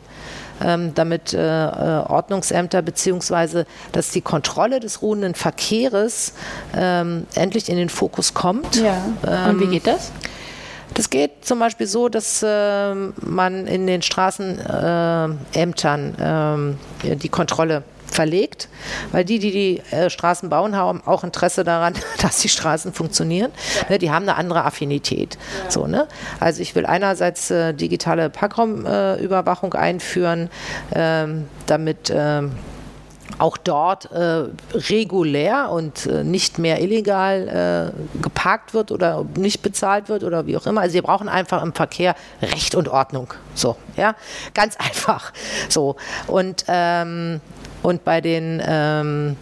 damit 0.96 1.34
äh, 1.34 1.38
äh, 1.38 2.04
Ordnungsämter 2.08 2.82
beziehungsweise 2.82 3.66
dass 3.92 4.12
die 4.12 4.22
Kontrolle 4.22 4.80
des 4.80 5.02
ruhenden 5.02 5.36
Verkehrs 5.36 6.34
ähm, 6.76 7.26
endlich 7.36 7.70
in 7.70 7.78
den 7.78 7.90
Fokus 7.90 8.34
kommt. 8.34 8.76
Ja. 8.76 9.02
Und 9.50 9.60
wie 9.60 9.66
ähm, 9.66 9.72
geht 9.72 9.88
das? 9.88 10.12
Das 10.94 11.10
geht 11.10 11.46
zum 11.46 11.60
Beispiel 11.60 11.88
so, 11.88 12.10
dass 12.10 12.44
äh, 12.44 12.94
man 12.94 13.66
in 13.66 13.88
den 13.88 14.02
Straßenämtern 14.02 16.78
äh, 17.04 17.16
die 17.16 17.30
Kontrolle 17.30 17.84
verlegt, 18.12 18.70
weil 19.12 19.26
die, 19.26 19.40
die 19.40 19.52
die 19.52 19.96
äh, 19.96 20.10
Straßen 20.10 20.50
bauen, 20.50 20.76
haben 20.76 21.02
auch 21.06 21.24
Interesse 21.24 21.64
daran, 21.64 21.94
dass 22.22 22.40
die 22.40 22.50
Straßen 22.50 22.94
funktionieren. 22.94 23.52
Ne, 23.90 23.98
die 23.98 24.12
haben 24.12 24.24
eine 24.24 24.36
andere 24.36 24.66
Affinität. 24.66 25.38
Ja. 25.64 25.72
So, 25.72 25.88
ne? 25.88 26.08
Also 26.40 26.62
ich 26.62 26.76
will 26.76 26.86
einerseits 26.86 27.50
äh, 27.52 27.74
digitale 27.74 28.30
Parkraumüberwachung 28.30 29.74
äh, 29.74 29.78
einführen, 29.78 30.50
ähm, 30.94 31.48
damit 31.66 32.12
ähm, 32.14 32.52
auch 33.38 33.58
dort 33.58 34.12
äh, 34.12 34.46
regulär 34.74 35.70
und 35.72 36.06
äh, 36.06 36.24
nicht 36.24 36.60
mehr 36.60 36.82
illegal 36.82 37.94
äh, 37.96 38.20
geparkt 38.22 38.74
wird 38.74 38.92
oder 38.92 39.26
nicht 39.36 39.62
bezahlt 39.62 40.10
wird 40.10 40.24
oder 40.24 40.46
wie 40.46 40.58
auch 40.58 40.66
immer. 40.68 40.82
Also 40.82 40.94
wir 40.94 41.02
brauchen 41.02 41.30
einfach 41.30 41.64
im 41.64 41.74
Verkehr 41.74 42.16
Recht 42.42 42.76
und 42.76 42.88
Ordnung. 42.88 43.34
So, 43.56 43.78
ja, 43.96 44.16
ganz 44.54 44.76
einfach. 44.78 45.34
So 45.70 45.96
und 46.28 46.66
ähm, 46.68 47.42
und 47.84 48.04
bei 48.04 48.22
den 48.22 48.62
ähm, 48.66 49.38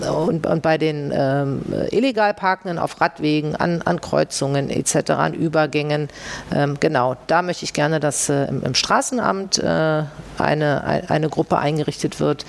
und, 0.00 0.46
und, 0.46 0.62
bei 0.62 0.78
den 0.78 1.12
ähm, 1.14 1.62
illegal 1.90 2.34
Parkenden 2.34 2.78
auf 2.78 3.00
Radwegen, 3.00 3.56
an, 3.56 3.82
an 3.82 4.00
Kreuzungen 4.00 4.70
etc., 4.70 5.10
an 5.10 5.34
Übergängen, 5.34 6.08
ähm, 6.54 6.76
genau, 6.78 7.16
da 7.26 7.42
möchte 7.42 7.64
ich 7.64 7.72
gerne, 7.72 7.98
dass 7.98 8.28
äh, 8.28 8.44
im, 8.44 8.62
im, 8.62 8.74
Straßenamt 8.74 9.58
äh, 9.58 10.04
eine, 10.38 11.04
eine 11.08 11.28
Gruppe 11.28 11.58
eingerichtet 11.58 12.20
wird, 12.20 12.44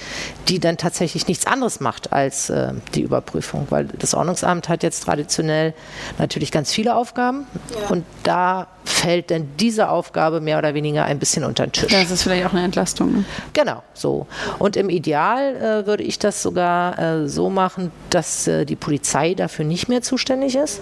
die 0.48 0.60
dann 0.60 0.78
tatsächlich 0.78 1.28
nichts 1.28 1.48
anderes 1.48 1.80
macht 1.80 2.14
als 2.14 2.50
äh, 2.50 2.74
die 2.94 3.02
Überprüfung, 3.02 3.68
weil 3.70 3.86
das 3.86 4.14
Ordnungsamt 4.14 4.70
hat 4.70 4.84
jetzt 4.84 5.04
traditionell 5.04 5.74
natürlich 6.18 6.52
ganz 6.52 6.72
viele 6.72 6.96
Aufgaben 6.96 7.48
ja. 7.72 7.90
und 7.90 8.06
da 8.24 8.68
fällt 8.90 9.30
denn 9.30 9.50
diese 9.60 9.90
Aufgabe 9.90 10.42
mehr 10.42 10.58
oder 10.58 10.74
weniger 10.74 11.06
ein 11.06 11.20
bisschen 11.20 11.44
unter 11.44 11.68
den 11.68 11.72
Tisch. 11.72 11.92
Das 11.92 12.12
ist 12.12 12.24
vielleicht 12.24 12.46
auch 12.46 12.54
eine 12.54 12.64
Entlastung. 12.64 13.12
Ne? 13.12 13.26
Genau, 13.54 13.84
so. 13.94 14.28
Und 14.58 14.76
im 14.76 14.90
Ideal 14.90 15.56
äh, 15.56 15.88
würde 15.88 16.04
ich 16.04 16.20
das 16.20 16.42
sogar 16.42 17.00
äh, 17.00 17.28
so 17.28 17.50
machen, 17.50 17.92
dass 18.10 18.48
äh, 18.48 18.66
die 18.66 18.76
Polizei 18.76 19.34
dafür 19.34 19.66
nicht 19.66 19.90
mehr 19.90 20.02
zuständig 20.02 20.56
ist. 20.56 20.82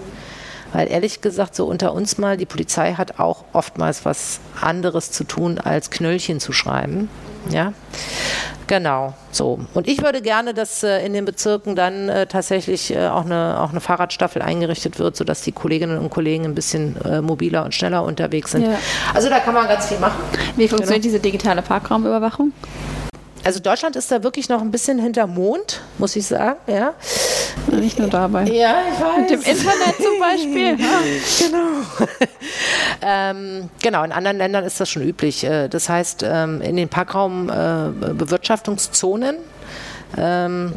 Weil 0.73 0.91
ehrlich 0.91 1.21
gesagt, 1.21 1.55
so 1.55 1.65
unter 1.65 1.93
uns 1.93 2.17
mal, 2.17 2.37
die 2.37 2.45
Polizei 2.45 2.93
hat 2.93 3.19
auch 3.19 3.45
oftmals 3.53 4.05
was 4.05 4.39
anderes 4.59 5.11
zu 5.11 5.23
tun, 5.23 5.59
als 5.59 5.89
Knöllchen 5.89 6.39
zu 6.39 6.53
schreiben. 6.53 7.09
Ja, 7.49 7.73
genau. 8.67 9.13
So. 9.31 9.59
Und 9.73 9.87
ich 9.87 10.03
würde 10.03 10.21
gerne, 10.21 10.53
dass 10.53 10.83
äh, 10.83 11.05
in 11.05 11.13
den 11.13 11.25
Bezirken 11.25 11.75
dann 11.75 12.09
äh, 12.09 12.27
tatsächlich 12.27 12.93
äh, 12.93 13.07
auch, 13.07 13.25
eine, 13.25 13.61
auch 13.61 13.71
eine 13.71 13.79
Fahrradstaffel 13.79 14.41
eingerichtet 14.41 14.99
wird, 14.99 15.15
sodass 15.15 15.41
die 15.41 15.51
Kolleginnen 15.51 15.97
und 15.97 16.09
Kollegen 16.09 16.45
ein 16.45 16.55
bisschen 16.55 16.99
äh, 17.05 17.21
mobiler 17.21 17.63
und 17.63 17.73
schneller 17.73 18.03
unterwegs 18.03 18.51
sind. 18.51 18.65
Ja. 18.65 18.77
Also 19.13 19.29
da 19.29 19.39
kann 19.39 19.53
man 19.53 19.67
ganz 19.67 19.87
viel 19.87 19.99
machen. 19.99 20.19
Wie 20.55 20.67
funktioniert 20.67 21.03
genau. 21.03 21.13
diese 21.13 21.19
digitale 21.19 21.61
Parkraumüberwachung? 21.61 22.51
Also 23.47 23.59
Deutschland 23.61 23.95
ist 23.95 24.11
da 24.11 24.23
wirklich 24.23 24.49
noch 24.49 24.59
ein 24.59 24.71
bisschen 24.71 24.99
hinter 24.99 25.25
Mond, 25.25 25.79
muss 25.99 26.17
ich 26.17 26.27
sagen. 26.27 26.59
Ja. 26.67 26.93
Nicht 27.71 27.97
nur 27.97 28.09
dabei. 28.09 28.43
Ja, 28.43 28.81
ich 28.91 28.99
weiß. 28.99 29.19
Mit 29.19 29.29
dem 29.29 29.39
Internet 29.39 29.95
zum 29.95 30.19
Beispiel. 30.19 30.75
genau. 31.39 31.69
ähm, 33.01 33.69
genau, 33.81 34.03
in 34.03 34.11
anderen 34.11 34.37
Ländern 34.37 34.65
ist 34.65 34.81
das 34.81 34.89
schon 34.89 35.01
üblich. 35.01 35.45
Äh, 35.45 35.69
das 35.69 35.87
heißt, 35.87 36.25
ähm, 36.27 36.61
in 36.61 36.75
den 36.75 36.89
Parkraumbewirtschaftungszonen 36.89 39.37
äh, 40.17 40.45
ähm, 40.45 40.73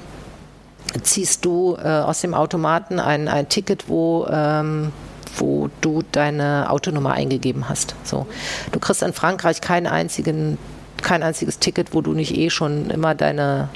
ziehst 1.03 1.45
du 1.45 1.77
äh, 1.77 1.89
aus 1.89 2.21
dem 2.21 2.35
Automaten 2.35 3.01
ein, 3.01 3.27
ein 3.27 3.49
Ticket, 3.49 3.89
wo 3.89 4.29
ähm, 4.31 4.93
wo 5.37 5.71
du 5.81 6.03
deine 6.13 6.71
Autonummer 6.71 7.15
eingegeben 7.15 7.69
hast. 7.69 7.97
So. 8.05 8.29
Du 8.71 8.79
kriegst 8.79 9.03
in 9.03 9.13
Frankreich 9.13 9.61
keinen 9.61 9.89
einzigen 9.89 10.57
kein 11.03 11.23
einziges 11.23 11.59
Ticket, 11.59 11.95
wo 11.95 12.01
du 12.01 12.13
nicht 12.13 12.37
eh 12.37 12.51
schon 12.51 12.91
immer 12.91 13.15
deine 13.15 13.69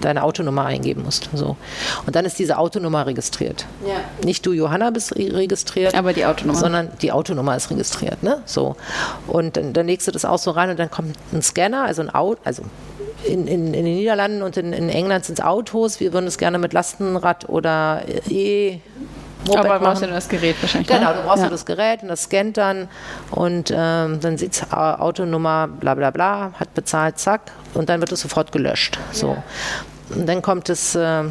deine 0.00 0.22
Autonummer 0.24 0.66
eingeben 0.66 1.04
musst. 1.04 1.30
So. 1.32 1.56
Und 2.06 2.16
dann 2.16 2.24
ist 2.24 2.38
diese 2.38 2.58
Autonummer 2.58 3.06
registriert. 3.06 3.66
Ja. 3.86 3.94
Nicht 4.24 4.44
du, 4.44 4.52
Johanna, 4.52 4.90
bist 4.90 5.16
registriert, 5.16 5.94
aber 5.94 6.12
die 6.12 6.26
Autonummer. 6.26 6.58
sondern 6.58 6.90
die 7.00 7.12
Autonummer 7.12 7.56
ist 7.56 7.70
registriert. 7.70 8.22
Ne? 8.22 8.42
So. 8.44 8.76
Und 9.26 9.56
dann, 9.56 9.72
dann 9.72 9.86
legst 9.86 10.06
du 10.06 10.12
das 10.12 10.24
auch 10.24 10.38
so 10.38 10.50
rein 10.50 10.70
und 10.70 10.78
dann 10.78 10.90
kommt 10.90 11.16
ein 11.32 11.42
Scanner, 11.42 11.84
also 11.84 12.02
ein 12.02 12.10
Auto, 12.10 12.40
also 12.44 12.62
in, 13.24 13.46
in, 13.46 13.66
in, 13.68 13.84
den 13.84 13.96
Niederlanden 13.96 14.42
und 14.42 14.56
in, 14.56 14.72
in 14.72 14.88
England 14.88 15.24
sind 15.24 15.38
es 15.38 15.44
Autos. 15.44 16.00
Wir 16.00 16.12
würden 16.12 16.26
es 16.26 16.38
gerne 16.38 16.58
mit 16.58 16.72
Lastenrad 16.72 17.48
oder 17.48 18.02
E 18.28 18.78
Moped 19.46 19.64
Aber 19.64 19.78
brauchst 19.78 20.02
du 20.02 20.06
das 20.06 20.28
Gerät 20.28 20.56
wahrscheinlich. 20.60 20.88
Genau, 20.88 21.12
du 21.12 21.22
brauchst 21.22 21.42
ja. 21.42 21.48
das 21.48 21.64
Gerät 21.64 22.02
und 22.02 22.08
das 22.08 22.24
scannt 22.24 22.56
dann 22.56 22.88
und 23.30 23.72
ähm, 23.74 24.20
dann 24.20 24.36
sieht 24.36 24.72
Autonummer 24.72 25.68
bla 25.68 25.94
bla 25.94 26.10
bla, 26.10 26.52
hat 26.58 26.74
bezahlt, 26.74 27.18
zack, 27.18 27.52
und 27.74 27.88
dann 27.88 28.00
wird 28.00 28.12
es 28.12 28.20
sofort 28.20 28.52
gelöscht. 28.52 28.98
So. 29.12 29.28
Ja. 29.28 29.42
Und 30.16 30.28
dann 30.28 30.42
kommt 30.42 30.68
es. 30.68 30.94
Äh, 30.94 31.24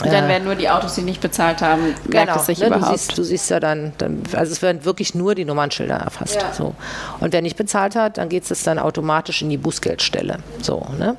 und 0.00 0.12
dann 0.12 0.28
werden 0.28 0.44
nur 0.44 0.54
die 0.54 0.68
Autos, 0.68 0.94
die 0.94 1.02
nicht 1.02 1.20
bezahlt 1.20 1.60
haben, 1.60 1.94
merkt 2.08 2.28
genau, 2.28 2.36
es 2.36 2.46
sich 2.46 2.58
ne, 2.60 2.68
überhaupt. 2.68 2.92
Du 2.92 2.96
siehst, 2.96 3.18
du 3.18 3.22
siehst 3.22 3.50
ja 3.50 3.60
dann, 3.60 3.92
dann, 3.98 4.22
also 4.32 4.52
es 4.52 4.62
werden 4.62 4.84
wirklich 4.84 5.14
nur 5.14 5.34
die 5.34 5.44
Nummernschilder 5.44 5.96
erfasst. 5.96 6.36
Ja. 6.40 6.52
So. 6.52 6.74
Und 7.20 7.32
wer 7.32 7.42
nicht 7.42 7.56
bezahlt 7.56 7.94
hat, 7.94 8.18
dann 8.18 8.28
geht 8.28 8.50
es 8.50 8.62
dann 8.62 8.78
automatisch 8.78 9.42
in 9.42 9.50
die 9.50 9.58
Bußgeldstelle. 9.58 10.38
So, 10.60 10.86
ne? 10.98 11.16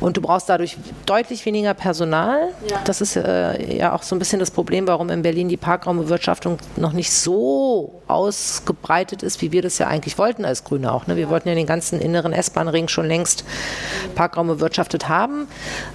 Und 0.00 0.16
du 0.16 0.22
brauchst 0.22 0.48
dadurch 0.48 0.76
deutlich 1.04 1.44
weniger 1.46 1.74
Personal. 1.74 2.48
Ja. 2.68 2.78
Das 2.84 3.00
ist 3.00 3.16
äh, 3.16 3.76
ja 3.76 3.92
auch 3.92 4.02
so 4.02 4.16
ein 4.16 4.18
bisschen 4.18 4.40
das 4.40 4.50
Problem, 4.50 4.88
warum 4.88 5.10
in 5.10 5.22
Berlin 5.22 5.48
die 5.48 5.56
Parkraumbewirtschaftung 5.56 6.58
noch 6.76 6.92
nicht 6.92 7.12
so 7.12 8.02
ausgebreitet 8.08 9.22
ist, 9.22 9.42
wie 9.42 9.52
wir 9.52 9.62
das 9.62 9.78
ja 9.78 9.88
eigentlich 9.88 10.16
wollten 10.18 10.44
als 10.44 10.64
Grüne 10.64 10.92
auch. 10.92 11.06
Ne? 11.06 11.16
Wir 11.16 11.28
wollten 11.28 11.48
ja 11.48 11.54
den 11.54 11.66
ganzen 11.66 12.00
inneren 12.00 12.32
S-Bahn-Ring 12.32 12.88
schon 12.88 13.06
längst 13.06 13.44
Parkraum 14.14 14.46
bewirtschaftet 14.46 15.08
haben. 15.08 15.48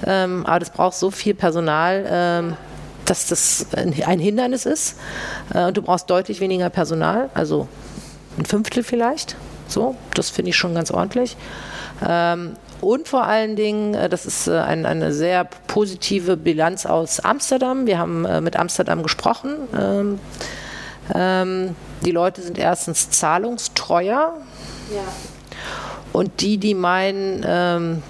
Ähm, 0.05 0.45
aber 0.45 0.59
das 0.59 0.69
braucht 0.69 0.95
so 0.95 1.09
viel 1.09 1.33
Personal 1.33 2.05
ähm, 2.11 2.57
dass 3.05 3.27
das 3.27 3.67
ein 3.73 4.19
Hindernis 4.19 4.65
ist. 4.65 4.95
Äh, 5.53 5.71
du 5.73 5.81
brauchst 5.81 6.09
deutlich 6.09 6.39
weniger 6.39 6.69
Personal, 6.69 7.29
also 7.33 7.67
ein 8.37 8.45
Fünftel 8.45 8.83
vielleicht. 8.83 9.35
So, 9.67 9.95
das 10.13 10.29
finde 10.29 10.49
ich 10.49 10.55
schon 10.55 10.75
ganz 10.75 10.91
ordentlich. 10.91 11.37
Ähm, 12.07 12.53
und 12.79 13.07
vor 13.07 13.23
allen 13.23 13.55
Dingen, 13.55 13.93
äh, 13.93 14.09
das 14.09 14.25
ist 14.25 14.47
äh, 14.47 14.57
ein, 14.59 14.85
eine 14.85 15.13
sehr 15.13 15.45
positive 15.67 16.37
Bilanz 16.37 16.85
aus 16.85 17.19
Amsterdam. 17.19 17.85
Wir 17.85 17.97
haben 17.97 18.21
mit 18.43 18.55
Amsterdam 18.55 19.03
gesprochen. 19.03 19.55
Ähm, 19.77 20.19
ähm, 21.13 21.75
die 22.05 22.11
Leute 22.11 22.41
sind 22.41 22.57
erstens 22.57 23.09
zahlungstreuer. 23.09 24.33
Ja. 24.93 25.01
Und 26.13 26.41
die, 26.41 26.57
die 26.57 26.73
meinen, 26.73 27.45
ähm, 27.47 28.03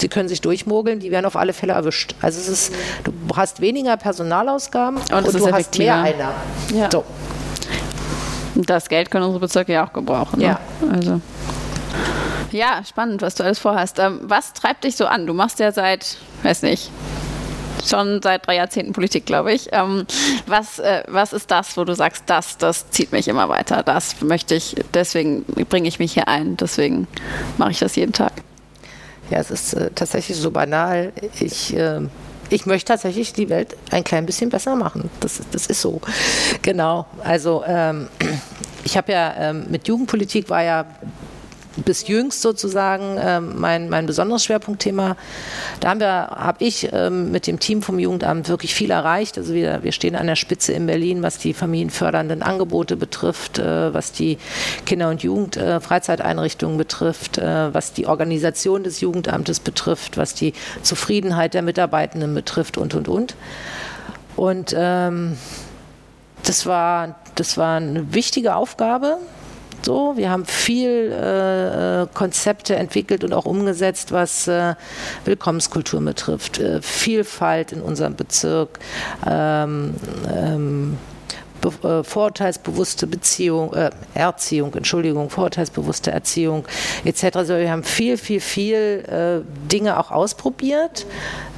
sie 0.00 0.08
können 0.08 0.28
sich 0.28 0.40
durchmogeln, 0.40 1.00
die 1.00 1.10
werden 1.10 1.26
auf 1.26 1.36
alle 1.36 1.52
Fälle 1.52 1.72
erwischt. 1.72 2.14
Also 2.20 2.40
es 2.40 2.48
ist, 2.48 2.74
du 3.04 3.12
hast 3.34 3.60
weniger 3.60 3.96
Personalausgaben 3.96 4.98
und, 4.98 5.12
und 5.12 5.34
du 5.34 5.52
hast 5.52 5.78
mehr 5.78 5.96
Einnahmen. 5.96 6.34
Ja. 6.74 6.90
So. 6.90 7.04
Das 8.54 8.88
Geld 8.88 9.10
können 9.10 9.24
unsere 9.24 9.40
Bezirke 9.40 9.72
ja 9.72 9.86
auch 9.86 9.92
gebrauchen. 9.92 10.40
Ne? 10.40 10.46
Ja. 10.46 10.60
Also. 10.90 11.20
Ja, 12.50 12.82
spannend, 12.88 13.22
was 13.22 13.34
du 13.34 13.44
alles 13.44 13.58
vorhast. 13.58 13.98
Ähm, 13.98 14.20
was 14.22 14.52
treibt 14.52 14.84
dich 14.84 14.96
so 14.96 15.06
an? 15.06 15.26
Du 15.26 15.34
machst 15.34 15.58
ja 15.60 15.70
seit, 15.70 16.16
weiß 16.42 16.62
nicht, 16.62 16.90
schon 17.86 18.20
seit 18.22 18.46
drei 18.46 18.56
Jahrzehnten 18.56 18.92
Politik, 18.92 19.26
glaube 19.26 19.52
ich. 19.52 19.68
Ähm, 19.72 20.06
was, 20.46 20.78
äh, 20.78 21.02
was 21.08 21.32
ist 21.32 21.50
das, 21.50 21.76
wo 21.76 21.84
du 21.84 21.94
sagst, 21.94 22.24
das, 22.26 22.58
das 22.58 22.90
zieht 22.90 23.12
mich 23.12 23.28
immer 23.28 23.48
weiter, 23.48 23.82
das 23.82 24.20
möchte 24.22 24.54
ich, 24.54 24.76
deswegen 24.94 25.44
bringe 25.44 25.88
ich 25.88 25.98
mich 25.98 26.12
hier 26.12 26.28
ein, 26.28 26.56
deswegen 26.56 27.06
mache 27.58 27.72
ich 27.72 27.78
das 27.78 27.96
jeden 27.96 28.12
Tag? 28.12 28.32
Ja, 29.30 29.38
es 29.38 29.50
ist 29.50 29.74
äh, 29.74 29.90
tatsächlich 29.94 30.38
so 30.38 30.50
banal. 30.50 31.12
Ich, 31.40 31.76
äh, 31.76 32.00
ich 32.50 32.66
möchte 32.66 32.88
tatsächlich 32.88 33.32
die 33.32 33.48
Welt 33.48 33.76
ein 33.90 34.04
klein 34.04 34.26
bisschen 34.26 34.50
besser 34.50 34.74
machen. 34.74 35.10
Das, 35.20 35.40
das 35.50 35.66
ist 35.66 35.80
so. 35.80 36.00
Genau. 36.62 37.06
Also 37.22 37.62
ähm, 37.66 38.08
ich 38.84 38.96
habe 38.96 39.12
ja 39.12 39.34
ähm, 39.38 39.66
mit 39.68 39.86
Jugendpolitik 39.86 40.48
war 40.48 40.62
ja 40.62 40.86
bis 41.84 42.08
jüngst 42.08 42.42
sozusagen 42.42 43.16
äh, 43.16 43.40
mein, 43.40 43.88
mein 43.88 44.06
besonderes 44.06 44.44
Schwerpunktthema. 44.44 45.16
Da 45.80 45.90
haben 45.90 46.00
wir, 46.00 46.08
habe 46.08 46.64
ich 46.64 46.88
ähm, 46.92 47.30
mit 47.30 47.46
dem 47.46 47.60
Team 47.60 47.82
vom 47.82 47.98
Jugendamt 47.98 48.48
wirklich 48.48 48.74
viel 48.74 48.90
erreicht. 48.90 49.38
Also 49.38 49.54
wir, 49.54 49.82
wir 49.82 49.92
stehen 49.92 50.16
an 50.16 50.26
der 50.26 50.36
Spitze 50.36 50.72
in 50.72 50.86
Berlin, 50.86 51.22
was 51.22 51.38
die 51.38 51.54
familienfördernden 51.54 52.42
Angebote 52.42 52.96
betrifft, 52.96 53.58
äh, 53.58 53.92
was 53.92 54.12
die 54.12 54.38
Kinder- 54.86 55.10
und 55.10 55.22
Jugendfreizeiteinrichtungen 55.22 56.76
äh, 56.76 56.78
betrifft, 56.78 57.38
äh, 57.38 57.72
was 57.72 57.92
die 57.92 58.06
Organisation 58.06 58.82
des 58.82 59.00
Jugendamtes 59.00 59.60
betrifft, 59.60 60.16
was 60.16 60.34
die 60.34 60.52
Zufriedenheit 60.82 61.54
der 61.54 61.62
Mitarbeitenden 61.62 62.34
betrifft 62.34 62.78
und, 62.78 62.94
und, 62.94 63.08
und. 63.08 63.34
Und 64.36 64.74
ähm, 64.76 65.36
das 66.44 66.66
war, 66.66 67.16
das 67.34 67.56
war 67.56 67.76
eine 67.76 68.14
wichtige 68.14 68.54
Aufgabe. 68.54 69.18
So, 69.82 70.16
wir 70.16 70.30
haben 70.30 70.44
viel 70.44 71.12
äh, 71.12 72.02
äh, 72.02 72.06
Konzepte 72.12 72.76
entwickelt 72.76 73.24
und 73.24 73.32
auch 73.32 73.46
umgesetzt, 73.46 74.12
was 74.12 74.48
äh, 74.48 74.74
Willkommenskultur 75.24 76.00
betrifft, 76.00 76.58
äh, 76.58 76.82
Vielfalt 76.82 77.72
in 77.72 77.80
unserem 77.80 78.16
Bezirk, 78.16 78.80
ähm, 79.26 79.94
ähm, 80.34 80.98
äh, 81.64 82.02
vorurteilsbewusste 82.02 83.06
Beziehung, 83.06 83.72
äh, 83.74 83.90
Erziehung, 84.14 84.74
Entschuldigung, 84.74 85.30
vorurteilsbewusste 85.30 86.10
Erziehung 86.10 86.66
etc. 87.04 87.36
Also 87.36 87.56
wir 87.56 87.70
haben 87.70 87.84
viel, 87.84 88.16
viel, 88.16 88.40
viel 88.40 89.04
äh, 89.08 89.68
Dinge 89.70 89.98
auch 89.98 90.10
ausprobiert. 90.10 91.06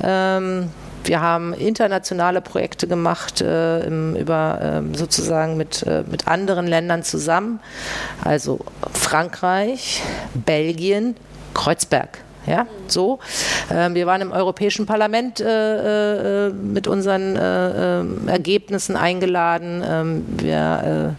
Ähm, 0.03 0.71
wir 1.05 1.21
haben 1.21 1.53
internationale 1.55 2.41
Projekte 2.41 2.87
gemacht, 2.87 3.41
äh, 3.41 3.81
im, 3.81 4.17
über 4.17 4.83
äh, 4.85 4.97
sozusagen 4.97 5.57
mit, 5.57 5.83
äh, 5.83 6.05
mit 6.11 6.29
anderen 6.29 6.67
Ländern 6.67 7.03
zusammen. 7.03 7.61
Also 8.23 8.61
Frankreich, 8.93 10.03
Belgien, 10.35 11.17
Kreuzberg. 11.55 12.19
Ja, 12.47 12.67
so. 12.87 13.19
Ähm, 13.71 13.95
wir 13.95 14.07
waren 14.07 14.23
im 14.23 14.33
Europäischen 14.33 14.87
Parlament 14.87 15.41
äh, 15.41 16.47
äh, 16.47 16.53
mit 16.53 16.87
unseren 16.87 17.37
äh, 17.37 18.01
äh 18.01 18.05
Ergebnissen 18.27 18.97
eingeladen. 18.97 19.85
Ähm, 19.87 20.25
wir, 20.39 21.17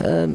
äh, 0.00 0.24
äh, 0.24 0.28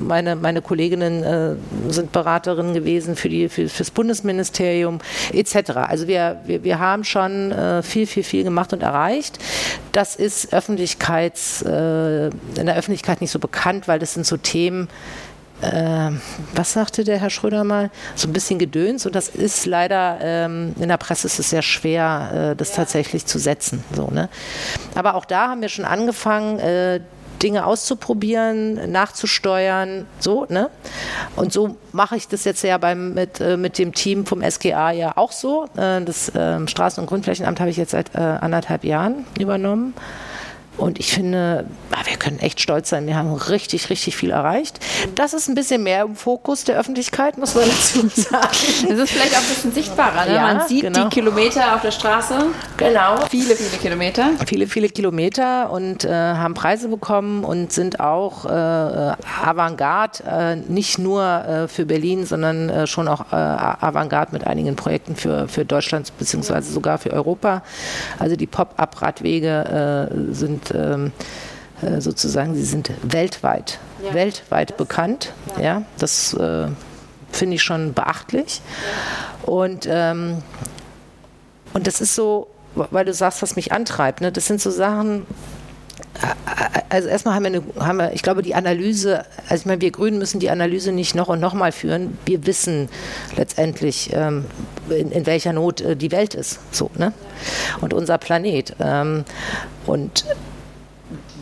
meine, 0.00 0.36
meine 0.36 0.62
Kolleginnen 0.62 1.58
sind 1.90 2.12
Beraterinnen 2.12 2.72
gewesen 2.72 3.14
für 3.14 3.28
die, 3.28 3.50
für, 3.50 3.68
fürs 3.68 3.90
Bundesministerium 3.90 5.00
etc. 5.34 5.70
Also 5.76 6.08
wir, 6.08 6.40
wir, 6.46 6.64
wir 6.64 6.78
haben 6.78 7.04
schon 7.04 7.52
viel, 7.82 8.06
viel, 8.06 8.22
viel 8.22 8.42
gemacht 8.42 8.72
und 8.72 8.82
erreicht. 8.82 9.38
Das 9.92 10.16
ist 10.16 10.54
Öffentlichkeits, 10.54 11.60
in 11.60 12.30
der 12.54 12.76
Öffentlichkeit 12.76 13.20
nicht 13.20 13.30
so 13.30 13.38
bekannt, 13.38 13.86
weil 13.86 13.98
das 13.98 14.14
sind 14.14 14.24
so 14.24 14.38
Themen, 14.38 14.88
äh, 15.62 16.10
was 16.54 16.72
sagte 16.72 17.04
der 17.04 17.18
Herr 17.18 17.30
Schröder 17.30 17.64
mal, 17.64 17.90
so 18.14 18.28
ein 18.28 18.32
bisschen 18.32 18.58
Gedöns 18.58 19.06
und 19.06 19.14
das 19.14 19.28
ist 19.28 19.66
leider, 19.66 20.18
ähm, 20.20 20.74
in 20.78 20.88
der 20.88 20.96
Presse 20.96 21.26
ist 21.26 21.38
es 21.38 21.50
sehr 21.50 21.62
schwer, 21.62 22.50
äh, 22.52 22.56
das 22.56 22.70
ja. 22.70 22.76
tatsächlich 22.76 23.26
zu 23.26 23.38
setzen. 23.38 23.82
So, 23.94 24.08
ne? 24.08 24.28
Aber 24.94 25.14
auch 25.14 25.24
da 25.24 25.48
haben 25.48 25.60
wir 25.60 25.68
schon 25.68 25.84
angefangen, 25.84 26.58
äh, 26.58 27.00
Dinge 27.42 27.66
auszuprobieren, 27.66 28.90
nachzusteuern, 28.90 30.06
so, 30.18 30.46
ne? 30.48 30.70
Und 31.36 31.52
so 31.52 31.76
mache 31.92 32.16
ich 32.16 32.28
das 32.28 32.44
jetzt 32.44 32.62
ja 32.62 32.78
beim, 32.78 33.14
mit, 33.14 33.40
äh, 33.40 33.56
mit 33.56 33.78
dem 33.78 33.94
Team 33.94 34.26
vom 34.26 34.42
SGA 34.42 34.90
ja 34.90 35.16
auch 35.16 35.32
so. 35.32 35.66
Äh, 35.76 36.02
das 36.02 36.30
äh, 36.30 36.58
Straßen- 36.66 37.00
und 37.00 37.06
Grundflächenamt 37.06 37.60
habe 37.60 37.70
ich 37.70 37.76
jetzt 37.76 37.92
seit 37.92 38.14
äh, 38.14 38.18
anderthalb 38.18 38.84
Jahren 38.84 39.24
übernommen. 39.38 39.94
Und 40.78 41.00
ich 41.00 41.12
finde, 41.12 41.66
ah, 41.90 42.02
wir 42.04 42.16
können 42.16 42.38
echt 42.38 42.60
stolz 42.60 42.88
sein. 42.88 43.06
Wir 43.08 43.16
haben 43.16 43.32
richtig, 43.34 43.90
richtig 43.90 44.16
viel 44.16 44.30
erreicht. 44.30 44.78
Das 45.16 45.32
ist 45.32 45.48
ein 45.48 45.56
bisschen 45.56 45.82
mehr 45.82 46.02
im 46.04 46.14
Fokus 46.14 46.62
der 46.62 46.78
Öffentlichkeit, 46.78 47.36
muss 47.36 47.56
man 47.56 47.64
dazu 47.64 48.08
sagen. 48.14 48.86
Das 48.88 48.98
ist 48.98 49.10
vielleicht 49.10 49.34
auch 49.34 49.40
ein 49.40 49.48
bisschen 49.48 49.72
sichtbarer. 49.72 50.26
Ne? 50.26 50.34
Ja, 50.34 50.42
man 50.42 50.68
sieht 50.68 50.82
genau. 50.82 51.04
die 51.04 51.08
Kilometer 51.08 51.74
auf 51.74 51.82
der 51.82 51.90
Straße. 51.90 52.46
Genau. 52.76 53.16
Viele, 53.28 53.56
viele 53.56 53.76
Kilometer. 53.80 54.30
Viele, 54.46 54.66
viele 54.68 54.88
Kilometer 54.88 55.70
und 55.72 56.04
äh, 56.04 56.10
haben 56.10 56.54
Preise 56.54 56.88
bekommen 56.88 57.42
und 57.42 57.72
sind 57.72 57.98
auch 57.98 58.44
äh, 58.44 58.48
Avantgarde, 58.48 60.22
äh, 60.24 60.56
nicht 60.56 61.00
nur 61.00 61.24
äh, 61.24 61.68
für 61.68 61.86
Berlin, 61.86 62.24
sondern 62.24 62.68
äh, 62.68 62.86
schon 62.86 63.08
auch 63.08 63.32
äh, 63.32 63.36
Avantgarde 63.36 64.32
mit 64.32 64.46
einigen 64.46 64.76
Projekten 64.76 65.16
für, 65.16 65.48
für 65.48 65.64
Deutschland 65.64 66.16
beziehungsweise 66.18 66.72
sogar 66.72 66.98
für 66.98 67.10
Europa. 67.10 67.62
Also 68.20 68.36
die 68.36 68.46
Pop-up-Radwege 68.46 70.08
sind 70.30 70.67
ähm, 70.74 71.12
äh, 71.82 72.00
sozusagen, 72.00 72.54
sie 72.54 72.64
sind 72.64 72.90
weltweit, 73.02 73.78
ja. 74.04 74.14
weltweit 74.14 74.76
bekannt. 74.76 75.32
Ja, 75.56 75.62
ja 75.62 75.82
das 75.98 76.34
äh, 76.34 76.68
finde 77.30 77.56
ich 77.56 77.62
schon 77.62 77.94
beachtlich. 77.94 78.60
Und, 79.42 79.88
ähm, 79.90 80.42
und 81.74 81.86
das 81.86 82.00
ist 82.00 82.14
so, 82.14 82.48
weil 82.74 83.04
du 83.04 83.14
sagst, 83.14 83.42
was 83.42 83.56
mich 83.56 83.72
antreibt, 83.72 84.20
ne? 84.20 84.32
das 84.32 84.46
sind 84.46 84.60
so 84.60 84.70
Sachen, 84.70 85.26
äh, 86.20 86.80
also 86.88 87.08
erstmal 87.08 87.34
haben 87.34 87.44
wir, 87.44 87.48
eine, 87.48 87.62
haben 87.78 87.98
wir, 87.98 88.12
ich 88.12 88.22
glaube, 88.22 88.42
die 88.42 88.54
Analyse, 88.54 89.24
also 89.48 89.62
ich 89.62 89.66
meine, 89.66 89.80
wir 89.80 89.90
Grünen 89.90 90.18
müssen 90.18 90.40
die 90.40 90.50
Analyse 90.50 90.90
nicht 90.90 91.14
noch 91.14 91.28
und 91.28 91.40
noch 91.40 91.54
mal 91.54 91.72
führen. 91.72 92.18
Wir 92.24 92.46
wissen 92.46 92.88
letztendlich, 93.36 94.10
ähm, 94.12 94.46
in, 94.90 95.12
in, 95.12 95.26
welcher 95.26 95.52
Not 95.52 95.80
äh, 95.80 95.96
die 95.96 96.10
Welt 96.10 96.34
ist, 96.34 96.58
so, 96.72 96.90
ne? 96.96 97.12
Und 97.80 97.94
unser 97.94 98.18
Planet. 98.18 98.74
Ähm, 98.80 99.24
und 99.86 100.24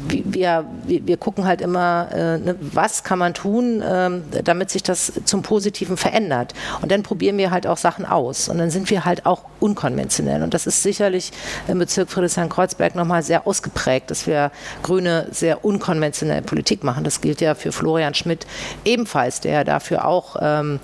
wir, 0.08 0.64
wir, 0.86 1.16
gucken 1.16 1.46
halt 1.46 1.60
immer, 1.60 2.08
äh, 2.12 2.38
ne, 2.38 2.56
was 2.60 3.04
kann 3.04 3.18
man 3.18 3.34
tun, 3.34 3.82
ähm, 3.86 4.22
damit 4.44 4.70
sich 4.70 4.82
das 4.82 5.12
zum 5.24 5.42
Positiven 5.42 5.96
verändert. 5.96 6.54
Und 6.82 6.92
dann 6.92 7.02
probieren 7.02 7.38
wir 7.38 7.50
halt 7.50 7.66
auch 7.66 7.76
Sachen 7.76 8.04
aus. 8.04 8.48
Und 8.48 8.58
dann 8.58 8.70
sind 8.70 8.90
wir 8.90 9.04
halt 9.04 9.26
auch 9.26 9.42
unkonventionell. 9.60 10.42
Und 10.42 10.54
das 10.54 10.66
ist 10.66 10.82
sicherlich 10.82 11.32
im 11.68 11.78
Bezirk 11.78 12.10
Friedrichshain-Kreuzberg 12.10 12.94
nochmal 12.94 13.22
sehr 13.22 13.46
ausgeprägt, 13.46 14.10
dass 14.10 14.26
wir 14.26 14.50
Grüne 14.82 15.26
sehr 15.30 15.64
unkonventionell 15.64 16.42
Politik 16.42 16.84
machen. 16.84 17.04
Das 17.04 17.20
gilt 17.20 17.40
ja 17.40 17.54
für 17.54 17.72
Florian 17.72 18.14
Schmidt 18.14 18.46
ebenfalls, 18.84 19.40
der 19.40 19.64
dafür 19.64 20.06
auch 20.06 20.36
ähm, 20.40 20.80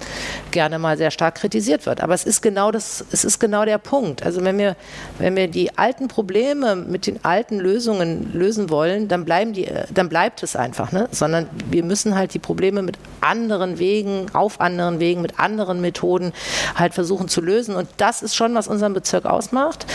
gerne 0.50 0.78
mal 0.78 0.96
sehr 0.96 1.10
stark 1.10 1.36
kritisiert 1.36 1.86
wird. 1.86 2.00
Aber 2.00 2.14
es 2.14 2.24
ist 2.24 2.42
genau 2.42 2.70
das, 2.70 3.04
es 3.12 3.24
ist 3.24 3.38
genau 3.38 3.64
der 3.64 3.78
Punkt. 3.78 4.22
Also 4.22 4.42
wenn 4.44 4.58
wir, 4.58 4.76
wenn 5.18 5.36
wir 5.36 5.48
die 5.48 5.76
alten 5.78 6.08
Probleme 6.08 6.76
mit 6.76 7.06
den 7.06 7.24
alten 7.24 7.58
Lösungen 7.58 8.32
lösen 8.32 8.70
wollen, 8.70 9.08
dann 9.12 9.26
bleiben 9.26 9.52
die, 9.52 9.68
dann 9.92 10.08
bleibt 10.08 10.42
es 10.42 10.56
einfach, 10.56 10.90
ne? 10.90 11.06
Sondern 11.10 11.48
wir 11.70 11.84
müssen 11.84 12.14
halt 12.14 12.32
die 12.32 12.38
Probleme 12.38 12.80
mit 12.82 12.96
anderen 13.20 13.78
Wegen, 13.78 14.26
auf 14.32 14.60
anderen 14.60 15.00
Wegen, 15.00 15.20
mit 15.20 15.38
anderen 15.38 15.80
Methoden 15.80 16.32
halt 16.74 16.94
versuchen 16.94 17.28
zu 17.28 17.40
lösen. 17.40 17.76
Und 17.76 17.88
das 17.98 18.22
ist 18.22 18.34
schon, 18.34 18.54
was 18.54 18.68
unseren 18.68 18.94
Bezirk 18.94 19.26
ausmacht. 19.26 19.86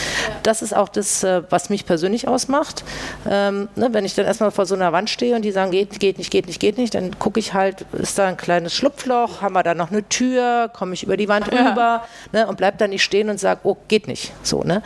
Das 0.44 0.62
ist 0.62 0.76
auch 0.76 0.88
das, 0.88 1.24
äh, 1.24 1.42
was 1.50 1.70
mich 1.70 1.86
persönlich 1.86 2.28
ausmacht. 2.28 2.84
Ähm, 3.28 3.70
ne, 3.76 3.90
wenn 3.92 4.06
ich 4.06 4.14
dann 4.14 4.26
erstmal 4.26 4.52
vor 4.52 4.66
so 4.66 4.76
einer 4.76 4.94
Wand 4.94 5.10
stehe 5.10 5.36
und 5.36 5.42
die 5.42 5.52
sagen, 5.52 5.72
geht, 5.72 6.00
geht 6.00 6.20
nicht, 6.20 6.30
geht 6.30 6.46
nicht, 6.46 6.60
geht 6.60 6.78
nicht, 6.78 6.94
dann 6.94 7.18
gucke 7.18 7.40
ich 7.40 7.54
halt, 7.54 7.86
ist 7.94 8.20
da 8.20 8.28
ein 8.28 8.38
kleines 8.38 8.74
Schlupfloch, 8.74 9.42
haben 9.42 9.54
wir 9.54 9.64
da 9.64 9.74
noch 9.74 9.92
eine 9.92 10.08
Tür, 10.08 10.70
komme 10.72 10.94
ich 10.94 11.04
über 11.04 11.18
die 11.18 11.28
Wand 11.28 11.52
ja. 11.52 11.70
rüber 11.70 12.04
ne, 12.34 12.48
und 12.48 12.58
bleib 12.58 12.78
dann 12.78 12.92
nicht 12.92 13.04
stehen 13.04 13.30
und 13.30 13.40
sage, 13.40 13.62
oh, 13.64 13.78
geht 13.88 14.08
nicht. 14.08 14.32
So, 14.44 14.64
ne? 14.64 14.84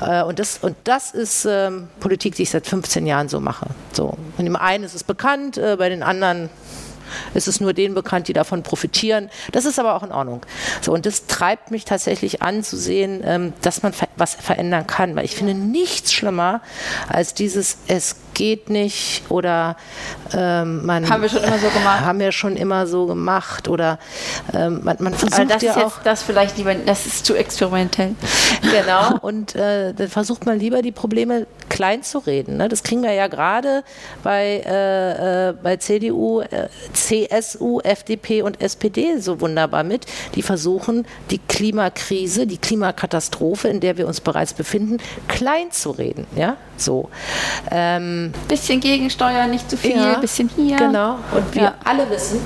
Äh, 0.00 0.24
und, 0.24 0.40
das, 0.40 0.58
und 0.58 0.76
das 0.82 1.12
ist 1.12 1.46
ähm, 1.48 1.88
Politik, 2.00 2.34
die 2.34 2.42
ich 2.42 2.50
seit 2.50 2.66
15 2.66 3.06
Jahren 3.06 3.28
so 3.28 3.40
mache. 3.40 3.57
So. 3.92 4.16
Und 4.36 4.44
dem 4.44 4.56
einen 4.56 4.84
ist 4.84 4.94
es 4.94 5.04
bekannt, 5.04 5.58
äh, 5.58 5.76
bei 5.78 5.88
den 5.88 6.02
anderen 6.02 6.50
ist 7.34 7.48
es 7.48 7.60
nur 7.60 7.72
denen 7.72 7.94
bekannt, 7.94 8.28
die 8.28 8.32
davon 8.32 8.62
profitieren. 8.62 9.30
Das 9.52 9.64
ist 9.64 9.78
aber 9.78 9.94
auch 9.94 10.02
in 10.02 10.12
Ordnung. 10.12 10.42
So, 10.80 10.92
und 10.92 11.06
das 11.06 11.26
treibt 11.26 11.70
mich 11.70 11.84
tatsächlich 11.84 12.42
an 12.42 12.62
zu 12.62 12.76
sehen, 12.76 13.22
ähm, 13.24 13.52
dass 13.62 13.82
man 13.82 13.92
ver 13.92 14.08
was 14.16 14.34
verändern 14.34 14.86
kann. 14.86 15.14
Weil 15.16 15.24
ich 15.24 15.36
finde 15.36 15.54
nichts 15.54 16.12
schlimmer 16.12 16.60
als 17.08 17.34
dieses, 17.34 17.78
es 17.86 18.16
geht 18.34 18.70
nicht 18.70 19.24
oder 19.30 19.76
ähm, 20.32 20.86
man 20.86 21.08
haben 21.10 21.22
wir 21.22 21.28
schon 21.28 21.42
immer 21.42 21.58
so 21.58 21.68
gemacht 21.70 22.00
haben 22.04 22.20
wir 22.20 22.32
schon 22.32 22.56
immer 22.56 22.86
so 22.86 23.06
gemacht 23.06 23.66
oder 23.66 23.98
ähm, 24.54 24.80
man, 24.84 24.96
man 25.00 25.12
versucht 25.12 25.50
das 25.50 25.60
ja 25.62 25.72
ist 25.72 25.78
auch 25.78 26.02
das 26.04 26.22
vielleicht 26.22 26.56
lieber 26.56 26.72
das 26.72 27.04
ist 27.04 27.26
zu 27.26 27.34
experimentell 27.34 28.14
genau 28.62 29.18
und 29.22 29.56
äh, 29.56 29.92
dann 29.92 30.06
versucht 30.06 30.46
man 30.46 30.60
lieber 30.60 30.82
die 30.82 30.92
Probleme 30.92 31.48
klein 31.78 32.02
zu 32.02 32.18
reden 32.18 32.56
ne? 32.56 32.68
das 32.68 32.82
kriegen 32.82 33.04
wir 33.04 33.12
ja 33.12 33.28
gerade 33.28 33.84
bei 34.24 34.64
äh, 34.66 35.50
äh, 35.50 35.52
bei 35.62 35.76
CDU 35.76 36.40
äh, 36.40 36.68
CSU 36.92 37.78
FDP 37.80 38.42
und 38.42 38.60
SPD 38.60 39.18
so 39.18 39.40
wunderbar 39.40 39.84
mit 39.84 40.06
die 40.34 40.42
versuchen 40.42 41.06
die 41.30 41.38
Klimakrise 41.38 42.48
die 42.48 42.58
Klimakatastrophe 42.58 43.68
in 43.68 43.78
der 43.78 43.96
wir 43.96 44.08
uns 44.08 44.20
bereits 44.20 44.54
befinden 44.54 44.96
klein 45.28 45.70
zu 45.70 45.92
reden 45.92 46.26
ja 46.34 46.56
so 46.76 47.10
ähm, 47.70 48.32
bisschen 48.48 48.80
gegensteuern, 48.80 49.50
nicht 49.50 49.70
zu 49.70 49.76
viel, 49.76 49.96
ja, 49.96 50.18
bisschen 50.18 50.48
hier. 50.54 50.76
Genau. 50.76 51.18
Und 51.32 51.54
wir 51.54 51.62
ja. 51.62 51.74
alle 51.84 52.08
wissen, 52.10 52.40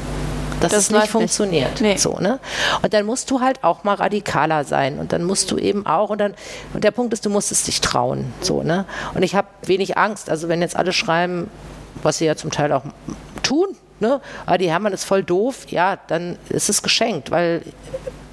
dass 0.63 0.73
das 0.73 0.85
es 0.85 0.91
nicht 0.91 1.09
funktioniert. 1.09 1.81
Nicht. 1.81 1.83
Nee. 1.83 1.97
So, 1.97 2.19
ne? 2.19 2.41
Und 2.83 2.93
dann 2.93 3.07
musst 3.07 3.31
du 3.31 3.41
halt 3.41 3.63
auch 3.65 3.85
mal 3.85 3.95
radikaler 3.95 4.65
sein. 4.65 4.99
Und 4.99 5.13
dann 5.13 5.25
musst 5.25 5.51
du 5.51 5.59
eben 5.59 5.87
auch, 5.87 6.11
und 6.11 6.19
dann, 6.19 6.35
und 6.75 6.85
der 6.85 6.91
Punkt 6.91 7.13
ist, 7.13 7.25
du 7.27 7.31
musst 7.31 7.53
es 7.53 7.65
dich 7.65 7.81
trauen. 7.81 8.33
So, 8.41 8.63
ne? 8.63 8.85
Und 9.15 9.23
ich 9.23 9.35
habe 9.35 9.49
wenig 9.65 9.99
Angst. 9.99 10.31
Also 10.31 10.49
wenn 10.49 10.61
jetzt 10.61 10.77
alle 10.77 10.93
schreiben, 10.93 11.51
was 12.03 12.19
sie 12.19 12.25
ja 12.25 12.37
zum 12.37 12.51
Teil 12.51 12.73
auch 12.73 12.85
tun, 13.43 13.77
ne, 14.01 14.21
ah, 14.47 14.59
die 14.59 14.69
Hermann 14.69 14.93
ist 14.93 15.05
voll 15.05 15.23
doof, 15.23 15.67
ja, 15.69 15.97
dann 16.09 16.37
ist 16.49 16.69
es 16.69 16.83
geschenkt, 16.83 17.31
weil 17.31 17.63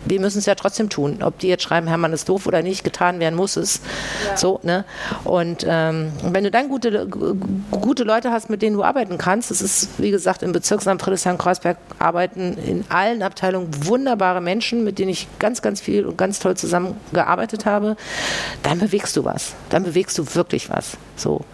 wir 0.05 0.19
müssen 0.19 0.39
es 0.39 0.45
ja 0.45 0.55
trotzdem 0.55 0.89
tun. 0.89 1.19
Ob 1.21 1.39
die 1.39 1.47
jetzt 1.47 1.63
schreiben, 1.63 1.87
Hermann 1.87 2.13
ist 2.13 2.29
doof 2.29 2.47
oder 2.47 2.61
nicht, 2.61 2.83
getan 2.83 3.19
werden 3.19 3.35
muss 3.35 3.57
es. 3.57 3.81
Ja. 4.25 4.37
So, 4.37 4.59
ne? 4.63 4.85
Und 5.23 5.65
ähm, 5.67 6.11
wenn 6.23 6.43
du 6.43 6.51
dann 6.51 6.69
gute, 6.69 7.07
gute 7.07 8.03
Leute 8.03 8.31
hast, 8.31 8.49
mit 8.49 8.61
denen 8.61 8.75
du 8.75 8.83
arbeiten 8.83 9.17
kannst, 9.17 9.51
das 9.51 9.61
ist, 9.61 9.89
wie 9.97 10.11
gesagt, 10.11 10.43
im 10.43 10.51
Bezirksamt 10.51 11.01
Friedrichshain-Kreuzberg 11.01 11.77
arbeiten 11.99 12.57
in 12.57 12.85
allen 12.89 13.21
Abteilungen 13.21 13.69
wunderbare 13.85 14.41
Menschen, 14.41 14.83
mit 14.83 14.99
denen 14.99 15.09
ich 15.09 15.27
ganz, 15.39 15.61
ganz 15.61 15.81
viel 15.81 16.05
und 16.05 16.17
ganz 16.17 16.39
toll 16.39 16.55
zusammengearbeitet 16.55 17.65
habe, 17.65 17.95
dann 18.63 18.79
bewegst 18.79 19.15
du 19.17 19.25
was. 19.25 19.53
Dann 19.69 19.83
bewegst 19.83 20.17
du 20.17 20.35
wirklich 20.35 20.69
was. 20.69 20.97
So. 21.15 21.45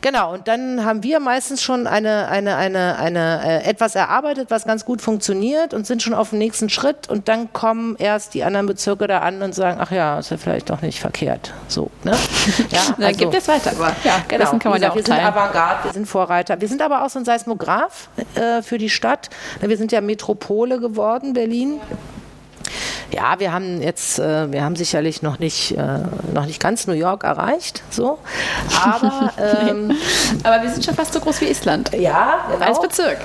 Genau, 0.00 0.32
und 0.34 0.46
dann 0.46 0.84
haben 0.84 1.02
wir 1.02 1.18
meistens 1.20 1.62
schon 1.62 1.86
eine, 1.86 2.28
eine, 2.28 2.56
eine, 2.56 2.96
eine, 2.98 3.40
äh, 3.44 3.68
etwas 3.68 3.94
erarbeitet, 3.94 4.50
was 4.50 4.64
ganz 4.64 4.84
gut 4.84 5.02
funktioniert 5.02 5.74
und 5.74 5.86
sind 5.86 6.02
schon 6.02 6.14
auf 6.14 6.30
dem 6.30 6.38
nächsten 6.38 6.68
Schritt 6.68 7.08
und 7.08 7.28
dann 7.28 7.52
kommen 7.52 7.96
erst 7.98 8.34
die 8.34 8.44
anderen 8.44 8.66
Bezirke 8.66 9.06
da 9.06 9.20
an 9.20 9.42
und 9.42 9.54
sagen, 9.54 9.78
ach 9.80 9.90
ja, 9.90 10.18
ist 10.18 10.30
ja 10.30 10.36
vielleicht 10.36 10.70
doch 10.70 10.82
nicht 10.82 11.00
verkehrt. 11.00 11.52
So, 11.66 11.90
ne? 12.04 12.16
Ja, 12.70 12.80
dann 12.96 13.06
also, 13.06 13.18
gibt 13.18 13.34
es 13.34 13.48
weiter, 13.48 13.70
aber 13.70 13.94
ja, 14.04 14.22
genau. 14.28 14.58
kann 14.58 14.72
man 14.72 14.82
ja 14.82 14.90
auch 14.90 14.94
Wir 14.94 15.04
teilen. 15.04 15.24
sind 15.24 15.36
Avantgarde, 15.36 15.84
wir 15.84 15.92
sind 15.92 16.06
Vorreiter. 16.06 16.60
Wir 16.60 16.68
sind 16.68 16.82
aber 16.82 17.04
auch 17.04 17.10
so 17.10 17.18
ein 17.18 17.24
Seismograph 17.24 18.08
äh, 18.34 18.62
für 18.62 18.78
die 18.78 18.90
Stadt. 18.90 19.30
Wir 19.60 19.76
sind 19.76 19.92
ja 19.92 20.00
Metropole 20.00 20.80
geworden, 20.80 21.32
Berlin. 21.32 21.80
Ja, 21.90 21.96
wir 23.10 23.52
haben 23.52 23.80
jetzt, 23.80 24.18
äh, 24.18 24.52
wir 24.52 24.62
haben 24.62 24.76
sicherlich 24.76 25.22
noch 25.22 25.38
nicht, 25.38 25.72
äh, 25.72 25.98
noch 26.34 26.46
nicht 26.46 26.60
ganz 26.60 26.86
New 26.86 26.94
York 26.94 27.24
erreicht, 27.24 27.82
so. 27.90 28.18
Aber, 28.82 29.32
ähm, 29.68 29.96
aber 30.44 30.62
wir 30.62 30.70
sind 30.70 30.84
schon 30.84 30.94
fast 30.94 31.12
so 31.12 31.20
groß 31.20 31.40
wie 31.40 31.46
Island. 31.46 31.90
Ja, 31.94 32.46
genau. 32.52 32.66
Als 32.66 32.80
Bezirk. 32.80 33.18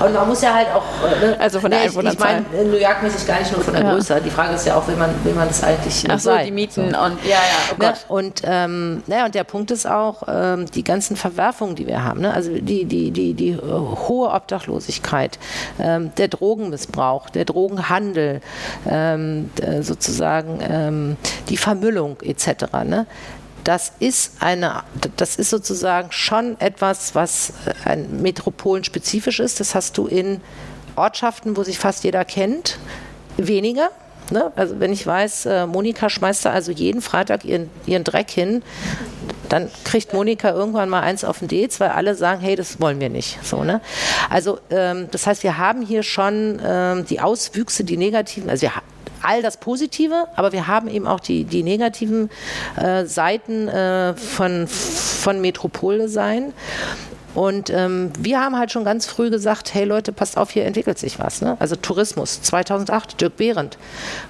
Und 0.00 0.12
man 0.12 0.28
muss 0.28 0.42
ja 0.42 0.54
halt 0.54 0.68
auch, 0.74 0.84
äh, 1.04 1.26
ne, 1.26 1.36
also 1.40 1.60
von 1.60 1.70
der 1.70 1.80
nee, 1.80 1.86
Einwohnerzahl. 1.86 2.44
Ich, 2.50 2.52
meine, 2.52 2.70
New 2.70 2.76
York 2.76 3.02
mäßig 3.02 3.26
gar 3.26 3.38
nicht 3.40 3.52
nur 3.52 3.62
von 3.62 3.74
der 3.74 3.82
ja. 3.82 3.92
Größe. 3.92 4.20
Die 4.24 4.30
Frage 4.30 4.54
ist 4.54 4.66
ja 4.66 4.76
auch, 4.76 4.86
will 4.86 4.96
man, 4.96 5.10
will 5.24 5.34
man 5.34 5.48
das 5.48 5.62
eigentlich 5.62 6.04
Ach 6.08 6.18
so, 6.18 6.30
sein. 6.30 6.46
die 6.46 6.52
Mieten 6.52 6.90
so. 6.92 7.00
und, 7.00 7.24
ja, 7.24 7.30
ja, 7.30 7.38
oh 7.72 7.82
ne? 7.82 7.94
Und, 8.08 8.42
ähm, 8.44 9.02
naja, 9.06 9.26
und 9.26 9.34
der 9.34 9.44
Punkt 9.44 9.70
ist 9.70 9.86
auch, 9.86 10.22
ähm, 10.28 10.66
die 10.70 10.84
ganzen 10.84 11.16
Verwerfungen, 11.16 11.74
die 11.74 11.86
wir 11.86 12.04
haben, 12.04 12.20
ne? 12.20 12.32
also 12.32 12.52
die, 12.52 12.84
die, 12.84 13.10
die, 13.10 13.34
die 13.34 13.56
hohe 13.56 14.30
Obdachlosigkeit, 14.30 15.38
ähm, 15.80 16.12
der 16.16 16.28
Drogenmissbrauch, 16.28 17.30
der 17.30 17.44
Drogenhandel, 17.44 18.40
ähm, 18.88 19.23
ähm, 19.62 19.82
sozusagen 19.82 20.58
ähm, 20.62 21.16
die 21.48 21.56
Vermüllung 21.56 22.18
etc. 22.22 22.72
Ne? 22.84 23.06
Das 23.64 23.92
ist 23.98 24.42
eine, 24.42 24.82
das 25.16 25.36
ist 25.36 25.50
sozusagen 25.50 26.12
schon 26.12 26.60
etwas, 26.60 27.14
was 27.14 27.54
äh, 27.66 27.88
ein 27.88 28.22
Metropolenspezifisch 28.22 29.40
ist. 29.40 29.60
Das 29.60 29.74
hast 29.74 29.96
du 29.98 30.06
in 30.06 30.40
Ortschaften, 30.96 31.56
wo 31.56 31.62
sich 31.62 31.78
fast 31.78 32.04
jeder 32.04 32.24
kennt, 32.24 32.78
weniger. 33.36 33.90
Ne? 34.30 34.52
Also 34.56 34.80
wenn 34.80 34.92
ich 34.92 35.06
weiß, 35.06 35.46
äh, 35.46 35.66
Monika 35.66 36.08
schmeißt 36.08 36.44
da 36.44 36.50
also 36.50 36.72
jeden 36.72 37.02
Freitag 37.02 37.44
ihren, 37.44 37.70
ihren 37.86 38.04
Dreck 38.04 38.30
hin, 38.30 38.62
dann 39.48 39.70
kriegt 39.84 40.14
Monika 40.14 40.50
irgendwann 40.50 40.88
mal 40.88 41.02
eins 41.02 41.24
auf 41.24 41.40
den 41.40 41.48
Dates, 41.48 41.78
weil 41.80 41.90
alle 41.90 42.14
sagen, 42.14 42.40
hey, 42.40 42.56
das 42.56 42.80
wollen 42.80 43.00
wir 43.00 43.10
nicht. 43.10 43.38
So, 43.44 43.64
ne? 43.64 43.80
Also 44.30 44.58
ähm, 44.70 45.08
das 45.10 45.26
heißt, 45.26 45.42
wir 45.42 45.58
haben 45.58 45.82
hier 45.82 46.02
schon 46.02 46.60
ähm, 46.64 47.04
die 47.06 47.20
Auswüchse, 47.20 47.84
die 47.84 47.96
negativen, 47.96 48.48
also 48.48 48.62
wir 48.62 48.72
all 49.24 49.42
das 49.42 49.56
Positive, 49.56 50.28
aber 50.36 50.52
wir 50.52 50.66
haben 50.66 50.88
eben 50.88 51.06
auch 51.06 51.20
die, 51.20 51.44
die 51.44 51.62
negativen 51.62 52.30
äh, 52.76 53.06
Seiten 53.06 53.68
äh, 53.68 54.14
von, 54.14 54.66
von 54.68 55.40
Metropoldesign. 55.40 56.52
Und 57.34 57.70
ähm, 57.70 58.10
wir 58.18 58.40
haben 58.40 58.56
halt 58.56 58.70
schon 58.70 58.84
ganz 58.84 59.06
früh 59.06 59.30
gesagt, 59.30 59.74
hey 59.74 59.84
Leute, 59.84 60.12
passt 60.12 60.36
auf, 60.36 60.50
hier 60.50 60.64
entwickelt 60.64 60.98
sich 60.98 61.18
was. 61.18 61.40
Ne? 61.40 61.56
Also 61.58 61.76
Tourismus 61.76 62.42
2008, 62.42 63.20
Dirk 63.20 63.36
Behrendt 63.36 63.76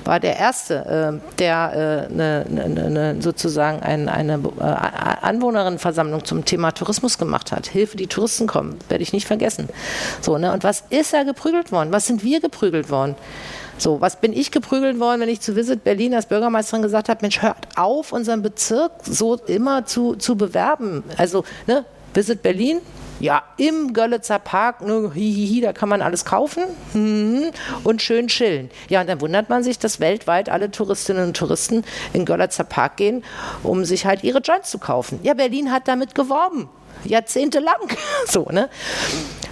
war 0.05 0.21
der 0.21 0.39
Erste, 0.39 1.21
äh, 1.23 1.37
der 1.39 2.09
äh, 2.11 2.15
ne, 2.15 2.47
ne, 2.49 2.91
ne, 2.91 3.17
sozusagen 3.21 3.83
ein, 3.83 4.09
eine 4.09 4.41
äh, 4.59 4.63
Anwohnerinnenversammlung 4.63 6.25
zum 6.25 6.45
Thema 6.45 6.73
Tourismus 6.73 7.19
gemacht 7.19 7.53
hat. 7.53 7.67
Hilfe, 7.67 7.97
die 7.97 8.07
Touristen 8.07 8.47
kommen, 8.47 8.79
werde 8.89 9.03
ich 9.03 9.13
nicht 9.13 9.27
vergessen. 9.27 9.69
So, 10.21 10.39
ne? 10.39 10.53
Und 10.53 10.65
was 10.65 10.85
ist 10.91 11.13
da 11.13 11.25
geprügelt 11.25 11.73
worden? 11.73 11.93
Was 11.93 12.07
sind 12.07 12.25
wir 12.25 12.41
geprügelt 12.41 12.91
worden? 12.91 13.17
So, 13.77 14.01
was 14.01 14.17
bin 14.17 14.33
ich 14.33 14.51
geprügelt 14.51 15.01
worden, 15.01 15.21
wenn 15.21 15.29
ich 15.29 15.41
zu 15.41 15.57
Visit 15.57 15.83
Berlin 15.83 16.15
als 16.15 16.27
Bürgermeisterin 16.27 16.83
gesagt 16.83 17.09
habe, 17.09 17.19
Mensch, 17.23 17.43
hört 17.43 17.57
auf, 17.77 18.13
unseren 18.13 18.41
Bezirk 18.41 18.93
so 19.03 19.35
immer 19.35 19.85
zu, 19.85 20.15
zu 20.15 20.37
bewerben. 20.37 21.03
Also, 21.17 21.45
ne, 21.67 21.85
Visit 22.15 22.43
Berlin, 22.43 22.81
ja, 23.21 23.43
im 23.57 23.93
Görlitzer 23.93 24.39
Park, 24.39 24.81
ne, 24.81 25.11
hihihi, 25.15 25.61
da 25.61 25.73
kann 25.73 25.89
man 25.89 26.03
alles 26.03 26.25
kaufen 26.25 26.65
hm, 26.93 27.51
und 27.85 28.03
schön 28.03 28.29
chillen. 28.29 28.71
Ja, 28.89 29.01
und 29.01 29.09
dann 29.09 29.21
wundert 29.21 29.49
man 29.49 29.63
sich, 29.63 29.79
dass 29.79 30.01
weltweit 30.01 30.49
alle 30.49 30.71
Touristinnen 30.71 31.29
und 31.29 31.37
Touristen 31.37 31.85
in 32.13 32.25
Görlitzer 32.25 32.65
Park 32.65 32.97
gehen, 32.97 33.25
um 33.63 33.85
sich 33.85 34.07
halt 34.07 34.25
ihre 34.25 34.41
Joints 34.41 34.71
zu 34.71 34.79
kaufen. 34.79 35.21
Ja, 35.23 35.35
Berlin 35.35 35.71
hat 35.71 35.89
damit 35.89 36.15
geworben 36.15 36.69
jahrzehntelang. 37.05 37.75
so, 38.27 38.47
ne? 38.51 38.69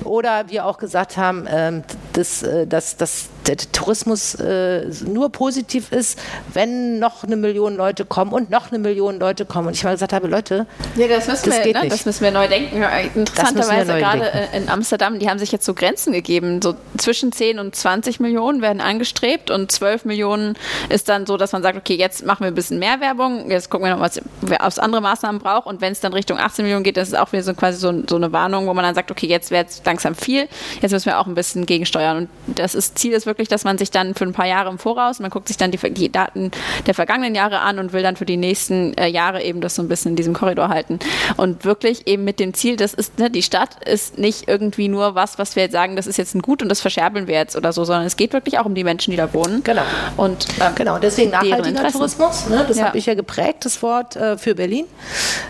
Oder 0.04 0.48
wir 0.48 0.66
auch 0.66 0.78
gesagt 0.78 1.16
haben, 1.16 1.46
ähm, 1.48 1.84
dass, 2.12 2.42
äh, 2.42 2.66
dass, 2.66 2.96
dass 2.96 3.28
der 3.46 3.56
Tourismus 3.56 4.34
äh, 4.36 4.86
nur 5.04 5.30
positiv 5.30 5.90
ist, 5.92 6.18
wenn 6.52 6.98
noch 6.98 7.24
eine 7.24 7.36
Million 7.36 7.76
Leute 7.76 8.04
kommen 8.04 8.32
und 8.32 8.50
noch 8.50 8.70
eine 8.70 8.78
Million 8.78 9.18
Leute 9.18 9.44
kommen. 9.44 9.68
Und 9.68 9.74
ich 9.74 9.84
mal 9.84 9.92
gesagt 9.92 10.12
habe, 10.12 10.28
Leute, 10.28 10.66
ja, 10.96 11.08
das, 11.08 11.26
müssen 11.26 11.50
das 11.50 11.58
wir, 11.58 11.64
geht 11.64 11.74
ne? 11.74 11.80
nicht. 11.82 11.92
Das 11.92 12.06
müssen 12.06 12.22
wir 12.22 12.30
neu 12.30 12.48
denken. 12.48 12.82
Interessanterweise 13.14 13.98
gerade 13.98 14.20
denken. 14.20 14.54
in 14.54 14.68
Amsterdam, 14.68 15.18
die 15.18 15.28
haben 15.28 15.38
sich 15.38 15.52
jetzt 15.52 15.64
so 15.64 15.74
Grenzen 15.74 16.12
gegeben. 16.12 16.60
So 16.62 16.74
zwischen 16.96 17.32
10 17.32 17.58
und 17.58 17.74
20 17.74 18.20
Millionen 18.20 18.62
werden 18.62 18.80
angestrebt 18.80 19.50
und 19.50 19.72
12 19.72 20.04
Millionen 20.04 20.56
ist 20.88 21.08
dann 21.08 21.26
so, 21.26 21.36
dass 21.36 21.52
man 21.52 21.62
sagt, 21.62 21.76
okay, 21.76 21.94
jetzt 21.94 22.24
machen 22.24 22.40
wir 22.40 22.48
ein 22.48 22.54
bisschen 22.54 22.78
mehr 22.78 23.00
Werbung, 23.00 23.50
jetzt 23.50 23.70
gucken 23.70 23.86
wir 23.86 23.94
noch, 23.94 24.00
was 24.00 24.20
aufs 24.60 24.78
andere 24.78 25.02
Maßnahmen 25.02 25.40
braucht 25.40 25.66
und 25.66 25.80
wenn 25.80 25.92
es 25.92 26.00
dann 26.00 26.12
Richtung 26.12 26.38
18 26.38 26.64
Millionen 26.64 26.84
geht, 26.84 26.96
das 26.96 27.08
ist 27.08 27.18
auch 27.18 27.32
wieder 27.32 27.42
so 27.42 27.54
quasi 27.54 27.78
so, 27.78 27.92
so 28.08 28.16
eine 28.16 28.32
Warnung, 28.32 28.66
wo 28.66 28.74
man 28.74 28.84
dann 28.84 28.94
sagt, 28.94 29.10
okay, 29.10 29.26
jetzt 29.26 29.50
wird 29.50 29.70
es 29.70 29.82
langsam 29.92 30.14
viel, 30.14 30.48
jetzt 30.80 30.92
müssen 30.92 31.06
wir 31.06 31.18
auch 31.18 31.26
ein 31.26 31.34
bisschen 31.34 31.66
gegensteuern. 31.66 32.28
Und 32.46 32.58
das 32.58 32.74
ist, 32.74 32.98
Ziel 32.98 33.12
ist 33.12 33.26
wirklich, 33.26 33.48
dass 33.48 33.64
man 33.64 33.76
sich 33.76 33.90
dann 33.90 34.14
für 34.14 34.24
ein 34.24 34.32
paar 34.32 34.46
Jahre 34.46 34.70
im 34.70 34.78
Voraus, 34.78 35.20
man 35.20 35.30
guckt 35.30 35.48
sich 35.48 35.58
dann 35.58 35.70
die, 35.70 35.78
die 35.92 36.10
Daten 36.10 36.50
der 36.86 36.94
vergangenen 36.94 37.34
Jahre 37.34 37.60
an 37.60 37.78
und 37.78 37.92
will 37.92 38.02
dann 38.02 38.16
für 38.16 38.24
die 38.24 38.38
nächsten 38.38 38.94
äh, 38.94 39.06
Jahre 39.06 39.42
eben 39.42 39.60
das 39.60 39.74
so 39.74 39.82
ein 39.82 39.88
bisschen 39.88 40.12
in 40.12 40.16
diesem 40.16 40.32
Korridor 40.32 40.68
halten. 40.68 40.98
Und 41.36 41.66
wirklich 41.66 42.06
eben 42.06 42.24
mit 42.24 42.40
dem 42.40 42.54
Ziel, 42.54 42.76
das 42.76 42.94
ist, 42.94 43.18
ne, 43.18 43.30
die 43.30 43.42
Stadt 43.42 43.84
ist 43.84 44.18
nicht 44.18 44.48
irgendwie 44.48 44.88
nur 44.88 45.14
was, 45.14 45.38
was 45.38 45.56
wir 45.56 45.64
jetzt 45.64 45.72
sagen, 45.72 45.94
das 45.96 46.06
ist 46.06 46.16
jetzt 46.16 46.34
ein 46.34 46.40
Gut 46.40 46.62
und 46.62 46.70
das 46.70 46.80
verscherbeln 46.80 47.26
wir 47.26 47.34
jetzt 47.34 47.54
oder 47.54 47.72
so, 47.72 47.84
sondern 47.84 48.06
es 48.06 48.16
geht 48.16 48.32
wirklich 48.32 48.58
auch 48.58 48.64
um 48.64 48.74
die 48.74 48.84
Menschen, 48.84 49.10
die 49.10 49.18
da 49.18 49.32
wohnen. 49.34 49.62
Genau. 49.62 49.82
Und 50.16 50.46
ähm, 50.58 50.74
genau, 50.74 50.98
deswegen 50.98 51.30
nachhaltiger 51.30 51.90
Tourismus, 51.90 52.48
ne, 52.48 52.64
das 52.66 52.78
ja. 52.78 52.86
habe 52.86 52.96
ich 52.96 53.04
ja 53.04 53.14
geprägt, 53.14 53.66
das 53.66 53.82
Wort 53.82 54.16
äh, 54.16 54.38
für 54.38 54.54
Berlin, 54.54 54.86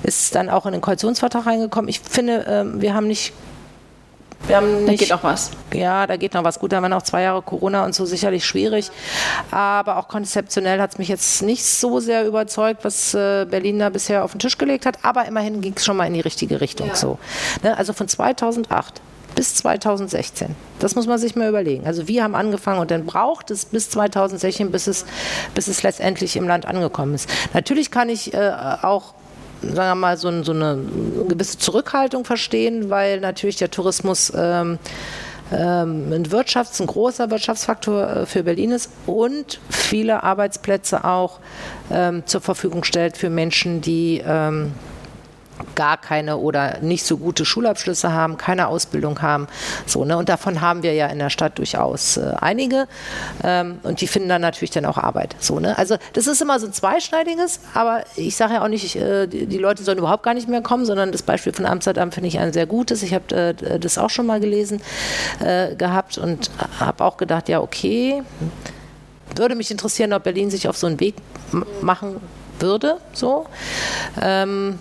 ist 0.02 0.34
dann 0.34 0.50
auch 0.50 0.66
in 0.66 0.72
den 0.72 0.80
Koalitionsvertrag 0.80 1.46
reingekommen. 1.46 1.88
Ich 1.88 2.00
finde, 2.00 2.46
äh, 2.46 2.80
wir 2.80 2.94
haben 2.94 3.06
nicht 3.06 3.32
wir 4.46 4.56
haben 4.56 4.84
nicht, 4.84 5.00
da 5.00 5.04
geht 5.04 5.12
auch 5.12 5.22
was. 5.22 5.50
Ja, 5.72 6.06
da 6.06 6.16
geht 6.16 6.34
noch 6.34 6.44
was. 6.44 6.58
Gut, 6.58 6.72
da 6.72 6.82
waren 6.82 6.92
auch 6.92 7.02
zwei 7.02 7.22
Jahre 7.22 7.42
Corona 7.42 7.84
und 7.84 7.94
so 7.94 8.04
sicherlich 8.04 8.44
schwierig. 8.44 8.90
Aber 9.50 9.98
auch 9.98 10.08
konzeptionell 10.08 10.80
hat 10.80 10.92
es 10.92 10.98
mich 10.98 11.08
jetzt 11.08 11.42
nicht 11.42 11.64
so 11.64 12.00
sehr 12.00 12.26
überzeugt, 12.26 12.84
was 12.84 13.14
äh, 13.14 13.46
Berlin 13.48 13.78
da 13.78 13.88
bisher 13.88 14.24
auf 14.24 14.32
den 14.32 14.40
Tisch 14.40 14.58
gelegt 14.58 14.86
hat. 14.86 14.98
Aber 15.02 15.26
immerhin 15.26 15.60
ging 15.60 15.74
es 15.76 15.84
schon 15.84 15.96
mal 15.96 16.06
in 16.06 16.14
die 16.14 16.20
richtige 16.20 16.60
Richtung. 16.60 16.88
Ja. 16.88 16.96
So. 16.96 17.18
Ne? 17.62 17.76
Also 17.76 17.92
von 17.92 18.08
2008 18.08 19.00
bis 19.34 19.54
2016. 19.56 20.54
Das 20.78 20.94
muss 20.94 21.06
man 21.06 21.18
sich 21.18 21.36
mal 21.36 21.48
überlegen. 21.48 21.86
Also 21.86 22.08
wir 22.08 22.22
haben 22.22 22.34
angefangen 22.34 22.80
und 22.80 22.90
dann 22.90 23.06
braucht 23.06 23.50
es 23.50 23.64
bis 23.64 23.90
2016, 23.90 24.70
bis 24.70 24.86
es, 24.86 25.06
bis 25.54 25.68
es 25.68 25.82
letztendlich 25.82 26.36
im 26.36 26.46
Land 26.46 26.66
angekommen 26.66 27.14
ist. 27.14 27.28
Natürlich 27.54 27.90
kann 27.90 28.08
ich 28.08 28.34
äh, 28.34 28.52
auch 28.82 29.14
sagen 29.62 29.76
wir 29.76 29.94
mal, 29.94 30.16
so, 30.16 30.42
so 30.42 30.52
eine 30.52 30.78
gewisse 31.28 31.58
Zurückhaltung 31.58 32.24
verstehen, 32.24 32.90
weil 32.90 33.20
natürlich 33.20 33.56
der 33.56 33.70
Tourismus 33.70 34.32
ähm, 34.34 34.78
ähm, 35.52 36.12
ein 36.12 36.26
Wirtschafts-, 36.26 36.80
ein 36.80 36.86
großer 36.86 37.30
Wirtschaftsfaktor 37.30 38.08
äh, 38.08 38.26
für 38.26 38.42
Berlin 38.42 38.72
ist 38.72 38.90
und 39.06 39.60
viele 39.68 40.22
Arbeitsplätze 40.22 41.04
auch 41.04 41.40
ähm, 41.90 42.22
zur 42.26 42.40
Verfügung 42.40 42.84
stellt 42.84 43.16
für 43.16 43.30
Menschen, 43.30 43.80
die 43.80 44.22
ähm, 44.24 44.72
gar 45.74 45.96
keine 45.96 46.36
oder 46.38 46.78
nicht 46.80 47.04
so 47.04 47.16
gute 47.16 47.44
Schulabschlüsse 47.44 48.12
haben, 48.12 48.36
keine 48.36 48.68
Ausbildung 48.68 49.22
haben. 49.22 49.46
So, 49.86 50.04
ne? 50.04 50.16
Und 50.16 50.28
davon 50.28 50.60
haben 50.60 50.82
wir 50.82 50.94
ja 50.94 51.06
in 51.06 51.18
der 51.18 51.30
Stadt 51.30 51.58
durchaus 51.58 52.16
äh, 52.16 52.34
einige. 52.40 52.88
Ähm, 53.42 53.78
und 53.82 54.00
die 54.00 54.06
finden 54.06 54.28
dann 54.28 54.42
natürlich 54.42 54.70
dann 54.70 54.84
auch 54.84 54.98
Arbeit. 54.98 55.36
So, 55.38 55.60
ne? 55.60 55.76
Also 55.78 55.96
das 56.12 56.26
ist 56.26 56.40
immer 56.42 56.58
so 56.60 56.66
ein 56.66 56.72
zweischneidiges, 56.72 57.60
aber 57.74 58.04
ich 58.16 58.36
sage 58.36 58.54
ja 58.54 58.64
auch 58.64 58.68
nicht, 58.68 58.96
äh, 58.96 59.26
die, 59.26 59.46
die, 59.46 59.58
Leute 59.58 59.82
sollen 59.82 59.98
überhaupt 59.98 60.22
gar 60.22 60.34
nicht 60.34 60.48
mehr 60.48 60.62
kommen, 60.62 60.84
sondern 60.84 61.12
das 61.12 61.22
Beispiel 61.22 61.52
von 61.52 61.66
Amsterdam 61.66 62.12
finde 62.12 62.28
ich 62.28 62.38
ein 62.38 62.52
sehr 62.52 62.66
gutes. 62.66 63.02
Ich 63.02 63.14
habe 63.14 63.34
äh, 63.34 63.78
das 63.78 63.98
auch 63.98 64.10
schon 64.10 64.26
mal 64.26 64.40
gelesen 64.40 64.80
äh, 65.40 65.74
gehabt 65.74 66.18
und 66.18 66.50
habe 66.78 67.04
auch 67.04 67.16
gedacht, 67.16 67.48
ja, 67.48 67.60
okay. 67.60 68.22
Würde 69.34 69.54
mich 69.54 69.70
interessieren, 69.70 70.12
ob 70.12 70.24
Berlin 70.24 70.50
sich 70.50 70.68
auf 70.68 70.76
so 70.76 70.86
einen 70.86 71.00
Weg 71.00 71.14
machen 71.80 72.20
würde. 72.58 72.98
So. 73.12 73.46
Ähm, 74.20 74.78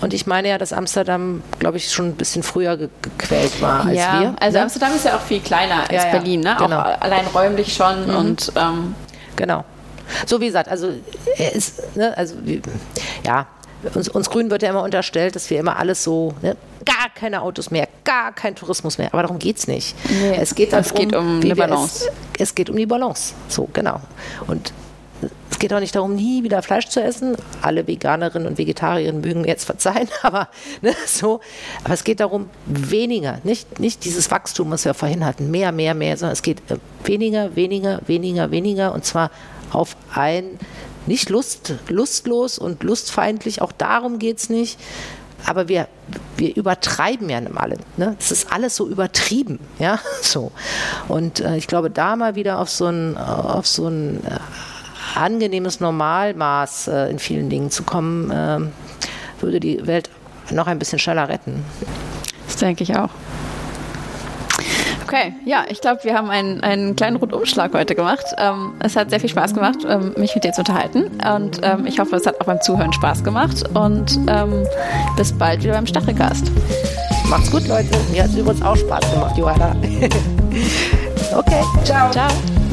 Und 0.00 0.12
ich 0.12 0.26
meine 0.26 0.48
ja, 0.48 0.58
dass 0.58 0.72
Amsterdam, 0.72 1.42
glaube 1.58 1.76
ich, 1.76 1.90
schon 1.92 2.08
ein 2.08 2.14
bisschen 2.14 2.42
früher 2.42 2.76
ge 2.76 2.88
gequält 3.02 3.60
war 3.62 3.86
als 3.86 3.96
ja, 3.98 4.20
wir. 4.20 4.34
also 4.40 4.58
ne? 4.58 4.62
Amsterdam 4.64 4.94
ist 4.94 5.04
ja 5.04 5.16
auch 5.16 5.20
viel 5.20 5.40
kleiner 5.40 5.82
als 5.88 6.04
Ja, 6.04 6.10
Berlin, 6.10 6.40
ne? 6.40 6.56
genau. 6.58 6.80
Auch 6.80 7.00
allein 7.00 7.26
räumlich 7.28 7.72
schon 7.74 8.10
und 8.10 8.52
ähm, 8.56 8.94
Genau. 9.36 9.64
So 10.26 10.40
wie 10.40 10.46
gesagt, 10.46 10.68
also 10.68 10.90
ist, 11.54 11.96
ne, 11.96 12.16
also 12.16 12.34
wie- 12.44 12.60
ja, 13.24 13.46
uns, 13.94 14.08
uns 14.08 14.28
Grünen 14.30 14.50
wird 14.50 14.62
ja 14.62 14.70
immer 14.70 14.82
unterstellt, 14.82 15.34
dass 15.34 15.48
wir 15.50 15.58
immer 15.58 15.78
alles 15.78 16.04
so, 16.04 16.34
ne, 16.42 16.56
gar 16.84 17.08
keine 17.14 17.42
Autos 17.42 17.70
mehr, 17.70 17.88
gar 18.04 18.32
kein 18.32 18.54
Tourismus 18.54 18.98
mehr. 18.98 19.08
Aber 19.12 19.22
darum 19.22 19.38
geht 19.38 19.58
es 19.58 19.66
nicht. 19.66 19.94
Nee, 20.10 20.36
es 20.40 20.54
geht, 20.54 20.72
es 20.72 20.88
darum, 20.88 21.08
geht 21.08 21.16
um 21.16 21.42
wir 21.42 21.56
Balance. 21.56 22.10
Es, 22.34 22.40
es 22.50 22.54
geht 22.54 22.68
um 22.70 22.76
die 22.76 22.86
Balance. 22.86 23.32
So, 23.48 23.68
genau. 23.72 24.00
Und 24.46 24.72
es 25.50 25.58
geht 25.58 25.72
auch 25.72 25.80
nicht 25.80 25.94
darum, 25.94 26.16
nie 26.16 26.42
wieder 26.42 26.62
Fleisch 26.62 26.88
zu 26.88 27.02
essen. 27.02 27.36
Alle 27.62 27.86
Veganerinnen 27.86 28.48
und 28.48 28.58
Vegetarierinnen 28.58 29.20
mögen 29.20 29.42
mir 29.42 29.48
jetzt 29.48 29.64
verzeihen, 29.64 30.08
aber 30.22 30.48
ne, 30.82 30.94
so. 31.06 31.40
Aber 31.84 31.94
es 31.94 32.04
geht 32.04 32.20
darum, 32.20 32.50
weniger, 32.66 33.38
nicht, 33.44 33.78
nicht 33.78 34.04
dieses 34.04 34.30
Wachstum, 34.30 34.70
was 34.70 34.84
wir 34.84 34.94
vorhin 34.94 35.24
hatten, 35.24 35.50
mehr, 35.50 35.72
mehr, 35.72 35.94
mehr, 35.94 36.16
sondern 36.16 36.32
es 36.32 36.42
geht 36.42 36.58
äh, 36.70 36.76
weniger, 37.04 37.54
weniger, 37.56 38.00
weniger, 38.06 38.50
weniger 38.50 38.94
und 38.94 39.04
zwar 39.04 39.30
auf 39.70 39.96
ein, 40.12 40.58
nicht 41.06 41.30
Lust, 41.30 41.74
lustlos 41.88 42.58
und 42.58 42.82
lustfeindlich, 42.82 43.60
auch 43.60 43.72
darum 43.72 44.18
geht 44.18 44.38
es 44.38 44.50
nicht. 44.50 44.78
Aber 45.46 45.68
wir, 45.68 45.88
wir 46.36 46.56
übertreiben 46.56 47.28
ja 47.28 47.38
alle. 47.54 47.76
Ne? 47.96 48.16
Es 48.18 48.32
ist 48.32 48.50
alles 48.50 48.76
so 48.76 48.88
übertrieben, 48.88 49.58
ja, 49.78 50.00
so. 50.22 50.52
Und 51.08 51.40
äh, 51.40 51.56
ich 51.56 51.66
glaube, 51.66 51.90
da 51.90 52.16
mal 52.16 52.34
wieder 52.34 52.58
auf 52.58 52.70
so 52.70 52.86
ein, 52.86 53.16
auf 53.18 53.66
so 53.66 53.88
ein 53.88 54.24
äh, 54.24 54.38
angenehmes 55.16 55.80
Normalmaß 55.80 56.88
äh, 56.88 57.10
in 57.10 57.18
vielen 57.18 57.50
Dingen 57.50 57.70
zu 57.70 57.82
kommen, 57.82 58.30
ähm, 58.34 58.72
würde 59.40 59.60
die 59.60 59.86
Welt 59.86 60.10
noch 60.50 60.66
ein 60.66 60.78
bisschen 60.78 60.98
schneller 60.98 61.28
retten. 61.28 61.64
das 62.46 62.56
denke 62.56 62.82
ich 62.82 62.96
auch. 62.96 63.10
Okay, 65.06 65.34
ja, 65.44 65.64
ich 65.68 65.80
glaube, 65.80 66.02
wir 66.02 66.14
haben 66.14 66.30
einen, 66.30 66.62
einen 66.62 66.96
kleinen 66.96 67.16
Rundumschlag 67.16 67.72
heute 67.74 67.94
gemacht. 67.94 68.24
Ähm, 68.38 68.72
es 68.80 68.96
hat 68.96 69.10
sehr 69.10 69.20
viel 69.20 69.28
Spaß 69.28 69.54
gemacht, 69.54 69.78
ähm, 69.86 70.14
mich 70.16 70.34
mit 70.34 70.44
dir 70.44 70.52
zu 70.52 70.62
unterhalten. 70.62 71.10
Und 71.34 71.60
ähm, 71.62 71.86
ich 71.86 71.98
hoffe, 71.98 72.16
es 72.16 72.26
hat 72.26 72.40
auch 72.40 72.46
beim 72.46 72.60
Zuhören 72.62 72.92
Spaß 72.92 73.22
gemacht. 73.22 73.62
Und 73.74 74.18
ähm, 74.28 74.66
bis 75.16 75.32
bald 75.32 75.62
wieder 75.62 75.74
beim 75.74 75.86
Stachelcast. 75.86 76.50
Macht's 77.28 77.50
gut, 77.50 77.68
Leute. 77.68 77.90
Mir 78.12 78.24
hat 78.24 78.30
es 78.30 78.36
übrigens 78.36 78.62
auch 78.62 78.76
Spaß 78.76 79.12
gemacht, 79.12 79.36
Johanna. 79.36 79.76
okay, 81.36 81.62
ciao. 81.84 82.10
Ciao. 82.10 82.63